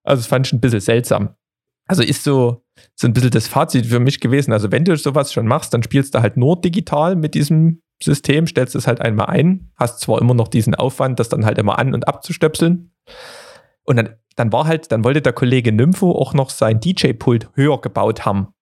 Also 0.03 0.21
das 0.21 0.27
fand 0.27 0.47
ich 0.47 0.53
ein 0.53 0.61
bisschen 0.61 0.81
seltsam. 0.81 1.31
Also 1.87 2.03
ist 2.03 2.25
so, 2.25 2.62
so 2.95 3.07
ein 3.07 3.12
bisschen 3.12 3.31
das 3.31 3.49
Fazit 3.49 3.87
für 3.87 4.01
mich 4.01 4.21
gewesen. 4.21 4.53
Also 4.53 4.71
wenn 4.71 4.85
du 4.85 4.97
sowas 4.97 5.33
schon 5.33 5.47
machst, 5.47 5.75
dann 5.75 5.83
spielst 5.83 6.14
du 6.14 6.21
halt 6.21 6.37
nur 6.37 6.61
digital 6.61 7.17
mit 7.17 7.35
diesem 7.35 7.83
System, 8.03 8.47
stellst 8.47 8.75
es 8.75 8.87
halt 8.87 9.01
einmal 9.01 9.27
ein, 9.27 9.71
hast 9.77 10.01
zwar 10.01 10.21
immer 10.21 10.35
noch 10.35 10.49
diesen 10.49 10.75
Aufwand, 10.75 11.21
das 11.21 11.29
dann 11.29 11.45
halt 11.45 11.59
immer 11.59 11.79
an- 11.79 11.95
und 11.95 12.09
abzustöpseln. 12.09 12.93
Und 13.85 13.97
dann, 13.97 14.14
dann 14.37 14.53
war 14.53 14.67
halt, 14.67 14.93
dann 14.93 15.05
wollte 15.05 15.23
der 15.23 15.33
Kollege 15.33 15.73
Nympho 15.73 16.12
auch 16.12 16.35
noch 16.35 16.51
sein 16.51 16.81
DJ-Pult 16.81 17.51
höher 17.55 17.81
gebaut 17.81 18.25
haben. 18.25 18.54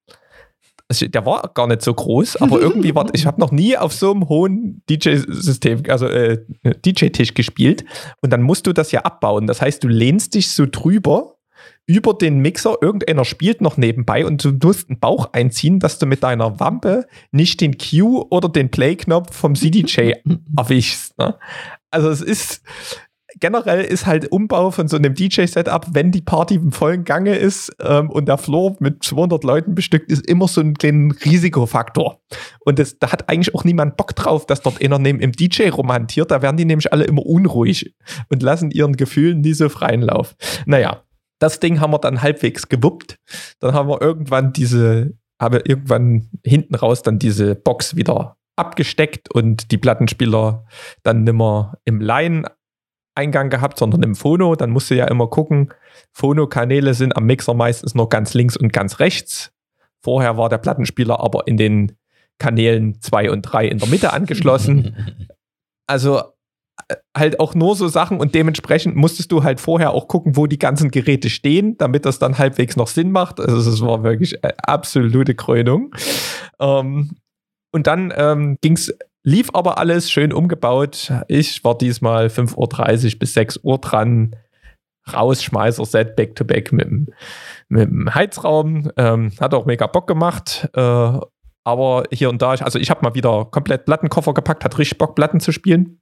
Also 0.93 1.09
der 1.09 1.25
war 1.25 1.51
gar 1.55 1.67
nicht 1.69 1.81
so 1.81 1.95
groß, 1.95 2.37
aber 2.37 2.61
irgendwie 2.61 2.95
war, 2.95 3.07
ich 3.15 3.25
habe 3.25 3.41
noch 3.41 3.51
nie 3.51 3.79
auf 3.79 3.95
so 3.95 4.11
einem 4.11 4.29
hohen 4.29 4.83
DJ-System, 4.91 5.85
also 5.89 6.07
äh, 6.07 6.45
DJ-Tisch 6.85 7.33
gespielt. 7.33 7.87
Und 8.21 8.31
dann 8.31 8.43
musst 8.43 8.67
du 8.67 8.75
das 8.75 8.93
ja 8.93 9.01
abbauen. 9.01 9.47
Das 9.47 9.63
heißt, 9.63 9.83
du 9.83 9.89
lehnst 9.89 10.35
dich 10.35 10.51
so 10.51 10.67
drüber 10.71 11.37
über 11.87 12.13
den 12.13 12.41
Mixer, 12.41 12.77
irgendeiner 12.83 13.25
spielt 13.25 13.63
noch 13.63 13.79
nebenbei 13.79 14.27
und 14.27 14.45
du 14.45 14.53
musst 14.63 14.91
einen 14.91 15.01
Bauch 15.01 15.33
einziehen, 15.33 15.81
dass 15.81 15.99
du 15.99 16.05
mit 16.05 16.23
deiner 16.23 16.61
Wampe 16.61 17.07
nicht 17.31 17.63
den 17.63 17.79
Cue 17.79 18.27
oder 18.29 18.51
den 18.51 18.71
Play-Knopf 18.71 19.35
vom 19.35 19.55
CDJ 19.55 20.13
erwischst. 20.59 21.17
Ne? 21.19 21.39
Also 21.91 22.11
es 22.11 22.21
ist 22.21 22.63
generell 23.43 23.83
ist 23.83 24.07
halt 24.07 24.31
Umbau 24.31 24.71
von 24.71 24.87
so 24.87 24.97
einem 24.97 25.15
DJ-Setup, 25.15 25.89
wenn 25.91 26.13
die 26.13 26.23
Party 26.23 26.55
im 26.55 26.71
vollen 26.71 27.03
Gange 27.03 27.35
ist 27.35 27.75
ähm, 27.81 28.09
und 28.09 28.29
der 28.29 28.39
Floor 28.39 28.77
mit 28.79 29.03
200 29.03 29.43
Leuten 29.43 29.75
bestückt 29.75 30.13
ist, 30.13 30.25
immer 30.29 30.47
so 30.47 30.61
ein 30.61 30.75
kleiner 30.75 31.13
Risikofaktor. 31.25 32.21
Und 32.61 32.79
das, 32.79 33.01
da 33.01 33.11
hat 33.11 33.29
eigentlich 33.29 33.53
auch 33.55 33.65
niemand 33.65 33.97
Bock 33.97 34.15
drauf, 34.15 34.47
dass 34.47 34.63
dort 34.63 34.81
einer 34.81 35.01
neben 35.01 35.19
im 35.19 35.33
DJ 35.33 35.71
romantiert. 35.71 36.31
Da 36.31 36.41
werden 36.41 36.57
die 36.57 36.65
nämlich 36.65 36.93
alle 36.93 37.03
immer 37.03 37.27
unruhig 37.27 37.93
und 38.31 38.45
lassen 38.45 38.71
ihren 38.71 38.95
Gefühlen 38.95 39.41
nie 39.41 39.55
so 39.55 39.69
freien 39.69 40.03
Lauf. 40.03 40.37
Naja, 40.65 41.03
das 41.41 41.59
Ding 41.59 41.81
haben 41.81 41.93
wir 41.93 41.99
dann 41.99 42.23
halbwegs 42.23 42.69
gewuppt. 42.69 43.19
Dann 43.59 43.75
haben 43.75 43.89
wir 43.89 44.01
irgendwann 44.01 44.53
diese, 44.53 45.19
habe 45.41 45.63
irgendwann 45.67 46.31
hinten 46.45 46.77
raus 46.77 47.03
dann 47.03 47.19
diese 47.19 47.57
Box 47.57 47.97
wieder 47.97 48.37
abgesteckt 48.55 49.35
und 49.35 49.73
die 49.73 49.79
Plattenspieler 49.79 50.65
dann 51.03 51.25
nimmer 51.25 51.75
im 51.85 52.01
Line 52.01 52.45
Eingang 53.15 53.51
gehabt, 53.51 53.79
sondern 53.79 54.03
im 54.03 54.15
Phono. 54.15 54.55
Dann 54.57 54.71
musst 54.71 54.91
du 54.91 54.95
ja 54.95 55.07
immer 55.07 55.27
gucken. 55.29 55.73
Phono-Kanäle 56.13 56.95
sind 56.95 57.17
am 57.17 57.25
Mixer 57.25 57.55
meistens 57.55 57.95
nur 57.95 58.09
ganz 58.09 58.35
links 58.35 58.57
und 58.57 58.73
ganz 58.73 58.99
rechts. 58.99 59.53
Vorher 60.03 60.37
war 60.37 60.49
der 60.49 60.59
Plattenspieler 60.59 61.21
aber 61.21 61.47
in 61.47 61.57
den 61.57 61.97
Kanälen 62.39 63.01
2 63.01 63.31
und 63.31 63.43
3 63.43 63.69
in 63.69 63.79
der 63.79 63.89
Mitte 63.89 64.13
angeschlossen. 64.13 65.29
Also 65.89 66.23
äh, 66.89 66.95
halt 67.15 67.41
auch 67.41 67.55
nur 67.55 67.75
so 67.75 67.89
Sachen 67.89 68.19
und 68.19 68.35
dementsprechend 68.37 68.97
musstest 68.97 69.33
du 69.33 69.43
halt 69.43 69.61
vorher 69.61 69.91
auch 69.91 70.07
gucken, 70.09 70.37
wo 70.37 70.47
die 70.47 70.59
ganzen 70.59 70.91
Geräte 70.91 71.29
stehen, 71.29 71.77
damit 71.77 72.07
das 72.07 72.21
dann 72.21 72.39
halbwegs 72.39 72.77
noch 72.77 72.87
Sinn 72.87 73.11
macht. 73.11 73.41
Also 73.41 73.71
es 73.71 73.83
war 73.83 74.05
wirklich 74.05 74.43
äh, 74.43 74.53
absolute 74.63 75.35
Krönung. 75.35 75.93
Ähm, 76.61 77.17
und 77.73 77.87
dann 77.89 78.15
ähm, 78.17 78.57
ging's, 78.61 78.95
lief 79.25 79.51
aber 79.53 79.79
alles 79.79 80.11
schön 80.11 80.33
umgebaut. 80.33 81.13
Ich 81.29 81.63
war 81.65 81.77
diesmal 81.77 82.27
5.30 82.27 83.15
Uhr 83.15 83.19
bis 83.19 83.35
6 83.35 83.61
Uhr 83.63 83.79
dran. 83.79 84.37
Rausschmeißer-Set 85.13 86.15
back-to-back 86.15 86.73
mit, 86.73 86.89
mit 87.69 87.91
dem 87.91 88.15
Heizraum. 88.15 88.91
Ähm, 88.97 89.33
hat 89.41 89.53
auch 89.53 89.67
mega 89.67 89.89
Bock 89.89 90.07
gemacht. 90.07 90.69
Äh, 90.75 91.19
aber 91.65 92.05
hier 92.13 92.31
und 92.31 92.41
da, 92.41 92.51
also 92.51 92.79
ich 92.79 92.91
habe 92.91 93.03
mal 93.03 93.15
wieder 93.15 93.47
komplett 93.47 93.85
Plattenkoffer 93.85 94.35
gepackt, 94.35 94.65
hat 94.65 94.79
richtig 94.79 94.99
Bock, 94.99 95.15
Platten 95.15 95.41
zu 95.41 95.51
spielen. 95.53 96.01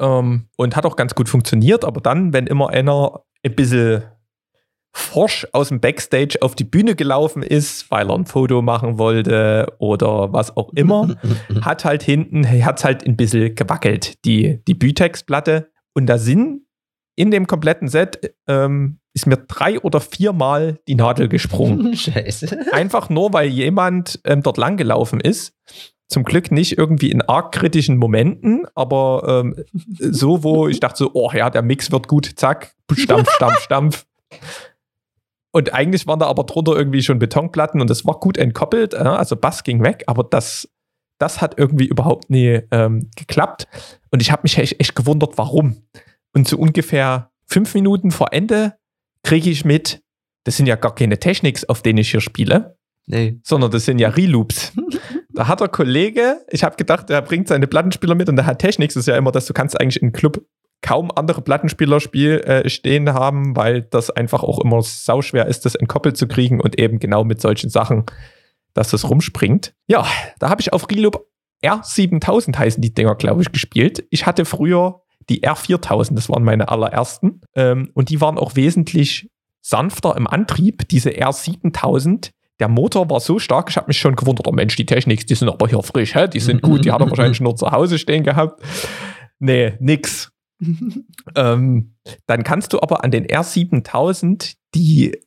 Ähm, 0.00 0.48
und 0.56 0.76
hat 0.76 0.86
auch 0.86 0.96
ganz 0.96 1.14
gut 1.14 1.28
funktioniert. 1.28 1.84
Aber 1.84 2.00
dann, 2.00 2.32
wenn 2.32 2.46
immer 2.46 2.70
einer 2.70 3.20
ein 3.44 3.54
bisschen 3.54 4.04
forsch 4.92 5.46
aus 5.52 5.68
dem 5.68 5.80
Backstage 5.80 6.38
auf 6.42 6.54
die 6.54 6.64
Bühne 6.64 6.94
gelaufen 6.94 7.42
ist, 7.42 7.90
weil 7.90 8.10
er 8.10 8.14
ein 8.14 8.26
Foto 8.26 8.60
machen 8.60 8.98
wollte 8.98 9.72
oder 9.78 10.32
was 10.32 10.56
auch 10.56 10.72
immer, 10.74 11.16
hat 11.62 11.84
halt 11.84 12.02
hinten, 12.02 12.46
hat 12.46 12.84
halt 12.84 13.06
ein 13.06 13.16
bisschen 13.16 13.54
gewackelt, 13.54 14.24
die, 14.24 14.60
die 14.66 14.74
Bütex-Platte. 14.74 15.70
Und 15.94 16.06
da 16.06 16.18
sind 16.18 16.62
in 17.16 17.30
dem 17.30 17.46
kompletten 17.46 17.88
Set 17.88 18.34
ähm, 18.46 18.98
ist 19.14 19.26
mir 19.26 19.36
drei 19.36 19.78
oder 19.80 20.00
viermal 20.00 20.78
die 20.88 20.94
Nadel 20.94 21.28
gesprungen. 21.28 21.94
Scheiße. 21.96 22.72
Einfach 22.72 23.10
nur, 23.10 23.32
weil 23.32 23.48
jemand 23.48 24.20
ähm, 24.24 24.42
dort 24.42 24.56
lang 24.56 24.76
gelaufen 24.76 25.20
ist. 25.20 25.54
Zum 26.08 26.24
Glück 26.24 26.50
nicht 26.50 26.76
irgendwie 26.76 27.10
in 27.10 27.22
arg 27.22 27.52
kritischen 27.52 27.96
Momenten, 27.96 28.66
aber 28.74 29.44
ähm, 29.44 29.64
so, 29.98 30.44
wo 30.44 30.68
ich 30.68 30.80
dachte 30.80 30.98
so, 30.98 31.10
oh 31.14 31.30
ja, 31.32 31.48
der 31.48 31.62
Mix 31.62 31.90
wird 31.90 32.06
gut, 32.06 32.32
zack, 32.36 32.74
stampf, 32.92 33.30
stampf, 33.30 33.60
stampf. 33.60 34.06
Und 35.52 35.74
eigentlich 35.74 36.06
waren 36.06 36.18
da 36.18 36.26
aber 36.26 36.44
drunter 36.44 36.72
irgendwie 36.72 37.02
schon 37.02 37.18
Betonplatten 37.18 37.80
und 37.80 37.90
das 37.90 38.06
war 38.06 38.18
gut 38.18 38.38
entkoppelt, 38.38 38.94
also 38.94 39.36
Bass 39.36 39.64
ging 39.64 39.82
weg, 39.82 40.04
aber 40.06 40.24
das, 40.24 40.68
das 41.18 41.40
hat 41.42 41.58
irgendwie 41.58 41.86
überhaupt 41.86 42.30
nie 42.30 42.60
ähm, 42.70 43.10
geklappt. 43.16 43.68
Und 44.10 44.22
ich 44.22 44.32
habe 44.32 44.42
mich 44.44 44.56
echt, 44.58 44.80
echt 44.80 44.96
gewundert, 44.96 45.36
warum. 45.36 45.82
Und 46.34 46.48
so 46.48 46.56
ungefähr 46.56 47.30
fünf 47.46 47.74
Minuten 47.74 48.10
vor 48.10 48.32
Ende 48.32 48.74
kriege 49.22 49.50
ich 49.50 49.64
mit, 49.64 50.02
das 50.44 50.56
sind 50.56 50.66
ja 50.66 50.76
gar 50.76 50.94
keine 50.94 51.18
Technics, 51.18 51.64
auf 51.68 51.82
denen 51.82 51.98
ich 51.98 52.10
hier 52.10 52.22
spiele, 52.22 52.76
Nee. 53.06 53.38
sondern 53.42 53.70
das 53.70 53.84
sind 53.84 53.98
ja 53.98 54.08
Reloops. 54.08 54.72
da 55.34 55.48
hat 55.48 55.60
der 55.60 55.68
Kollege, 55.68 56.44
ich 56.50 56.64
habe 56.64 56.76
gedacht, 56.76 57.10
er 57.10 57.20
bringt 57.20 57.48
seine 57.48 57.66
Plattenspieler 57.66 58.14
mit 58.14 58.28
und 58.28 58.36
der 58.36 58.46
hat 58.46 58.58
Technics, 58.58 58.94
das 58.94 59.02
ist 59.02 59.08
ja 59.08 59.16
immer, 59.16 59.32
dass 59.32 59.46
du 59.46 59.52
kannst 59.52 59.78
eigentlich 59.78 60.00
im 60.00 60.12
Club 60.12 60.42
kaum 60.82 61.10
andere 61.14 61.40
Plattenspieler 61.40 62.00
spiel, 62.00 62.40
äh, 62.40 62.68
stehen 62.68 63.12
haben, 63.14 63.56
weil 63.56 63.82
das 63.82 64.10
einfach 64.10 64.42
auch 64.42 64.58
immer 64.58 64.82
sauschwer 64.82 65.46
ist, 65.46 65.64
das 65.64 65.74
entkoppelt 65.74 66.16
zu 66.16 66.28
kriegen 66.28 66.60
und 66.60 66.78
eben 66.78 66.98
genau 66.98 67.24
mit 67.24 67.40
solchen 67.40 67.70
Sachen, 67.70 68.04
dass 68.74 68.90
das 68.90 69.08
rumspringt. 69.08 69.74
Ja, 69.86 70.06
da 70.38 70.50
habe 70.50 70.60
ich 70.60 70.72
auf 70.72 70.90
Reloop 70.90 71.26
R7000 71.64 72.58
heißen 72.58 72.82
die 72.82 72.92
Dinger, 72.92 73.14
glaube 73.14 73.42
ich, 73.42 73.52
gespielt. 73.52 74.04
Ich 74.10 74.26
hatte 74.26 74.44
früher 74.44 75.02
die 75.28 75.44
R4000, 75.44 76.14
das 76.14 76.28
waren 76.28 76.42
meine 76.42 76.68
allerersten. 76.68 77.40
Ähm, 77.54 77.90
und 77.94 78.10
die 78.10 78.20
waren 78.20 78.38
auch 78.38 78.56
wesentlich 78.56 79.30
sanfter 79.60 80.16
im 80.16 80.26
Antrieb. 80.26 80.88
Diese 80.88 81.10
R7000, 81.10 82.30
der 82.58 82.68
Motor 82.68 83.08
war 83.08 83.20
so 83.20 83.38
stark, 83.38 83.70
ich 83.70 83.76
habe 83.76 83.86
mich 83.88 83.98
schon 83.98 84.16
gewundert, 84.16 84.48
oh 84.48 84.52
Mensch, 84.52 84.76
die 84.76 84.86
Techniks, 84.86 85.26
die 85.26 85.34
sind 85.36 85.48
aber 85.48 85.68
hier 85.68 85.82
frisch, 85.82 86.14
hä? 86.14 86.26
die 86.28 86.40
sind 86.40 86.62
gut, 86.62 86.84
die 86.84 86.92
hat 86.92 87.00
er 87.00 87.08
wahrscheinlich 87.08 87.40
nur 87.40 87.54
zu 87.54 87.70
Hause 87.70 87.98
stehen 87.98 88.24
gehabt. 88.24 88.60
Nee, 89.38 89.74
nix. 89.78 90.31
Ähm, 91.36 91.94
dann 92.26 92.44
kannst 92.44 92.72
du 92.72 92.80
aber 92.80 93.04
an 93.04 93.10
den 93.10 93.26
R7000 93.26 94.54
die, 94.74 95.18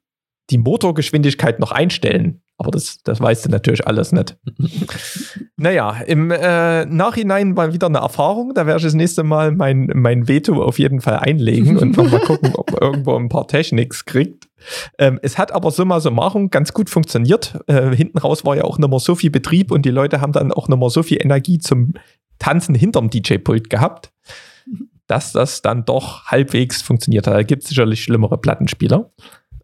die 0.50 0.58
Motorgeschwindigkeit 0.58 1.60
noch 1.60 1.72
einstellen. 1.72 2.42
Aber 2.58 2.72
das, 2.72 3.00
das 3.04 3.20
weißt 3.20 3.46
du 3.46 3.50
natürlich 3.50 3.86
alles 3.86 4.14
nicht. 4.14 4.38
naja, 5.58 5.98
im 6.08 6.32
äh, 6.32 6.86
Nachhinein 6.86 7.58
war 7.58 7.74
wieder 7.74 7.88
eine 7.88 7.98
Erfahrung. 7.98 8.54
Da 8.54 8.66
werde 8.66 8.78
ich 8.78 8.84
das 8.84 8.94
nächste 8.94 9.24
Mal 9.24 9.52
mein, 9.52 9.92
mein 9.94 10.30
Veto 10.30 10.64
auf 10.64 10.80
jeden 10.80 11.02
Fall 11.02 11.18
einlegen 11.18 11.78
und 11.78 11.98
mal 11.98 12.20
gucken, 12.22 12.54
ob 12.56 12.72
man 12.72 12.82
irgendwo 12.82 13.16
ein 13.18 13.28
paar 13.28 13.48
Techniks 13.48 14.06
kriegt. 14.06 14.48
Ähm, 14.98 15.20
es 15.22 15.38
hat 15.38 15.52
aber 15.52 15.70
summa 15.70 16.00
summarum 16.00 16.50
ganz 16.50 16.72
gut 16.72 16.90
funktioniert. 16.90 17.60
Äh, 17.68 17.94
hinten 17.94 18.20
raus 18.20 18.46
war 18.46 18.56
ja 18.56 18.64
auch 18.64 18.78
nicht 18.78 18.90
mehr 18.90 19.00
so 19.00 19.16
viel 19.16 19.32
Betrieb 19.32 19.70
und 19.70 19.86
die 19.86 19.92
Leute 19.92 20.22
haben 20.22 20.32
dann 20.32 20.54
auch 20.54 20.70
nicht 20.70 20.80
mehr 20.80 20.90
so 20.90 21.04
viel 21.04 21.22
Energie 21.22 21.58
zum 21.60 21.94
Tanzen 22.40 22.74
hinterm 22.74 23.10
DJ-Pult 23.10 23.70
gehabt, 23.70 24.12
dass 25.08 25.32
das 25.32 25.62
dann 25.62 25.86
doch 25.86 26.26
halbwegs 26.26 26.82
funktioniert 26.82 27.28
hat. 27.28 27.34
Da 27.34 27.44
gibt 27.44 27.64
es 27.64 27.70
sicherlich 27.70 28.04
schlimmere 28.04 28.38
Plattenspieler. 28.38 29.12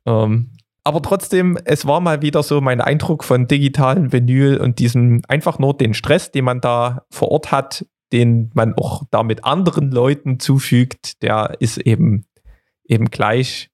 Ähm, 0.06 0.52
aber 0.84 1.02
trotzdem, 1.02 1.58
es 1.66 1.86
war 1.86 2.00
mal 2.00 2.22
wieder 2.22 2.42
so 2.42 2.60
mein 2.60 2.82
Eindruck 2.82 3.24
von 3.24 3.48
digitalen 3.48 4.12
Vinyl 4.12 4.58
und 4.58 4.80
diesem 4.80 5.22
einfach 5.28 5.60
nur 5.60 5.78
den 5.78 5.94
Stress, 5.94 6.32
den 6.32 6.46
man 6.46 6.60
da 6.60 7.06
vor 7.12 7.30
Ort 7.30 7.52
hat, 7.52 7.86
den 8.12 8.50
man 8.54 8.74
auch 8.74 9.04
da 9.12 9.24
mit 9.24 9.46
anderen 9.46 9.92
Leuten 9.92 10.40
zufügt, 10.40 11.22
der 11.22 11.56
ist 11.60 11.78
eben, 11.78 12.26
eben 12.84 13.06
gleich. 13.06 13.70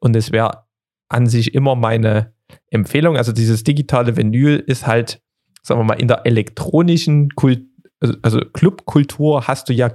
Und 0.00 0.14
es 0.14 0.30
wäre 0.30 0.64
an 1.08 1.26
sich 1.26 1.54
immer 1.54 1.74
meine 1.74 2.32
Empfehlung. 2.70 3.16
Also 3.16 3.32
dieses 3.32 3.64
digitale 3.64 4.16
Vinyl 4.16 4.62
ist 4.64 4.86
halt, 4.86 5.20
sagen 5.62 5.80
wir 5.80 5.84
mal, 5.84 6.00
in 6.00 6.08
der 6.08 6.24
elektronischen 6.24 7.30
Kult 7.30 7.64
also, 8.00 8.14
also 8.22 8.40
Clubkultur 8.40 9.46
hast 9.48 9.68
du 9.68 9.72
ja 9.72 9.90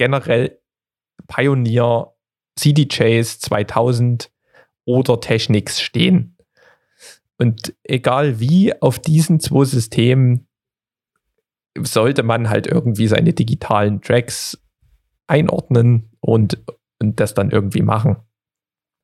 generell 0.00 0.58
Pioneer, 1.28 2.14
CDJs 2.56 3.38
2000 3.40 4.32
oder 4.86 5.20
Technics 5.20 5.82
stehen. 5.82 6.38
Und 7.36 7.74
egal 7.84 8.40
wie, 8.40 8.72
auf 8.80 8.98
diesen 8.98 9.40
zwei 9.40 9.64
Systemen 9.66 10.48
sollte 11.78 12.22
man 12.22 12.48
halt 12.48 12.66
irgendwie 12.66 13.08
seine 13.08 13.34
digitalen 13.34 14.00
Tracks 14.00 14.58
einordnen 15.26 16.16
und, 16.20 16.64
und 16.98 17.20
das 17.20 17.34
dann 17.34 17.50
irgendwie 17.50 17.82
machen. 17.82 18.16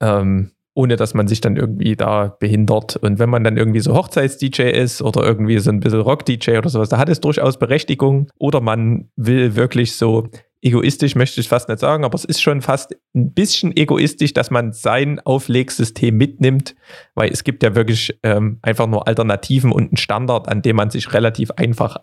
Ähm, 0.01 0.53
ohne 0.75 0.97
dass 0.97 1.13
man 1.13 1.29
sich 1.29 1.43
dann 1.43 1.57
irgendwie 1.57 1.95
da 1.95 2.29
behindert. 2.29 2.97
Und 2.97 3.19
wenn 3.19 3.31
man 3.31 3.45
dann 3.45 3.59
irgendwie 3.59 3.81
so 3.81 3.95
Hochzeits-DJ 3.95 4.63
ist 4.71 5.03
oder 5.03 5.25
irgendwie 5.25 5.59
so 5.59 5.71
ein 5.71 5.81
bisschen 5.81 6.01
Rock-DJ 6.01 6.57
oder 6.57 6.71
sowas, 6.71 6.89
da 6.89 6.97
hat 6.97 7.11
es 7.11 7.21
durchaus 7.21 7.59
Berechtigung. 7.59 8.29
Oder 8.39 8.63
man 8.63 9.11
will 9.17 9.57
wirklich 9.57 9.97
so 9.97 10.29
egoistisch, 10.67 11.15
möchte 11.15 11.41
ich 11.41 11.49
fast 11.49 11.69
nicht 11.69 11.79
sagen, 11.79 12.05
aber 12.05 12.15
es 12.17 12.25
ist 12.25 12.43
schon 12.43 12.61
fast 12.61 12.95
ein 13.15 13.33
bisschen 13.33 13.77
egoistisch, 13.77 14.33
dass 14.33 14.51
man 14.51 14.73
sein 14.73 15.21
Auflegsystem 15.21 16.17
mitnimmt, 16.17 16.75
weil 17.15 17.31
es 17.31 17.45
gibt 17.45 17.63
ja 17.63 17.75
wirklich 17.75 18.19
ähm, 18.23 18.59
einfach 18.63 18.87
nur 18.87 19.07
Alternativen 19.07 19.71
und 19.71 19.85
einen 19.85 19.97
Standard, 19.97 20.49
an 20.49 20.63
dem 20.63 20.77
man 20.77 20.91
sich 20.91 21.13
relativ 21.13 21.53
einfach 21.53 21.99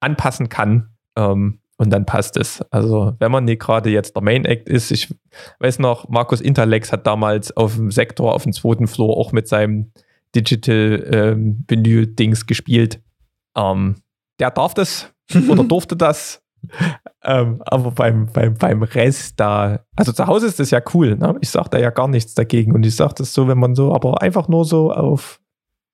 anpassen 0.00 0.48
kann. 0.48 0.90
Ähm, 1.16 1.60
und 1.78 1.90
dann 1.90 2.06
passt 2.06 2.38
es. 2.38 2.62
Also, 2.70 3.14
wenn 3.18 3.30
man 3.30 3.44
nicht 3.44 3.60
gerade 3.60 3.90
jetzt 3.90 4.16
der 4.16 4.22
Main 4.22 4.46
Act 4.46 4.68
ist, 4.68 4.90
ich 4.90 5.12
weiß 5.58 5.78
noch, 5.78 6.08
Markus 6.08 6.40
Interlex 6.40 6.90
hat 6.90 7.06
damals 7.06 7.54
auf 7.54 7.74
dem 7.74 7.90
Sektor, 7.90 8.34
auf 8.34 8.44
dem 8.44 8.52
zweiten 8.52 8.86
Floor 8.86 9.16
auch 9.16 9.32
mit 9.32 9.46
seinem 9.46 9.92
Digital 10.34 11.06
ähm, 11.12 11.64
Vinyl-Dings 11.68 12.46
gespielt. 12.46 13.02
Ähm, 13.56 13.96
der 14.38 14.50
darf 14.52 14.74
das 14.74 15.12
oder 15.48 15.64
durfte 15.64 15.96
das. 15.96 16.42
Ähm, 17.26 17.60
aber 17.66 17.90
beim, 17.90 18.28
beim, 18.32 18.54
beim 18.54 18.84
Rest 18.84 19.40
da, 19.40 19.80
also 19.96 20.12
zu 20.12 20.28
Hause 20.28 20.46
ist 20.46 20.60
das 20.60 20.70
ja 20.70 20.80
cool, 20.94 21.16
ne? 21.16 21.34
Ich 21.40 21.50
sag 21.50 21.68
da 21.68 21.78
ja 21.78 21.90
gar 21.90 22.06
nichts 22.06 22.34
dagegen. 22.34 22.72
Und 22.72 22.86
ich 22.86 22.94
sag 22.94 23.14
das 23.14 23.34
so, 23.34 23.48
wenn 23.48 23.58
man 23.58 23.74
so, 23.74 23.92
aber 23.92 24.22
einfach 24.22 24.46
nur 24.46 24.64
so 24.64 24.92
auf, 24.92 25.40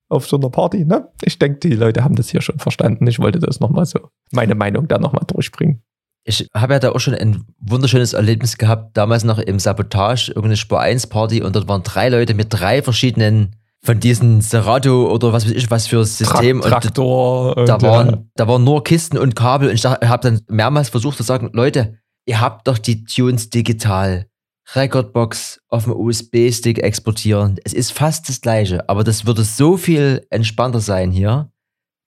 auf 0.09 0.27
so 0.27 0.37
einer 0.37 0.51
Party, 0.51 0.85
ne? 0.85 1.09
Ich 1.23 1.39
denke, 1.39 1.57
die 1.57 1.75
Leute 1.75 2.03
haben 2.03 2.15
das 2.15 2.29
hier 2.29 2.41
schon 2.41 2.59
verstanden. 2.59 3.07
Ich 3.07 3.17
wollte 3.17 3.39
das 3.39 3.59
nochmal 3.59 3.87
so, 3.87 3.99
meine 4.31 4.53
Meinung 4.53 4.87
da 4.87 4.99
nochmal 4.99 5.25
durchbringen. 5.25 5.81
Ich 6.23 6.47
habe 6.53 6.73
ja 6.73 6.79
da 6.79 6.91
auch 6.91 6.99
schon 6.99 7.15
ein 7.15 7.45
wunderschönes 7.59 8.13
Erlebnis 8.13 8.59
gehabt, 8.59 8.95
damals 8.95 9.23
noch 9.23 9.39
im 9.39 9.57
Sabotage, 9.57 10.29
irgendeine 10.29 10.57
Spur 10.57 10.79
1 10.79 11.07
Party 11.07 11.41
und 11.41 11.55
dort 11.55 11.67
waren 11.67 11.81
drei 11.81 12.09
Leute 12.09 12.35
mit 12.35 12.47
drei 12.51 12.83
verschiedenen 12.83 13.55
von 13.83 13.99
diesen 13.99 14.39
Serato 14.41 15.11
oder 15.11 15.33
was 15.33 15.45
weiß 15.45 15.51
ich 15.51 15.69
was 15.69 15.87
für 15.87 16.05
System 16.05 16.61
Tra 16.61 16.79
Traktor. 16.79 17.57
und 17.57 17.67
da 17.67 17.75
und, 17.75 17.81
waren, 17.83 18.09
ja. 18.09 18.23
da 18.35 18.47
waren 18.47 18.63
nur 18.63 18.83
Kisten 18.83 19.17
und 19.17 19.35
Kabel 19.35 19.69
und 19.69 19.75
ich 19.75 19.85
habe 19.85 20.19
dann 20.21 20.41
mehrmals 20.47 20.89
versucht 20.89 21.17
zu 21.17 21.23
sagen, 21.23 21.49
Leute, 21.53 21.99
ihr 22.25 22.39
habt 22.39 22.67
doch 22.67 22.77
die 22.77 23.03
Tunes 23.03 23.49
digital. 23.49 24.27
Recordbox 24.75 25.59
auf 25.67 25.83
dem 25.83 25.93
USB-Stick 25.93 26.79
exportieren. 26.79 27.59
Es 27.65 27.73
ist 27.73 27.91
fast 27.91 28.29
das 28.29 28.39
gleiche, 28.39 28.87
aber 28.87 29.03
das 29.03 29.25
würde 29.25 29.43
so 29.43 29.75
viel 29.75 30.25
entspannter 30.29 30.79
sein 30.79 31.11
hier. 31.11 31.51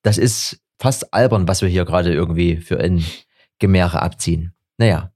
Das 0.02 0.16
ist 0.16 0.58
fast 0.80 1.12
albern, 1.12 1.46
was 1.46 1.60
wir 1.60 1.68
hier 1.68 1.84
gerade 1.84 2.14
irgendwie 2.14 2.56
für 2.56 2.80
ein 2.80 3.04
Gemäre 3.58 4.00
abziehen. 4.00 4.54
Naja, 4.78 5.12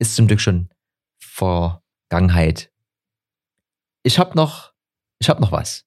ist 0.00 0.16
zum 0.16 0.26
Glück 0.26 0.40
schon 0.40 0.68
Vergangenheit. 1.20 2.72
Ich 4.02 4.18
habe 4.18 4.34
noch, 4.34 4.72
ich 5.20 5.28
habe 5.28 5.40
noch 5.40 5.52
was. 5.52 5.84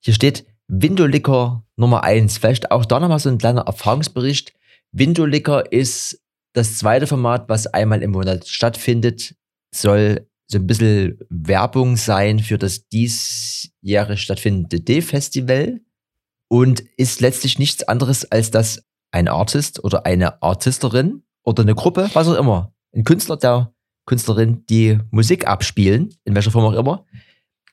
Hier 0.00 0.14
steht 0.14 0.46
Windolicker 0.68 1.64
Nummer 1.76 2.04
1. 2.04 2.38
Vielleicht 2.38 2.70
auch 2.70 2.84
da 2.84 3.00
nochmal 3.00 3.18
so 3.18 3.28
ein 3.28 3.38
kleiner 3.38 3.62
Erfahrungsbericht. 3.62 4.52
Windolicker 4.92 5.72
ist 5.72 6.22
das 6.52 6.78
zweite 6.78 7.06
Format, 7.06 7.48
was 7.48 7.66
einmal 7.66 8.02
im 8.02 8.12
Monat 8.12 8.46
stattfindet, 8.48 9.34
soll 9.74 10.28
so 10.50 10.58
ein 10.58 10.66
bisschen 10.66 11.18
Werbung 11.28 11.96
sein 11.96 12.40
für 12.40 12.58
das 12.58 12.88
diesjährig 12.88 14.20
stattfindende 14.20 14.80
D-Festival 14.80 15.80
und 16.48 16.80
ist 16.96 17.20
letztlich 17.20 17.58
nichts 17.58 17.82
anderes, 17.82 18.30
als 18.30 18.50
dass 18.50 18.82
ein 19.10 19.28
Artist 19.28 19.84
oder 19.84 20.06
eine 20.06 20.42
Artisterin 20.42 21.22
oder 21.44 21.62
eine 21.62 21.74
Gruppe, 21.74 22.10
was 22.14 22.28
auch 22.28 22.38
immer, 22.38 22.72
ein 22.94 23.04
Künstler, 23.04 23.36
der 23.36 23.74
Künstlerin, 24.06 24.64
die 24.66 24.98
Musik 25.10 25.46
abspielen, 25.46 26.14
in 26.24 26.34
welcher 26.34 26.50
Form 26.50 26.64
auch 26.64 26.78
immer, 26.78 27.04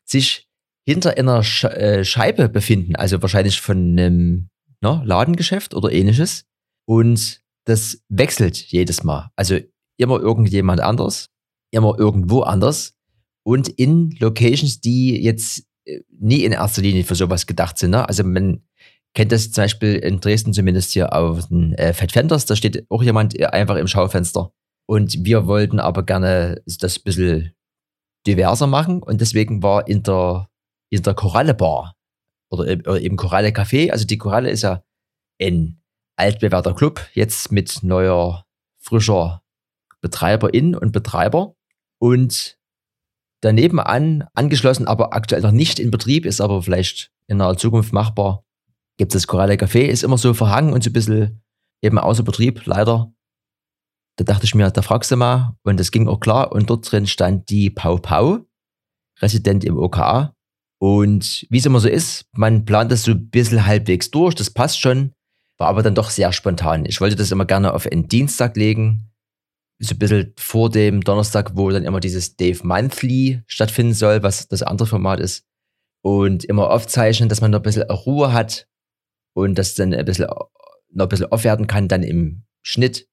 sich 0.03 0.49
hinter 0.88 1.17
einer 1.17 1.39
äh, 1.39 2.03
Scheibe 2.03 2.49
befinden, 2.49 2.95
also 2.95 3.21
wahrscheinlich 3.21 3.59
von 3.59 3.77
einem 3.77 4.49
ne, 4.81 5.01
Ladengeschäft 5.03 5.73
oder 5.73 5.91
ähnliches. 5.91 6.45
Und 6.88 7.41
das 7.65 8.03
wechselt 8.09 8.57
jedes 8.57 9.03
Mal. 9.03 9.31
Also 9.36 9.57
immer 9.97 10.19
irgendjemand 10.19 10.81
anders, 10.81 11.29
immer 11.71 11.97
irgendwo 11.97 12.41
anders 12.41 12.93
und 13.43 13.67
in 13.67 14.15
Locations, 14.19 14.81
die 14.81 15.21
jetzt 15.21 15.65
äh, 15.86 16.01
nie 16.09 16.43
in 16.43 16.51
erster 16.51 16.81
Linie 16.81 17.03
für 17.03 17.15
sowas 17.15 17.47
gedacht 17.47 17.77
sind. 17.77 17.91
Ne? 17.91 18.07
Also 18.07 18.23
man 18.23 18.63
kennt 19.15 19.31
das 19.31 19.51
zum 19.51 19.63
Beispiel 19.63 19.95
in 19.95 20.19
Dresden 20.19 20.53
zumindest 20.53 20.91
hier 20.91 21.13
auf 21.13 21.47
den 21.47 21.73
äh, 21.73 21.93
Fat 21.93 22.11
Fenders, 22.11 22.45
da 22.45 22.55
steht 22.55 22.86
auch 22.89 23.01
jemand 23.01 23.39
einfach 23.41 23.77
im 23.77 23.88
Schaufenster. 23.88 24.51
Und 24.88 25.25
wir 25.25 25.47
wollten 25.47 25.79
aber 25.79 26.03
gerne 26.03 26.61
das 26.65 26.97
ein 26.97 27.03
bisschen 27.03 27.53
diverser 28.27 28.67
machen 28.67 29.01
und 29.01 29.21
deswegen 29.21 29.63
war 29.63 29.88
in 29.88 30.03
der, 30.03 30.47
in 30.89 31.03
der 31.03 31.13
Koralle 31.13 31.53
Bar 31.53 31.95
oder 32.51 32.67
eben 32.67 33.17
Koralle 33.17 33.49
Café, 33.49 33.91
also 33.91 34.05
die 34.05 34.17
Koralle 34.17 34.49
ist 34.49 34.61
ja 34.61 34.83
ein 35.41 35.81
altbewährter 36.15 36.73
Club, 36.73 37.05
jetzt 37.13 37.51
mit 37.51 37.83
neuer, 37.83 38.45
frischer 38.79 39.43
Betreiberin 40.01 40.75
und 40.75 40.91
Betreiber. 40.91 41.55
Und 41.99 42.57
daneben 43.41 43.79
an, 43.79 44.27
angeschlossen, 44.33 44.88
aber 44.88 45.13
aktuell 45.13 45.41
noch 45.41 45.51
nicht 45.51 45.79
in 45.79 45.91
Betrieb, 45.91 46.25
ist 46.25 46.41
aber 46.41 46.61
vielleicht 46.61 47.11
in 47.27 47.38
naher 47.38 47.57
Zukunft 47.57 47.91
machbar, 47.91 48.43
gibt 48.97 49.13
es 49.13 49.23
das 49.23 49.27
Koralle 49.27 49.55
Café, 49.55 49.81
ist 49.81 50.03
immer 50.03 50.17
so 50.17 50.33
verhangen 50.33 50.73
und 50.73 50.83
so 50.83 50.89
ein 50.89 50.93
bisschen 50.93 51.43
eben 51.81 51.97
außer 51.97 52.23
Betrieb, 52.23 52.65
leider. 52.65 53.11
Da 54.17 54.23
dachte 54.23 54.45
ich 54.45 54.55
mir, 54.55 54.69
da 54.71 54.81
fragst 54.81 55.11
du 55.11 55.17
mal, 55.17 55.57
und 55.63 55.79
das 55.79 55.91
ging 55.91 56.07
auch 56.07 56.19
klar. 56.19 56.51
Und 56.51 56.69
dort 56.69 56.89
drin 56.89 57.05
stand 57.07 57.49
die 57.49 57.69
Pau 57.69 57.97
Pau, 57.97 58.45
Resident 59.21 59.63
im 59.65 59.77
OKA. 59.77 60.34
Und 60.86 61.47
wie 61.49 61.57
es 61.57 61.65
immer 61.65 61.79
so 61.79 61.89
ist, 61.89 62.27
man 62.33 62.63
plant 62.63 62.91
das 62.91 63.01
so 63.01 63.13
ein 63.13 63.31
bisschen 63.31 63.65
halbwegs 63.65 64.11
durch, 64.11 64.36
das 64.36 64.51
passt 64.51 64.79
schon. 64.79 65.13
War 65.57 65.69
aber 65.69 65.81
dann 65.81 65.95
doch 65.95 66.11
sehr 66.11 66.31
spontan. 66.31 66.86
Ich 66.86 67.01
wollte 67.01 67.15
das 67.15 67.31
immer 67.31 67.45
gerne 67.45 67.73
auf 67.73 67.88
einen 67.88 68.07
Dienstag 68.07 68.55
legen. 68.55 69.09
So 69.79 69.95
ein 69.95 69.97
bisschen 69.97 70.33
vor 70.38 70.69
dem 70.69 71.01
Donnerstag, 71.01 71.57
wo 71.57 71.71
dann 71.71 71.86
immer 71.86 71.99
dieses 71.99 72.36
Dave 72.36 72.59
Monthly 72.61 73.41
stattfinden 73.47 73.95
soll, 73.95 74.21
was 74.21 74.47
das 74.47 74.61
andere 74.61 74.88
Format 74.88 75.19
ist. 75.19 75.43
Und 76.03 76.45
immer 76.45 76.69
aufzeichnen, 76.69 77.29
dass 77.29 77.41
man 77.41 77.49
noch 77.49 77.61
ein 77.61 77.63
bisschen 77.63 77.89
Ruhe 77.89 78.31
hat 78.31 78.67
und 79.33 79.57
das 79.57 79.73
dann 79.73 79.91
ein 79.91 80.05
bisschen, 80.05 80.27
noch 80.27 81.05
ein 81.05 81.09
bisschen 81.09 81.31
aufwerten 81.31 81.65
kann, 81.65 81.88
dann 81.88 82.03
im 82.03 82.43
Schnitt 82.61 83.07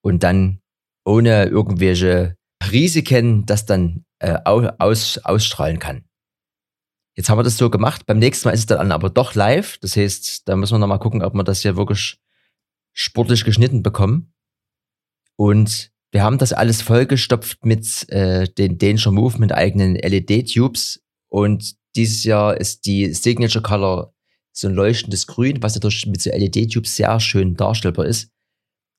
und 0.00 0.22
dann 0.22 0.62
ohne 1.04 1.48
irgendwelche 1.48 2.36
Risiken 2.72 3.44
das 3.44 3.66
dann 3.66 4.06
äh, 4.20 4.38
aus, 4.42 5.18
ausstrahlen 5.18 5.78
kann. 5.78 6.06
Jetzt 7.16 7.28
haben 7.28 7.38
wir 7.38 7.42
das 7.42 7.56
so 7.56 7.70
gemacht. 7.70 8.06
Beim 8.06 8.18
nächsten 8.18 8.48
Mal 8.48 8.52
ist 8.52 8.60
es 8.60 8.66
dann 8.66 8.92
aber 8.92 9.10
doch 9.10 9.34
live. 9.34 9.78
Das 9.78 9.96
heißt, 9.96 10.48
da 10.48 10.56
müssen 10.56 10.74
wir 10.74 10.78
nochmal 10.78 10.98
gucken, 10.98 11.22
ob 11.22 11.34
wir 11.34 11.44
das 11.44 11.62
hier 11.62 11.76
wirklich 11.76 12.18
sportlich 12.92 13.44
geschnitten 13.44 13.82
bekommen. 13.82 14.32
Und 15.36 15.90
wir 16.12 16.22
haben 16.22 16.38
das 16.38 16.52
alles 16.52 16.82
vollgestopft 16.82 17.64
mit 17.64 18.08
äh, 18.10 18.48
den 18.48 18.78
Danger 18.78 19.12
Move 19.12 19.38
mit 19.38 19.52
eigenen 19.52 19.94
LED-Tubes. 19.94 21.02
Und 21.28 21.76
dieses 21.96 22.24
Jahr 22.24 22.56
ist 22.56 22.86
die 22.86 23.12
Signature 23.12 23.62
Color 23.62 24.14
so 24.52 24.68
ein 24.68 24.74
leuchtendes 24.74 25.26
Grün, 25.26 25.62
was 25.62 25.74
natürlich 25.74 26.06
mit 26.06 26.20
so 26.20 26.30
LED-Tubes 26.30 26.96
sehr 26.96 27.18
schön 27.20 27.54
darstellbar 27.54 28.06
ist. 28.06 28.30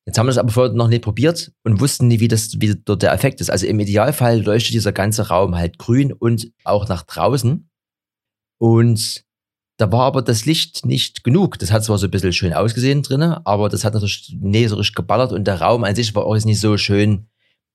Jetzt 0.06 0.18
haben 0.18 0.26
wir 0.26 0.32
das 0.32 0.40
aber 0.40 0.52
vorher 0.52 0.74
noch 0.74 0.88
nicht 0.88 1.04
probiert 1.04 1.52
und 1.64 1.80
wussten 1.80 2.08
nie, 2.08 2.20
wie 2.20 2.28
das, 2.28 2.60
wie 2.60 2.74
der 2.76 3.14
Effekt 3.14 3.40
ist. 3.40 3.52
Also 3.52 3.68
im 3.68 3.80
Idealfall 3.80 4.42
leuchtet 4.42 4.74
dieser 4.74 4.92
ganze 4.92 5.28
Raum 5.28 5.56
halt 5.56 5.78
grün 5.78 6.12
und 6.12 6.52
auch 6.64 6.88
nach 6.88 7.04
draußen. 7.04 7.70
Und 8.62 9.26
da 9.78 9.92
war 9.92 10.02
aber 10.02 10.22
das 10.22 10.46
Licht 10.46 10.86
nicht 10.86 11.24
genug. 11.24 11.58
Das 11.58 11.72
hat 11.72 11.84
zwar 11.84 11.98
so 11.98 12.06
ein 12.06 12.12
bisschen 12.12 12.32
schön 12.32 12.54
ausgesehen 12.54 13.02
drinnen, 13.02 13.34
aber 13.44 13.70
das 13.70 13.84
hat 13.84 13.96
natürlich 13.96 14.38
richtig 14.44 14.94
geballert 14.94 15.32
und 15.32 15.46
der 15.46 15.60
Raum 15.60 15.84
an 15.84 15.96
sich 15.96 16.14
war 16.14 16.28
auch 16.28 16.36
nicht 16.36 16.60
so 16.60 16.78
schön 16.78 17.28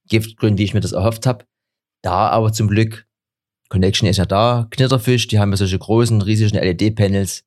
giftgrün, 0.09 0.57
wie 0.57 0.63
ich 0.63 0.75
mir 0.75 0.81
das 0.81 0.93
erhofft 0.93 1.27
habe. 1.27 1.45
Da 2.03 2.29
aber 2.29 2.53
zum 2.53 2.69
Glück, 2.69 3.05
Connection 3.69 4.09
ist 4.09 4.19
ja 4.19 4.27
da, 4.27 4.69
Knitterfisch, 4.71 5.27
die 5.27 5.41
haben 5.41 5.51
ja 5.51 5.57
solche 5.57 5.81
großen, 5.81 6.23
riesigen 6.23 6.57
LED-Panels. 6.57 7.43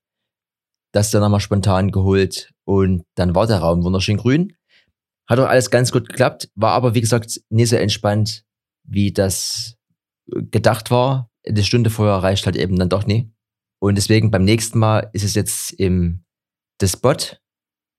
Das 0.92 1.12
dann 1.12 1.22
nochmal 1.22 1.40
spontan 1.40 1.92
geholt 1.92 2.52
und 2.66 3.06
dann 3.16 3.36
war 3.36 3.48
der 3.48 3.60
Raum 3.60 3.86
wunderschön 3.86 4.18
grün. 4.18 4.58
Hat 5.30 5.40
auch 5.40 5.48
alles 5.48 5.72
ganz 5.72 5.94
gut 5.94 6.10
geklappt, 6.10 6.50
war 6.56 6.74
aber 6.74 6.94
wie 6.94 7.02
gesagt 7.02 7.40
nicht 7.50 7.70
so 7.70 7.78
entspannt, 7.78 8.44
wie 8.84 9.14
das 9.14 9.78
gedacht 10.28 10.92
war 10.92 11.29
eine 11.48 11.64
Stunde 11.64 11.90
vorher 11.90 12.18
reicht 12.18 12.46
halt 12.46 12.56
eben 12.56 12.78
dann 12.78 12.90
doch 12.90 13.06
nie. 13.06 13.32
Und 13.82 13.96
deswegen 13.96 14.32
beim 14.32 14.44
nächsten 14.44 14.80
Mal 14.80 15.10
ist 15.14 15.24
es 15.24 15.36
jetzt 15.36 15.72
im 15.74 16.24
The 16.82 16.88
Spot 16.88 17.16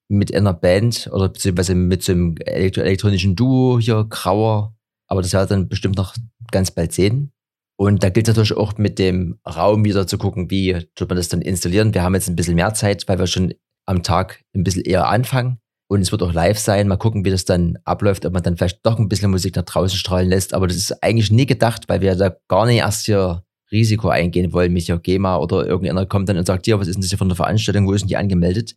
mit 0.08 0.34
einer 0.34 0.52
Band 0.52 1.08
oder 1.12 1.28
beziehungsweise 1.28 1.74
mit 1.74 2.02
so 2.02 2.12
einem 2.12 2.36
elektro 2.44 2.82
elektronischen 2.82 3.36
Duo 3.36 3.78
hier, 3.80 4.04
Grauer. 4.08 4.76
Aber 5.08 5.22
das 5.22 5.32
werden 5.32 5.48
dann 5.48 5.68
bestimmt 5.68 5.96
noch 5.96 6.14
ganz 6.50 6.70
bald 6.70 6.92
sehen. 6.92 7.32
Und 7.78 8.02
da 8.02 8.10
gilt 8.10 8.28
es 8.28 8.36
natürlich 8.36 8.58
auch 8.58 8.76
mit 8.76 8.98
dem 8.98 9.38
Raum 9.46 9.84
wieder 9.84 10.06
zu 10.06 10.18
gucken, 10.18 10.50
wie 10.50 10.86
tut 10.94 11.08
man 11.08 11.16
das 11.16 11.28
dann 11.28 11.40
installieren. 11.40 11.94
Wir 11.94 12.02
haben 12.02 12.14
jetzt 12.14 12.28
ein 12.28 12.36
bisschen 12.36 12.56
mehr 12.56 12.74
Zeit, 12.74 13.08
weil 13.08 13.18
wir 13.18 13.26
schon 13.26 13.54
am 13.86 14.02
Tag 14.02 14.44
ein 14.54 14.64
bisschen 14.64 14.84
eher 14.84 15.08
anfangen. 15.08 15.60
Und 15.90 16.02
es 16.02 16.12
wird 16.12 16.22
auch 16.22 16.32
live 16.32 16.56
sein. 16.56 16.86
Mal 16.86 16.98
gucken, 16.98 17.24
wie 17.24 17.30
das 17.30 17.44
dann 17.44 17.76
abläuft, 17.82 18.24
ob 18.24 18.32
man 18.32 18.44
dann 18.44 18.56
vielleicht 18.56 18.86
doch 18.86 19.00
ein 19.00 19.08
bisschen 19.08 19.28
Musik 19.28 19.56
nach 19.56 19.64
draußen 19.64 19.98
strahlen 19.98 20.28
lässt. 20.28 20.54
Aber 20.54 20.68
das 20.68 20.76
ist 20.76 21.02
eigentlich 21.02 21.32
nie 21.32 21.46
gedacht, 21.46 21.88
weil 21.88 22.00
wir 22.00 22.14
da 22.14 22.32
gar 22.46 22.66
nicht 22.66 22.76
erst 22.76 23.06
hier 23.06 23.42
Risiko 23.72 24.08
eingehen 24.08 24.52
wollen 24.52 24.72
mit 24.72 24.84
hier 24.84 25.00
GEMA 25.00 25.38
oder 25.38 25.66
irgendeiner 25.66 26.06
kommt 26.06 26.28
dann 26.28 26.38
und 26.38 26.46
sagt, 26.46 26.68
ja, 26.68 26.78
was 26.78 26.86
ist 26.86 26.94
denn 26.94 27.00
das 27.00 27.08
hier 27.08 27.18
für 27.18 27.24
eine 27.24 27.34
Veranstaltung, 27.34 27.88
wo 27.88 27.92
ist 27.92 28.02
denn 28.02 28.08
die 28.08 28.16
angemeldet? 28.16 28.76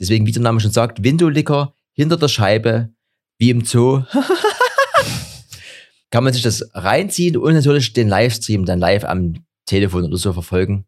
Deswegen, 0.00 0.26
wie 0.26 0.32
der 0.32 0.42
Name 0.42 0.58
schon 0.58 0.72
sagt, 0.72 1.04
Windowlicker 1.04 1.72
hinter 1.92 2.16
der 2.16 2.26
Scheibe, 2.26 2.90
wie 3.38 3.50
im 3.50 3.64
Zoo. 3.64 4.02
Kann 6.10 6.24
man 6.24 6.32
sich 6.32 6.42
das 6.42 6.68
reinziehen 6.74 7.36
und 7.36 7.54
natürlich 7.54 7.92
den 7.92 8.08
Livestream 8.08 8.64
dann 8.64 8.80
live 8.80 9.04
am 9.04 9.34
Telefon 9.66 10.02
oder 10.02 10.16
so 10.16 10.32
verfolgen. 10.32 10.84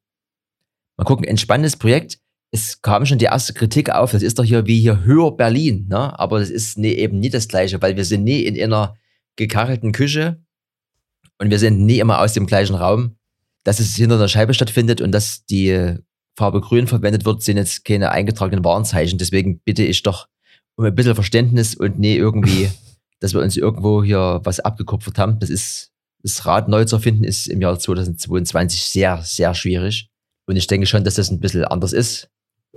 Mal 0.97 1.05
gucken, 1.05 1.25
entspannendes 1.25 1.77
Projekt 1.77 2.19
es 2.55 2.83
kam 2.83 3.07
schon 3.07 3.19
die 3.19 3.25
erste 3.25 3.55
Kritik 3.55 3.91
auf, 3.91 4.13
das 4.13 4.23
ist 4.23 4.39
doch 4.39 4.45
hier 4.45 4.67
wie 4.67 4.79
hier 4.79 5.05
Höher 5.05 5.35
Berlin, 5.35 5.87
ne? 5.89 6.19
aber 6.19 6.39
das 6.39 6.51
ist 6.51 6.77
nee, 6.77 6.93
eben 6.93 7.19
nie 7.19 7.31
das 7.31 7.49
Gleiche, 7.49 7.81
weil 7.81 7.97
wir 7.97 8.05
sind 8.05 8.25
nie 8.25 8.43
in 8.43 8.63
einer 8.63 8.95
gekachelten 9.37 9.93
Küche 9.93 10.43
und 11.39 11.51
wir 11.51 11.59
sind 11.59 11.85
nie 11.87 11.99
immer 11.99 12.21
aus 12.21 12.35
dem 12.35 12.47
gleichen 12.47 12.77
Raum. 12.77 13.17
Dass 13.65 13.79
es 13.79 13.95
hinter 13.95 14.19
der 14.19 14.29
Scheibe 14.29 14.55
stattfindet 14.55 15.01
und 15.01 15.13
dass 15.13 15.47
die 15.47 15.97
Farbe 16.37 16.61
grün 16.61 16.89
verwendet 16.89 17.25
wird, 17.25 17.43
sind 17.43 17.57
jetzt 17.57 17.85
keine 17.85 18.11
eingetragenen 18.11 18.65
Warnzeichen. 18.65 19.19
Deswegen 19.19 19.61
bitte 19.61 19.85
ich 19.85 20.03
doch 20.03 20.27
um 20.75 20.85
ein 20.85 20.95
bisschen 20.95 21.15
Verständnis 21.15 21.77
und 21.77 21.99
nie 21.99 22.17
irgendwie, 22.17 22.71
dass 23.21 23.35
wir 23.35 23.41
uns 23.41 23.57
irgendwo 23.57 24.03
hier 24.03 24.41
was 24.43 24.61
abgekupfert 24.61 25.17
haben. 25.17 25.39
Das 25.39 25.49
ist, 25.49 25.93
das 26.23 26.45
Rad 26.45 26.69
neu 26.69 26.85
zu 26.85 26.97
erfinden 26.97 27.25
ist 27.25 27.47
im 27.47 27.61
Jahr 27.61 27.79
2022 27.79 28.83
sehr, 28.83 29.23
sehr 29.23 29.55
schwierig. 29.55 30.11
Und 30.47 30.57
ich 30.57 30.67
denke 30.67 30.87
schon, 30.87 31.05
dass 31.05 31.15
das 31.15 31.31
ein 31.31 31.41
bisschen 31.41 31.65
anders 31.65 31.93
ist 31.93 32.32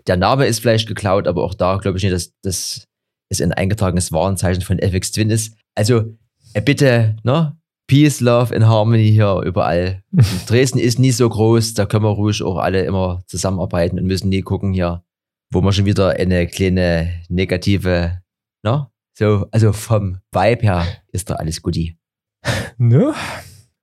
der 0.07 0.17
Name 0.17 0.45
ist 0.45 0.59
vielleicht 0.59 0.87
geklaut, 0.87 1.27
aber 1.27 1.43
auch 1.43 1.53
da 1.53 1.77
glaube 1.77 1.97
ich 1.97 2.03
nicht, 2.03 2.13
dass 2.13 2.31
das 2.41 2.85
ist 3.29 3.41
ein 3.41 3.53
eingetragenes 3.53 4.11
Warenzeichen 4.11 4.61
von 4.61 4.79
FX 4.79 5.11
Twin 5.11 5.29
ist. 5.29 5.55
Also 5.75 6.15
äh, 6.53 6.61
bitte, 6.61 7.17
ne? 7.23 7.57
Peace, 7.87 8.19
Love 8.19 8.55
and 8.55 8.65
Harmony 8.65 9.11
hier 9.11 9.41
überall. 9.45 10.03
Dresden 10.47 10.79
ist 10.79 10.97
nie 10.97 11.11
so 11.11 11.29
groß, 11.29 11.75
da 11.75 11.85
können 11.85 12.03
wir 12.03 12.09
ruhig 12.09 12.41
auch 12.41 12.57
alle 12.57 12.83
immer 12.83 13.23
zusammenarbeiten 13.27 13.99
und 13.99 14.05
müssen 14.05 14.29
nie 14.29 14.41
gucken 14.41 14.73
hier, 14.73 15.03
wo 15.51 15.61
man 15.61 15.71
schon 15.71 15.85
wieder 15.85 16.11
eine 16.11 16.47
kleine 16.47 17.21
negative, 17.29 18.21
ne? 18.63 18.89
So, 19.17 19.47
also 19.51 19.71
vom 19.71 20.17
Vibe 20.31 20.63
her 20.63 20.85
ist 21.11 21.29
da 21.29 21.35
alles 21.35 21.61
guti. 21.61 21.97
Ne? 22.77 23.13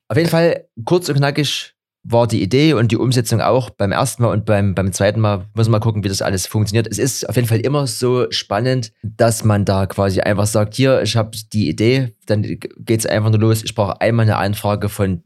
Auf 0.09 0.19
jeden 0.19 0.29
Fall 0.29 0.69
kurz 0.85 1.09
und 1.09 1.17
knackig 1.17 1.72
war 2.05 2.27
die 2.27 2.43
Idee 2.43 2.75
und 2.75 2.91
die 2.91 2.97
Umsetzung 2.97 3.41
auch 3.41 3.71
beim 3.71 3.93
ersten 3.93 4.23
Mal 4.23 4.33
und 4.33 4.45
beim, 4.45 4.75
beim 4.75 4.93
zweiten 4.93 5.21
Mal 5.21 5.47
muss 5.55 5.67
man 5.69 5.73
mal 5.73 5.81
gucken, 5.81 6.03
wie 6.03 6.09
das 6.09 6.23
alles 6.23 6.47
funktioniert. 6.47 6.89
Es 6.89 6.99
ist 6.99 7.29
auf 7.29 7.37
jeden 7.37 7.49
Fall 7.49 7.61
immer 7.61 7.87
so 7.87 8.27
spannend, 8.31 8.93
dass 9.03 9.45
man 9.45 9.65
da 9.65 9.87
quasi 9.87 10.21
einfach 10.21 10.47
sagt, 10.47 10.75
hier, 10.75 11.03
ich 11.03 11.17
habe 11.17 11.31
die 11.53 11.69
Idee, 11.69 12.15
dann 12.27 12.43
geht 12.43 13.01
es 13.01 13.07
einfach 13.07 13.31
nur 13.31 13.41
los. 13.41 13.63
Ich 13.63 13.75
brauche 13.75 14.01
einmal 14.01 14.25
eine 14.25 14.37
Anfrage 14.37 14.89
von 14.89 15.23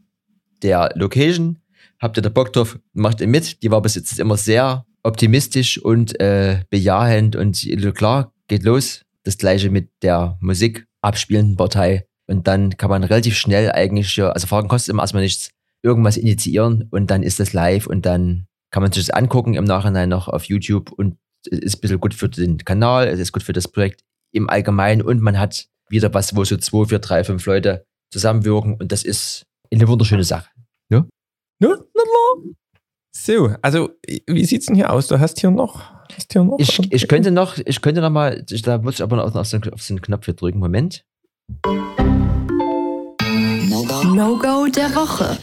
der 0.62 0.90
Location. 0.94 1.58
Habt 1.98 2.18
ihr 2.18 2.22
da 2.22 2.28
Bock 2.28 2.52
drauf? 2.52 2.78
Macht 2.92 3.20
ihr 3.20 3.26
mit. 3.26 3.62
Die 3.62 3.70
war 3.70 3.80
bis 3.80 3.94
jetzt 3.94 4.18
immer 4.18 4.36
sehr 4.36 4.84
optimistisch 5.02 5.78
und 5.78 6.20
äh, 6.20 6.60
bejahend 6.68 7.36
und 7.36 7.66
klar, 7.94 8.32
geht 8.48 8.64
los. 8.64 9.02
Das 9.24 9.38
gleiche 9.38 9.70
mit 9.70 9.90
der 10.02 10.36
Musik 10.40 10.86
abspielenden 11.00 11.56
Partei. 11.56 12.06
Und 12.26 12.48
dann 12.48 12.76
kann 12.76 12.90
man 12.90 13.04
relativ 13.04 13.36
schnell 13.36 13.70
eigentlich, 13.70 14.20
also 14.20 14.46
Fragen 14.46 14.68
kostet 14.68 14.92
immer 14.92 15.02
erstmal 15.02 15.22
nichts, 15.22 15.50
irgendwas 15.86 16.16
initiieren 16.16 16.88
und 16.90 17.10
dann 17.10 17.22
ist 17.22 17.38
das 17.38 17.52
live 17.52 17.86
und 17.86 18.04
dann 18.04 18.46
kann 18.72 18.82
man 18.82 18.90
sich 18.92 19.06
das 19.06 19.14
angucken 19.14 19.54
im 19.54 19.64
Nachhinein 19.64 20.08
noch 20.08 20.26
auf 20.28 20.44
YouTube 20.44 20.90
und 20.92 21.16
es 21.48 21.58
ist 21.60 21.76
ein 21.76 21.80
bisschen 21.80 22.00
gut 22.00 22.12
für 22.12 22.28
den 22.28 22.58
Kanal, 22.58 23.06
es 23.06 23.20
ist 23.20 23.32
gut 23.32 23.44
für 23.44 23.52
das 23.52 23.68
Projekt 23.68 24.00
im 24.34 24.50
Allgemeinen 24.50 25.00
und 25.00 25.20
man 25.22 25.38
hat 25.38 25.68
wieder 25.88 26.12
was, 26.12 26.34
wo 26.34 26.42
so 26.44 26.56
zwei, 26.56 26.84
vier, 26.86 26.98
drei, 26.98 27.22
fünf 27.22 27.46
Leute 27.46 27.86
zusammenwirken 28.12 28.74
und 28.74 28.90
das 28.90 29.04
ist 29.04 29.44
eine 29.72 29.86
wunderschöne 29.86 30.24
Sache. 30.24 30.48
Ne? 30.90 31.06
Na. 31.60 31.76
So, 33.16 33.54
also 33.62 33.90
wie 34.28 34.44
sieht's 34.44 34.66
denn 34.66 34.74
hier 34.74 34.92
aus? 34.92 35.06
Du 35.06 35.18
hast 35.18 35.40
hier 35.40 35.50
noch. 35.50 35.80
Hast 36.14 36.32
hier 36.32 36.44
noch 36.44 36.58
Ich, 36.58 36.78
ich 36.92 37.08
könnte 37.08 37.30
noch, 37.30 37.56
ich 37.64 37.80
könnte 37.80 38.00
noch 38.02 38.10
mal, 38.10 38.44
ich- 38.50 38.62
da 38.62 38.76
muss 38.78 38.94
ich 38.96 39.02
aber 39.02 39.16
noch 39.16 39.34
auf, 39.34 39.50
den, 39.50 39.72
auf 39.72 39.86
den 39.86 40.02
Knopf 40.02 40.24
hier 40.26 40.34
drücken. 40.34 40.58
Moment. 40.58 41.04
No-Go 44.14 44.66
der 44.66 44.94
Woche. 44.94 45.38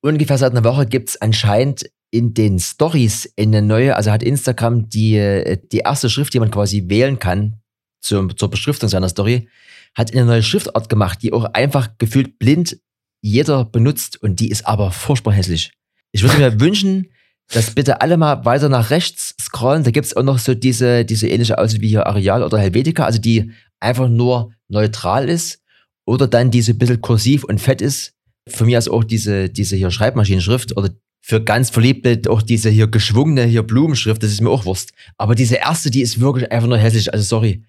Ungefähr 0.00 0.38
seit 0.38 0.52
einer 0.52 0.64
Woche 0.64 0.86
gibt 0.86 1.10
es 1.10 1.20
anscheinend 1.20 1.90
in 2.10 2.34
den 2.34 2.58
Stories 2.58 3.32
eine 3.38 3.62
neue, 3.62 3.96
also 3.96 4.10
hat 4.10 4.22
Instagram 4.22 4.88
die, 4.88 5.16
äh, 5.16 5.58
die 5.72 5.78
erste 5.78 6.08
Schrift, 6.08 6.32
die 6.34 6.40
man 6.40 6.50
quasi 6.50 6.84
wählen 6.88 7.18
kann 7.18 7.60
zur, 8.00 8.34
zur 8.36 8.50
Beschriftung 8.50 8.88
seiner 8.88 9.08
Story, 9.08 9.48
hat 9.94 10.12
eine 10.12 10.24
neue 10.24 10.42
Schriftart 10.42 10.88
gemacht, 10.88 11.22
die 11.22 11.32
auch 11.32 11.44
einfach 11.44 11.98
gefühlt 11.98 12.38
blind 12.38 12.78
jeder 13.20 13.64
benutzt 13.64 14.22
und 14.22 14.40
die 14.40 14.48
ist 14.48 14.66
aber 14.66 14.92
furchtbar 14.92 15.34
hässlich. 15.34 15.72
Ich 16.12 16.22
würde 16.22 16.38
mir 16.38 16.60
wünschen, 16.60 17.08
dass 17.50 17.74
bitte 17.74 18.00
alle 18.00 18.16
mal 18.16 18.44
weiter 18.44 18.68
nach 18.68 18.90
rechts 18.90 19.34
scrollen. 19.40 19.82
Da 19.82 19.90
gibt 19.90 20.06
es 20.06 20.16
auch 20.16 20.22
noch 20.22 20.38
so 20.38 20.54
diese, 20.54 21.04
diese 21.04 21.28
ähnliche 21.28 21.58
Aussicht 21.58 21.80
wie 21.80 21.88
hier 21.88 22.06
Areal 22.06 22.42
oder 22.42 22.58
Helvetica, 22.58 23.04
also 23.04 23.18
die 23.18 23.52
einfach 23.80 24.08
nur 24.08 24.52
neutral 24.68 25.28
ist 25.28 25.62
oder 26.04 26.26
dann 26.26 26.50
diese 26.50 26.72
ein 26.72 26.78
bisschen 26.78 27.00
kursiv 27.00 27.44
und 27.44 27.60
fett 27.60 27.80
ist. 27.80 28.14
Für 28.48 28.64
mich 28.64 28.74
ist 28.74 28.88
auch 28.88 29.04
diese, 29.04 29.48
diese 29.48 29.76
hier 29.76 29.90
Schreibmaschinenschrift 29.90 30.76
oder 30.76 30.90
für 31.20 31.42
ganz 31.42 31.70
Verliebte 31.70 32.30
auch 32.30 32.42
diese 32.42 32.70
hier 32.70 32.86
geschwungene 32.86 33.44
hier 33.44 33.62
Blumenschrift, 33.62 34.22
das 34.22 34.30
ist 34.30 34.40
mir 34.40 34.50
auch 34.50 34.64
Wurst. 34.64 34.92
Aber 35.16 35.34
diese 35.34 35.56
erste, 35.56 35.90
die 35.90 36.00
ist 36.00 36.20
wirklich 36.20 36.50
einfach 36.50 36.68
nur 36.68 36.78
hässlich. 36.78 37.12
Also 37.12 37.24
sorry. 37.24 37.64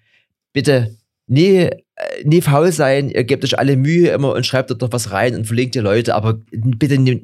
Bitte 0.52 0.96
nie, 1.26 1.56
äh, 1.56 1.78
nie 2.24 2.40
faul 2.40 2.72
sein. 2.72 3.08
Ihr 3.08 3.24
gebt 3.24 3.44
euch 3.44 3.58
alle 3.58 3.76
Mühe 3.76 4.10
immer 4.10 4.34
und 4.34 4.44
schreibt 4.44 4.70
dort 4.70 4.80
noch 4.80 4.92
was 4.92 5.12
rein 5.12 5.34
und 5.34 5.46
verlinkt 5.46 5.74
die 5.74 5.80
Leute, 5.80 6.14
aber 6.14 6.40
bitte 6.50 6.98
nie, 6.98 7.20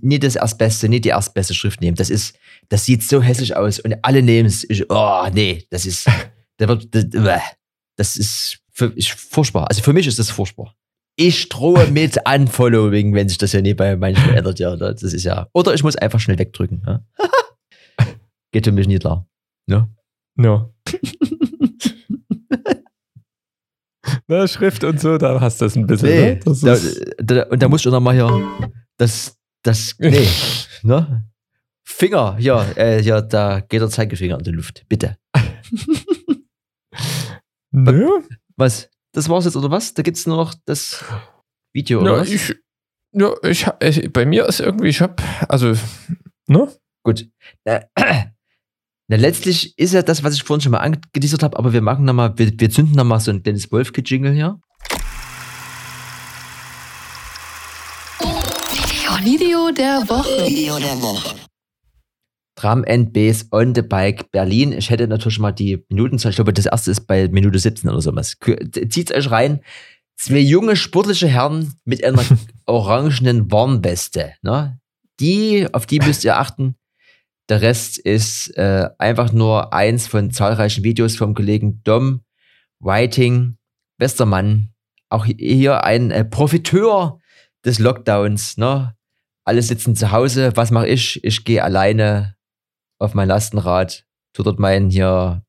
nie, 0.00 0.18
das 0.18 0.36
Erstbeste, 0.36 0.88
nie 0.88 1.00
die 1.00 1.08
erstbeste 1.08 1.54
Schrift 1.54 1.80
nehmen. 1.80 1.96
Das 1.96 2.10
ist, 2.10 2.38
das 2.68 2.84
sieht 2.84 3.02
so 3.02 3.20
hässlich 3.20 3.56
aus 3.56 3.80
und 3.80 3.96
alle 4.02 4.22
nehmen 4.22 4.46
es. 4.46 4.66
Oh, 4.88 5.26
nee, 5.32 5.64
das 5.70 5.86
ist, 5.86 6.06
das 6.58 6.68
wird, 6.68 6.88
das, 7.96 8.16
ist 8.16 8.58
für, 8.72 8.92
ich, 8.94 9.12
furchtbar. 9.12 9.68
Also 9.68 9.82
für 9.82 9.92
mich 9.92 10.06
ist 10.06 10.18
das 10.18 10.30
furchtbar. 10.30 10.74
Ich 11.16 11.48
drohe 11.48 11.90
mit 11.90 12.18
Unfollowing, 12.28 13.14
wenn 13.14 13.28
sich 13.28 13.38
das 13.38 13.52
ja 13.52 13.62
nie 13.62 13.72
bei 13.72 13.96
manchen 13.96 14.34
ändert. 14.34 14.58
Ja, 14.58 14.76
das 14.76 15.02
ist 15.02 15.24
ja. 15.24 15.48
Oder 15.54 15.72
ich 15.72 15.82
muss 15.82 15.96
einfach 15.96 16.20
schnell 16.20 16.38
wegdrücken. 16.38 16.82
Ja? 16.86 17.00
Geht 18.52 18.66
für 18.66 18.72
mich 18.72 18.86
nicht 18.86 19.00
klar. 19.00 19.26
Ja. 19.66 19.88
Ja. 20.38 20.70
Na, 24.28 24.46
Schrift 24.46 24.84
und 24.84 25.00
so, 25.00 25.18
da 25.18 25.40
hast 25.40 25.60
du 25.60 25.64
das 25.64 25.76
ein 25.76 25.86
bisschen. 25.86 26.08
Nee, 26.08 26.34
ne? 26.34 26.40
das 26.44 26.60
da, 26.60 26.76
da, 27.18 27.42
und 27.44 27.62
da 27.62 27.68
musst 27.68 27.86
du 27.86 27.90
nochmal 27.90 28.14
hier 28.14 28.70
das, 28.98 29.38
das, 29.62 29.94
nee, 29.98 30.26
ne? 30.82 31.24
Finger, 31.84 32.36
hier, 32.36 32.66
äh, 32.76 33.00
hier, 33.00 33.22
da 33.22 33.60
geht 33.60 33.80
der 33.80 33.88
Zeigefinger 33.88 34.38
in 34.38 34.44
die 34.44 34.50
Luft. 34.50 34.84
Bitte. 34.88 35.16
Nö. 37.70 38.08
Was? 38.56 38.90
Das 39.16 39.30
war's 39.30 39.46
jetzt, 39.46 39.56
oder 39.56 39.70
was? 39.70 39.94
Da 39.94 40.02
gibt's 40.02 40.26
nur 40.26 40.36
noch 40.36 40.54
das 40.66 41.02
Video, 41.74 42.02
oder 42.02 42.16
Ja, 42.16 42.20
was? 42.20 42.28
ich, 42.28 42.54
ja, 43.12 43.32
ich, 43.44 43.66
hab- 43.66 43.82
ich, 43.82 44.12
bei 44.12 44.26
mir 44.26 44.44
ist 44.44 44.60
irgendwie, 44.60 44.88
ich 44.88 45.00
hab, 45.00 45.22
also, 45.50 45.72
ne? 46.48 46.70
Gut. 47.02 47.26
Äh, 47.64 47.80
na, 49.08 49.16
letztlich 49.16 49.78
ist 49.78 49.94
ja 49.94 50.02
das, 50.02 50.22
was 50.22 50.34
ich 50.34 50.42
vorhin 50.42 50.60
schon 50.60 50.72
mal 50.72 50.80
angeteasert 50.80 51.42
habe, 51.42 51.58
aber 51.58 51.72
wir 51.72 51.80
machen 51.80 52.04
nochmal, 52.04 52.36
wir, 52.38 52.52
wir 52.60 52.68
zünden 52.68 52.94
nochmal 52.94 53.20
so 53.20 53.30
ein 53.30 53.42
Dennis 53.42 53.72
Wolfke-Jingle 53.72 54.34
hier. 54.34 54.60
Video 59.24 60.78
der 60.78 61.00
Woche. 61.00 61.34
Tram 62.56 62.84
and 62.88 63.12
Base 63.12 63.46
on 63.52 63.74
the 63.74 63.82
Bike 63.82 64.30
Berlin. 64.32 64.72
Ich 64.72 64.90
hätte 64.90 65.06
natürlich 65.06 65.38
mal 65.38 65.52
die 65.52 65.84
Minutenzahl. 65.90 66.30
Ich 66.30 66.36
glaube, 66.36 66.54
das 66.54 66.66
erste 66.66 66.90
ist 66.90 67.06
bei 67.06 67.28
Minute 67.28 67.58
17 67.58 67.88
oder 67.88 68.00
sowas. 68.00 68.36
Zieht 68.88 69.12
euch 69.12 69.30
rein. 69.30 69.60
Zwei 70.16 70.38
junge 70.38 70.74
sportliche 70.76 71.28
Herren 71.28 71.74
mit 71.84 72.02
einer 72.02 72.24
orangenen 72.66 73.52
Warnweste. 73.52 74.32
Ne? 74.40 74.80
Die, 75.20 75.68
auf 75.72 75.84
die 75.84 76.00
müsst 76.00 76.24
ihr 76.24 76.38
achten. 76.38 76.76
Der 77.50 77.60
Rest 77.60 77.98
ist 77.98 78.56
äh, 78.56 78.88
einfach 78.98 79.32
nur 79.32 79.74
eins 79.74 80.06
von 80.06 80.30
zahlreichen 80.30 80.82
Videos 80.82 81.16
vom 81.16 81.34
Kollegen 81.34 81.82
Dom 81.84 82.22
Whiting, 82.80 83.56
bester 83.98 84.26
Mann. 84.26 84.70
Auch 85.10 85.26
hier 85.26 85.84
ein 85.84 86.10
äh, 86.10 86.24
Profiteur 86.24 87.20
des 87.64 87.78
Lockdowns. 87.78 88.56
Ne? 88.56 88.94
Alle 89.44 89.62
sitzen 89.62 89.94
zu 89.94 90.10
Hause. 90.10 90.52
Was 90.56 90.70
mache 90.70 90.88
ich? 90.88 91.22
Ich 91.22 91.44
gehe 91.44 91.62
alleine 91.62 92.35
auf 92.98 93.14
mein 93.14 93.28
Lastenrad, 93.28 94.04
tu 94.32 94.42
dort 94.42 94.58
meinen 94.58 94.90
hier, 94.90 95.42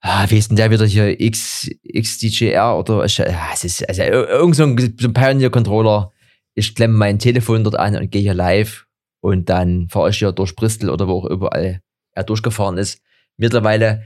ah, 0.00 0.26
wie 0.28 0.38
ist 0.38 0.48
denn 0.50 0.56
der 0.56 0.70
wieder 0.70 0.86
hier, 0.86 1.20
X, 1.20 1.68
XDJR 1.86 2.76
oder, 2.78 3.04
es 3.04 3.18
ist, 3.64 3.88
also 3.88 4.02
ir- 4.02 4.28
irgend 4.28 4.56
so 4.56 4.64
ein, 4.64 4.76
Pioneer-Controller. 5.14 6.12
Ich 6.54 6.74
klemme 6.74 6.94
mein 6.94 7.18
Telefon 7.18 7.64
dort 7.64 7.76
an 7.76 7.96
und 7.96 8.10
gehe 8.10 8.22
hier 8.22 8.34
live 8.34 8.86
und 9.20 9.48
dann 9.48 9.88
fahre 9.88 10.10
ich 10.10 10.18
hier 10.18 10.32
durch 10.32 10.54
Bristol 10.54 10.90
oder 10.90 11.08
wo 11.08 11.18
auch 11.20 11.26
überall 11.30 11.80
er 12.12 12.24
durchgefahren 12.24 12.78
ist. 12.78 13.00
Mittlerweile 13.36 14.04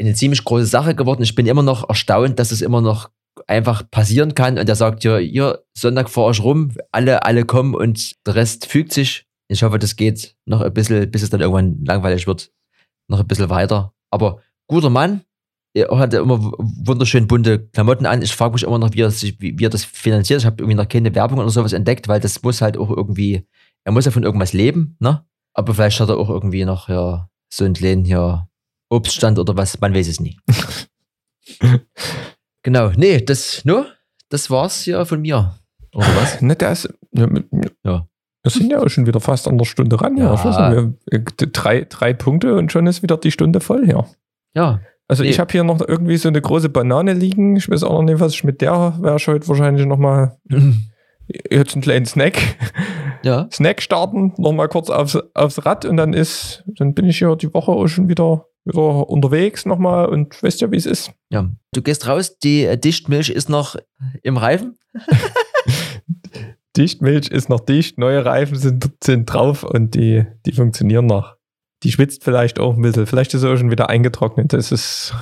eine 0.00 0.14
ziemlich 0.14 0.42
große 0.42 0.66
Sache 0.66 0.94
geworden. 0.94 1.22
Ich 1.22 1.34
bin 1.34 1.46
immer 1.46 1.62
noch 1.62 1.88
erstaunt, 1.88 2.38
dass 2.38 2.50
es 2.50 2.62
immer 2.62 2.80
noch 2.80 3.10
einfach 3.46 3.88
passieren 3.90 4.34
kann 4.34 4.58
und 4.58 4.68
er 4.68 4.74
sagt 4.74 5.04
ja, 5.04 5.18
hier, 5.18 5.62
Sonntag 5.76 6.08
fahre 6.10 6.32
ich 6.32 6.42
rum, 6.42 6.72
alle, 6.92 7.24
alle 7.24 7.44
kommen 7.44 7.74
und 7.74 8.14
der 8.26 8.34
Rest 8.36 8.66
fügt 8.66 8.92
sich. 8.92 9.26
Ich 9.52 9.62
hoffe, 9.62 9.78
das 9.78 9.96
geht 9.96 10.34
noch 10.46 10.60
ein 10.60 10.72
bisschen, 10.72 11.10
bis 11.10 11.22
es 11.22 11.30
dann 11.30 11.40
irgendwann 11.40 11.84
langweilig 11.84 12.26
wird, 12.26 12.50
noch 13.08 13.20
ein 13.20 13.26
bisschen 13.26 13.50
weiter. 13.50 13.92
Aber 14.10 14.40
guter 14.66 14.90
Mann, 14.90 15.22
er 15.74 15.88
hat 15.98 16.12
immer 16.14 16.38
w- 16.42 16.52
wunderschön 16.58 17.26
bunte 17.26 17.66
Klamotten 17.68 18.06
an. 18.06 18.22
Ich 18.22 18.34
frage 18.34 18.54
mich 18.54 18.62
immer 18.64 18.78
noch, 18.78 18.92
wie 18.92 19.00
er, 19.02 19.10
sich, 19.10 19.40
wie, 19.40 19.58
wie 19.58 19.64
er 19.64 19.70
das 19.70 19.84
finanziert. 19.84 20.40
Ich 20.40 20.46
habe 20.46 20.56
irgendwie 20.62 20.76
noch 20.76 20.88
keine 20.88 21.14
Werbung 21.14 21.38
oder 21.38 21.48
sowas 21.50 21.72
entdeckt, 21.72 22.08
weil 22.08 22.20
das 22.20 22.42
muss 22.42 22.60
halt 22.60 22.76
auch 22.76 22.90
irgendwie, 22.90 23.46
er 23.84 23.92
muss 23.92 24.04
ja 24.04 24.10
von 24.10 24.22
irgendwas 24.22 24.52
leben, 24.52 24.96
ne? 25.00 25.24
Aber 25.54 25.74
vielleicht 25.74 26.00
hat 26.00 26.08
er 26.08 26.16
auch 26.18 26.30
irgendwie 26.30 26.64
noch 26.64 26.88
ja, 26.88 27.28
so 27.52 27.64
einen 27.64 27.74
kleinen 27.74 28.04
hier 28.04 28.48
Obststand 28.90 29.38
oder 29.38 29.56
was, 29.56 29.80
man 29.80 29.94
weiß 29.94 30.08
es 30.08 30.20
nie. 30.20 30.38
genau, 32.62 32.90
nee, 32.96 33.20
das, 33.20 33.64
nur, 33.64 33.86
das 34.28 34.50
war's 34.50 34.82
hier 34.82 35.04
von 35.06 35.20
mir. 35.20 35.58
Oder 35.94 36.06
was? 36.16 36.40
Ne, 36.42 36.56
der 36.56 36.72
ist, 36.72 36.88
ja, 37.12 37.26
mit- 37.26 37.48
Ja. 37.84 38.06
Wir 38.42 38.50
sind 38.50 38.70
ja 38.72 38.80
auch 38.82 38.88
schon 38.88 39.06
wieder 39.06 39.20
fast 39.20 39.46
an 39.46 39.56
der 39.58 39.64
Stunde 39.64 40.00
ran. 40.00 40.16
Ja. 40.16 40.34
Ja. 40.34 40.70
Nicht, 40.70 40.94
wir, 41.10 41.18
äh, 41.20 41.46
drei, 41.52 41.86
drei 41.88 42.12
Punkte 42.12 42.56
und 42.56 42.72
schon 42.72 42.86
ist 42.86 43.02
wieder 43.02 43.16
die 43.16 43.30
Stunde 43.30 43.60
voll 43.60 43.84
hier. 43.86 44.04
Ja, 44.54 44.80
Also 45.08 45.22
Nee. 45.22 45.30
ich 45.30 45.38
habe 45.38 45.52
hier 45.52 45.62
noch 45.64 45.80
irgendwie 45.86 46.16
so 46.16 46.28
eine 46.28 46.40
große 46.40 46.68
Banane 46.68 47.12
liegen. 47.12 47.56
Ich 47.56 47.68
weiß 47.70 47.82
auch 47.84 47.92
noch 47.92 48.02
nicht, 48.02 48.20
was 48.20 48.32
ich 48.34 48.44
mit 48.44 48.60
der 48.60 48.96
werde 49.00 49.16
ich 49.16 49.28
heute 49.28 49.46
wahrscheinlich 49.48 49.86
nochmal 49.86 50.38
jetzt 51.50 51.74
einen 51.74 51.82
kleinen 51.82 52.06
Snack. 52.06 52.38
ja. 53.22 53.48
Snack 53.52 53.80
starten, 53.82 54.32
nochmal 54.38 54.68
kurz 54.68 54.90
aufs, 54.90 55.16
aufs 55.34 55.64
Rad 55.64 55.84
und 55.84 55.96
dann 55.96 56.12
ist, 56.12 56.64
dann 56.78 56.94
bin 56.94 57.06
ich 57.06 57.18
hier 57.18 57.36
die 57.36 57.52
Woche 57.54 57.70
auch 57.72 57.86
schon 57.86 58.08
wieder, 58.08 58.46
wieder 58.64 59.08
unterwegs 59.08 59.66
nochmal 59.66 60.06
und 60.08 60.42
weißt 60.42 60.60
ja, 60.62 60.70
wie 60.72 60.76
es 60.76 60.86
ist. 60.86 61.12
Ja, 61.30 61.48
du 61.72 61.82
gehst 61.82 62.08
raus, 62.08 62.38
die 62.38 62.64
äh, 62.64 62.76
Dichtmilch 62.76 63.30
ist 63.30 63.48
noch 63.48 63.76
im 64.22 64.36
Reifen. 64.36 64.78
Dichtmilch 66.76 67.28
ist 67.28 67.48
noch 67.48 67.60
dicht, 67.60 67.98
neue 67.98 68.24
Reifen 68.24 68.56
sind, 68.56 68.90
sind 69.02 69.26
drauf 69.26 69.62
und 69.62 69.94
die, 69.94 70.24
die 70.46 70.52
funktionieren 70.52 71.06
noch. 71.06 71.36
Die 71.82 71.92
schwitzt 71.92 72.24
vielleicht 72.24 72.58
auch 72.58 72.76
ein 72.76 72.82
bisschen. 72.82 73.06
Vielleicht 73.06 73.34
ist 73.34 73.40
sie 73.42 73.50
auch 73.50 73.56
schon 73.56 73.70
wieder 73.70 73.90
eingetrocknet. 73.90 74.52
Das 74.52 74.72
ist, 74.72 75.14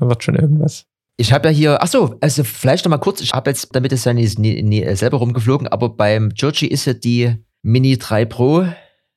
wird 0.00 0.24
schon 0.24 0.34
irgendwas. 0.34 0.86
Ich 1.16 1.32
habe 1.32 1.48
ja 1.48 1.54
hier, 1.54 1.82
ach 1.82 1.88
so, 1.88 2.16
also 2.22 2.44
vielleicht 2.44 2.86
noch 2.86 2.90
mal 2.90 2.98
kurz, 2.98 3.20
ich 3.20 3.32
habe 3.34 3.50
jetzt, 3.50 3.76
damit 3.76 3.92
es 3.92 4.06
ja 4.06 4.14
nie, 4.14 4.26
nie, 4.38 4.62
nie 4.62 4.82
äh, 4.82 4.96
selber 4.96 5.18
rumgeflogen, 5.18 5.68
aber 5.68 5.90
beim 5.90 6.30
Georgie 6.30 6.68
ist 6.68 6.86
ja 6.86 6.94
die 6.94 7.36
Mini 7.62 7.98
3 7.98 8.24
Pro 8.24 8.66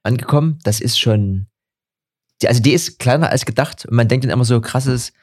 angekommen. 0.03 0.59
Das 0.65 0.81
ist 0.81 0.99
schon, 0.99 1.47
die, 2.41 2.49
also 2.49 2.61
die 2.61 2.73
ist 2.73 2.99
kleiner 2.99 3.29
als 3.29 3.45
gedacht 3.45 3.85
und 3.85 3.95
man 3.95 4.09
denkt 4.09 4.25
dann 4.25 4.31
immer 4.31 4.43
so 4.43 4.59
krasses, 4.59 5.13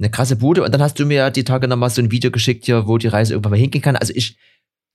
eine 0.00 0.10
krasse 0.10 0.34
Bude 0.34 0.64
und 0.64 0.72
dann 0.74 0.82
hast 0.82 0.98
du 0.98 1.06
mir 1.06 1.30
die 1.30 1.44
Tage 1.44 1.68
noch 1.68 1.76
mal 1.76 1.88
so 1.88 2.02
ein 2.02 2.10
Video 2.10 2.32
geschickt 2.32 2.66
hier, 2.66 2.88
wo 2.88 2.98
die 2.98 3.06
Reise 3.06 3.34
irgendwann 3.34 3.52
mal 3.52 3.60
hingehen 3.60 3.82
kann. 3.82 3.94
Also 3.94 4.12
ich 4.16 4.36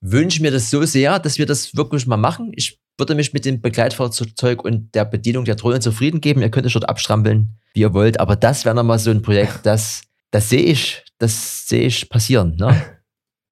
wünsche 0.00 0.42
mir 0.42 0.50
das 0.50 0.70
so 0.70 0.82
sehr, 0.84 1.18
dass 1.18 1.38
wir 1.38 1.46
das 1.46 1.76
wirklich 1.76 2.06
mal 2.06 2.16
machen. 2.16 2.52
Ich 2.54 2.78
würde 2.98 3.14
mich 3.14 3.32
mit 3.32 3.44
dem 3.44 3.60
Begleitfahrzeug 3.60 4.64
und 4.64 4.94
der 4.94 5.04
Bedienung 5.04 5.44
der 5.44 5.56
Drohne 5.56 5.80
zufrieden 5.80 6.20
geben. 6.20 6.42
Ihr 6.42 6.50
könnt 6.50 6.66
euch 6.66 6.74
dort 6.74 6.88
abstrampeln, 6.88 7.58
wie 7.74 7.80
ihr 7.80 7.94
wollt. 7.94 8.20
Aber 8.20 8.36
das 8.36 8.64
wäre 8.64 8.74
nochmal 8.74 8.98
so 8.98 9.10
ein 9.10 9.22
Projekt, 9.22 9.60
das, 9.64 10.02
das 10.30 10.48
sehe 10.48 10.64
ich, 10.64 11.04
das 11.18 11.66
sehe 11.66 11.86
ich 11.86 12.08
passieren. 12.08 12.56
Ne? 12.56 12.74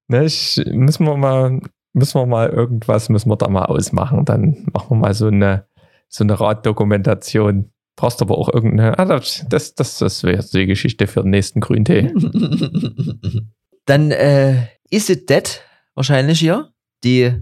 Ne, 0.09 0.25
ich, 0.25 0.61
müssen 0.65 1.05
wir 1.05 1.15
mal, 1.15 1.61
müssen 1.93 2.19
wir 2.19 2.25
mal 2.25 2.49
irgendwas, 2.49 3.07
müssen 3.07 3.29
wir 3.29 3.37
da 3.37 3.47
mal 3.47 3.65
ausmachen. 3.65 4.25
Dann 4.25 4.67
machen 4.73 4.89
wir 4.89 4.95
mal 4.97 5.13
so 5.13 5.27
eine, 5.27 5.65
so 6.09 6.25
eine 6.25 6.37
Raddokumentation. 6.37 7.71
Brauchst 7.95 8.21
aber 8.21 8.37
auch 8.37 8.53
irgendeine, 8.53 8.99
ah, 8.99 9.05
das, 9.05 9.45
das, 9.47 9.75
das, 9.75 9.99
das 9.99 10.23
wäre 10.23 10.43
die 10.43 10.65
Geschichte 10.65 11.07
für 11.07 11.21
den 11.21 11.29
nächsten 11.29 11.61
Grüntee. 11.61 12.13
Dann 13.85 14.11
äh, 14.11 14.67
ist 14.89 15.09
it 15.09 15.29
dead 15.29 15.61
wahrscheinlich 15.95 16.39
hier. 16.39 16.71
Die 17.03 17.33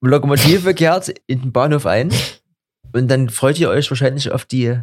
Lokomotive 0.00 0.74
kehrt 0.74 1.12
in 1.26 1.42
den 1.42 1.52
Bahnhof 1.52 1.86
ein 1.86 2.10
und 2.92 3.08
dann 3.08 3.28
freut 3.28 3.58
ihr 3.58 3.68
euch 3.68 3.90
wahrscheinlich 3.90 4.30
auf 4.30 4.44
die 4.44 4.78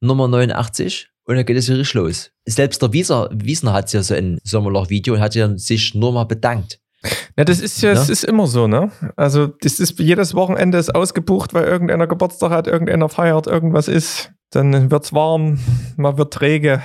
Nummer 0.00 0.28
89 0.28 1.10
und 1.24 1.36
dann 1.36 1.46
geht 1.46 1.56
es 1.56 1.68
richtig 1.68 1.94
los. 1.94 2.30
Selbst 2.46 2.82
der 2.82 2.92
Wieser, 2.92 3.28
Wiesner 3.32 3.72
hat 3.72 3.92
ja 3.92 4.02
so 4.02 4.14
ein 4.14 4.38
Sommerloch-Video 4.42 5.14
und 5.14 5.20
hat 5.20 5.34
ja 5.34 5.56
sich 5.56 5.94
nur 5.94 6.12
mal 6.12 6.24
bedankt. 6.24 6.80
Ja, 7.36 7.44
das 7.44 7.60
ist 7.60 7.82
ja, 7.82 7.94
Ne? 7.94 8.00
es 8.00 8.08
ist 8.08 8.24
immer 8.24 8.46
so, 8.46 8.68
ne? 8.68 8.90
Also, 9.16 9.48
das 9.48 9.80
ist 9.80 9.98
jedes 9.98 10.34
Wochenende 10.34 10.78
ist 10.78 10.94
ausgebucht, 10.94 11.52
weil 11.52 11.64
irgendeiner 11.64 12.06
Geburtstag 12.06 12.50
hat, 12.50 12.66
irgendeiner 12.66 13.08
feiert, 13.08 13.46
irgendwas 13.46 13.88
ist. 13.88 14.32
Dann 14.50 14.90
wird's 14.90 15.12
warm, 15.12 15.58
man 15.96 16.18
wird 16.18 16.32
träge. 16.32 16.82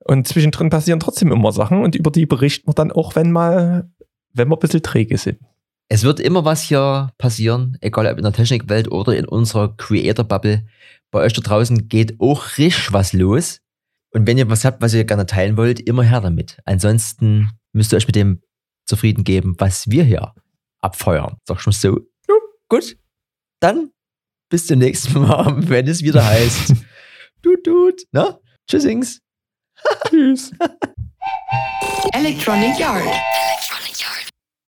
Und 0.00 0.28
zwischendrin 0.28 0.70
passieren 0.70 1.00
trotzdem 1.00 1.32
immer 1.32 1.52
Sachen 1.52 1.82
und 1.82 1.96
über 1.96 2.10
die 2.10 2.26
berichten 2.26 2.68
wir 2.68 2.74
dann 2.74 2.92
auch, 2.92 3.16
wenn 3.16 3.32
mal, 3.32 3.88
wenn 4.36 4.48
wir 4.48 4.56
ein 4.56 4.60
bisschen 4.60 4.82
träge 4.82 5.18
sind. 5.18 5.38
Es 5.88 6.02
wird 6.02 6.18
immer 6.18 6.44
was 6.44 6.62
hier 6.62 7.12
passieren, 7.16 7.78
egal 7.80 8.06
ob 8.06 8.18
in 8.18 8.24
der 8.24 8.32
Technikwelt 8.32 8.90
oder 8.90 9.16
in 9.16 9.24
unserer 9.24 9.76
Creator-Bubble. 9.76 10.66
Bei 11.12 11.20
euch 11.20 11.32
da 11.32 11.42
draußen 11.42 11.88
geht 11.88 12.20
auch 12.20 12.58
richtig 12.58 12.92
was 12.92 13.12
los. 13.12 13.60
Und 14.10 14.26
wenn 14.26 14.38
ihr 14.38 14.50
was 14.50 14.64
habt, 14.64 14.82
was 14.82 14.94
ihr 14.94 15.04
gerne 15.04 15.26
teilen 15.26 15.56
wollt, 15.56 15.80
immer 15.80 16.02
her 16.02 16.20
damit. 16.20 16.58
Ansonsten 16.64 17.50
müsst 17.72 17.92
ihr 17.92 17.96
euch 17.96 18.06
mit 18.06 18.16
dem 18.16 18.42
zufrieden 18.84 19.24
geben, 19.24 19.54
was 19.58 19.88
wir 19.90 20.04
hier 20.04 20.32
abfeuern. 20.80 21.36
Sag 21.46 21.60
schon 21.60 21.72
so. 21.72 22.00
Ja, 22.28 22.34
gut. 22.68 22.96
Dann 23.60 23.90
bis 24.48 24.66
zum 24.66 24.78
nächsten 24.78 25.20
Mal, 25.20 25.54
wenn 25.68 25.86
es 25.86 26.02
wieder 26.02 26.24
heißt. 26.24 26.74
Tut, 27.42 27.62
tut. 27.64 28.02
Na? 28.10 28.40
Tschüssings. 28.68 29.20
Tschüss. 30.08 30.50
Electronic 32.12 32.78
Yard. 32.78 33.04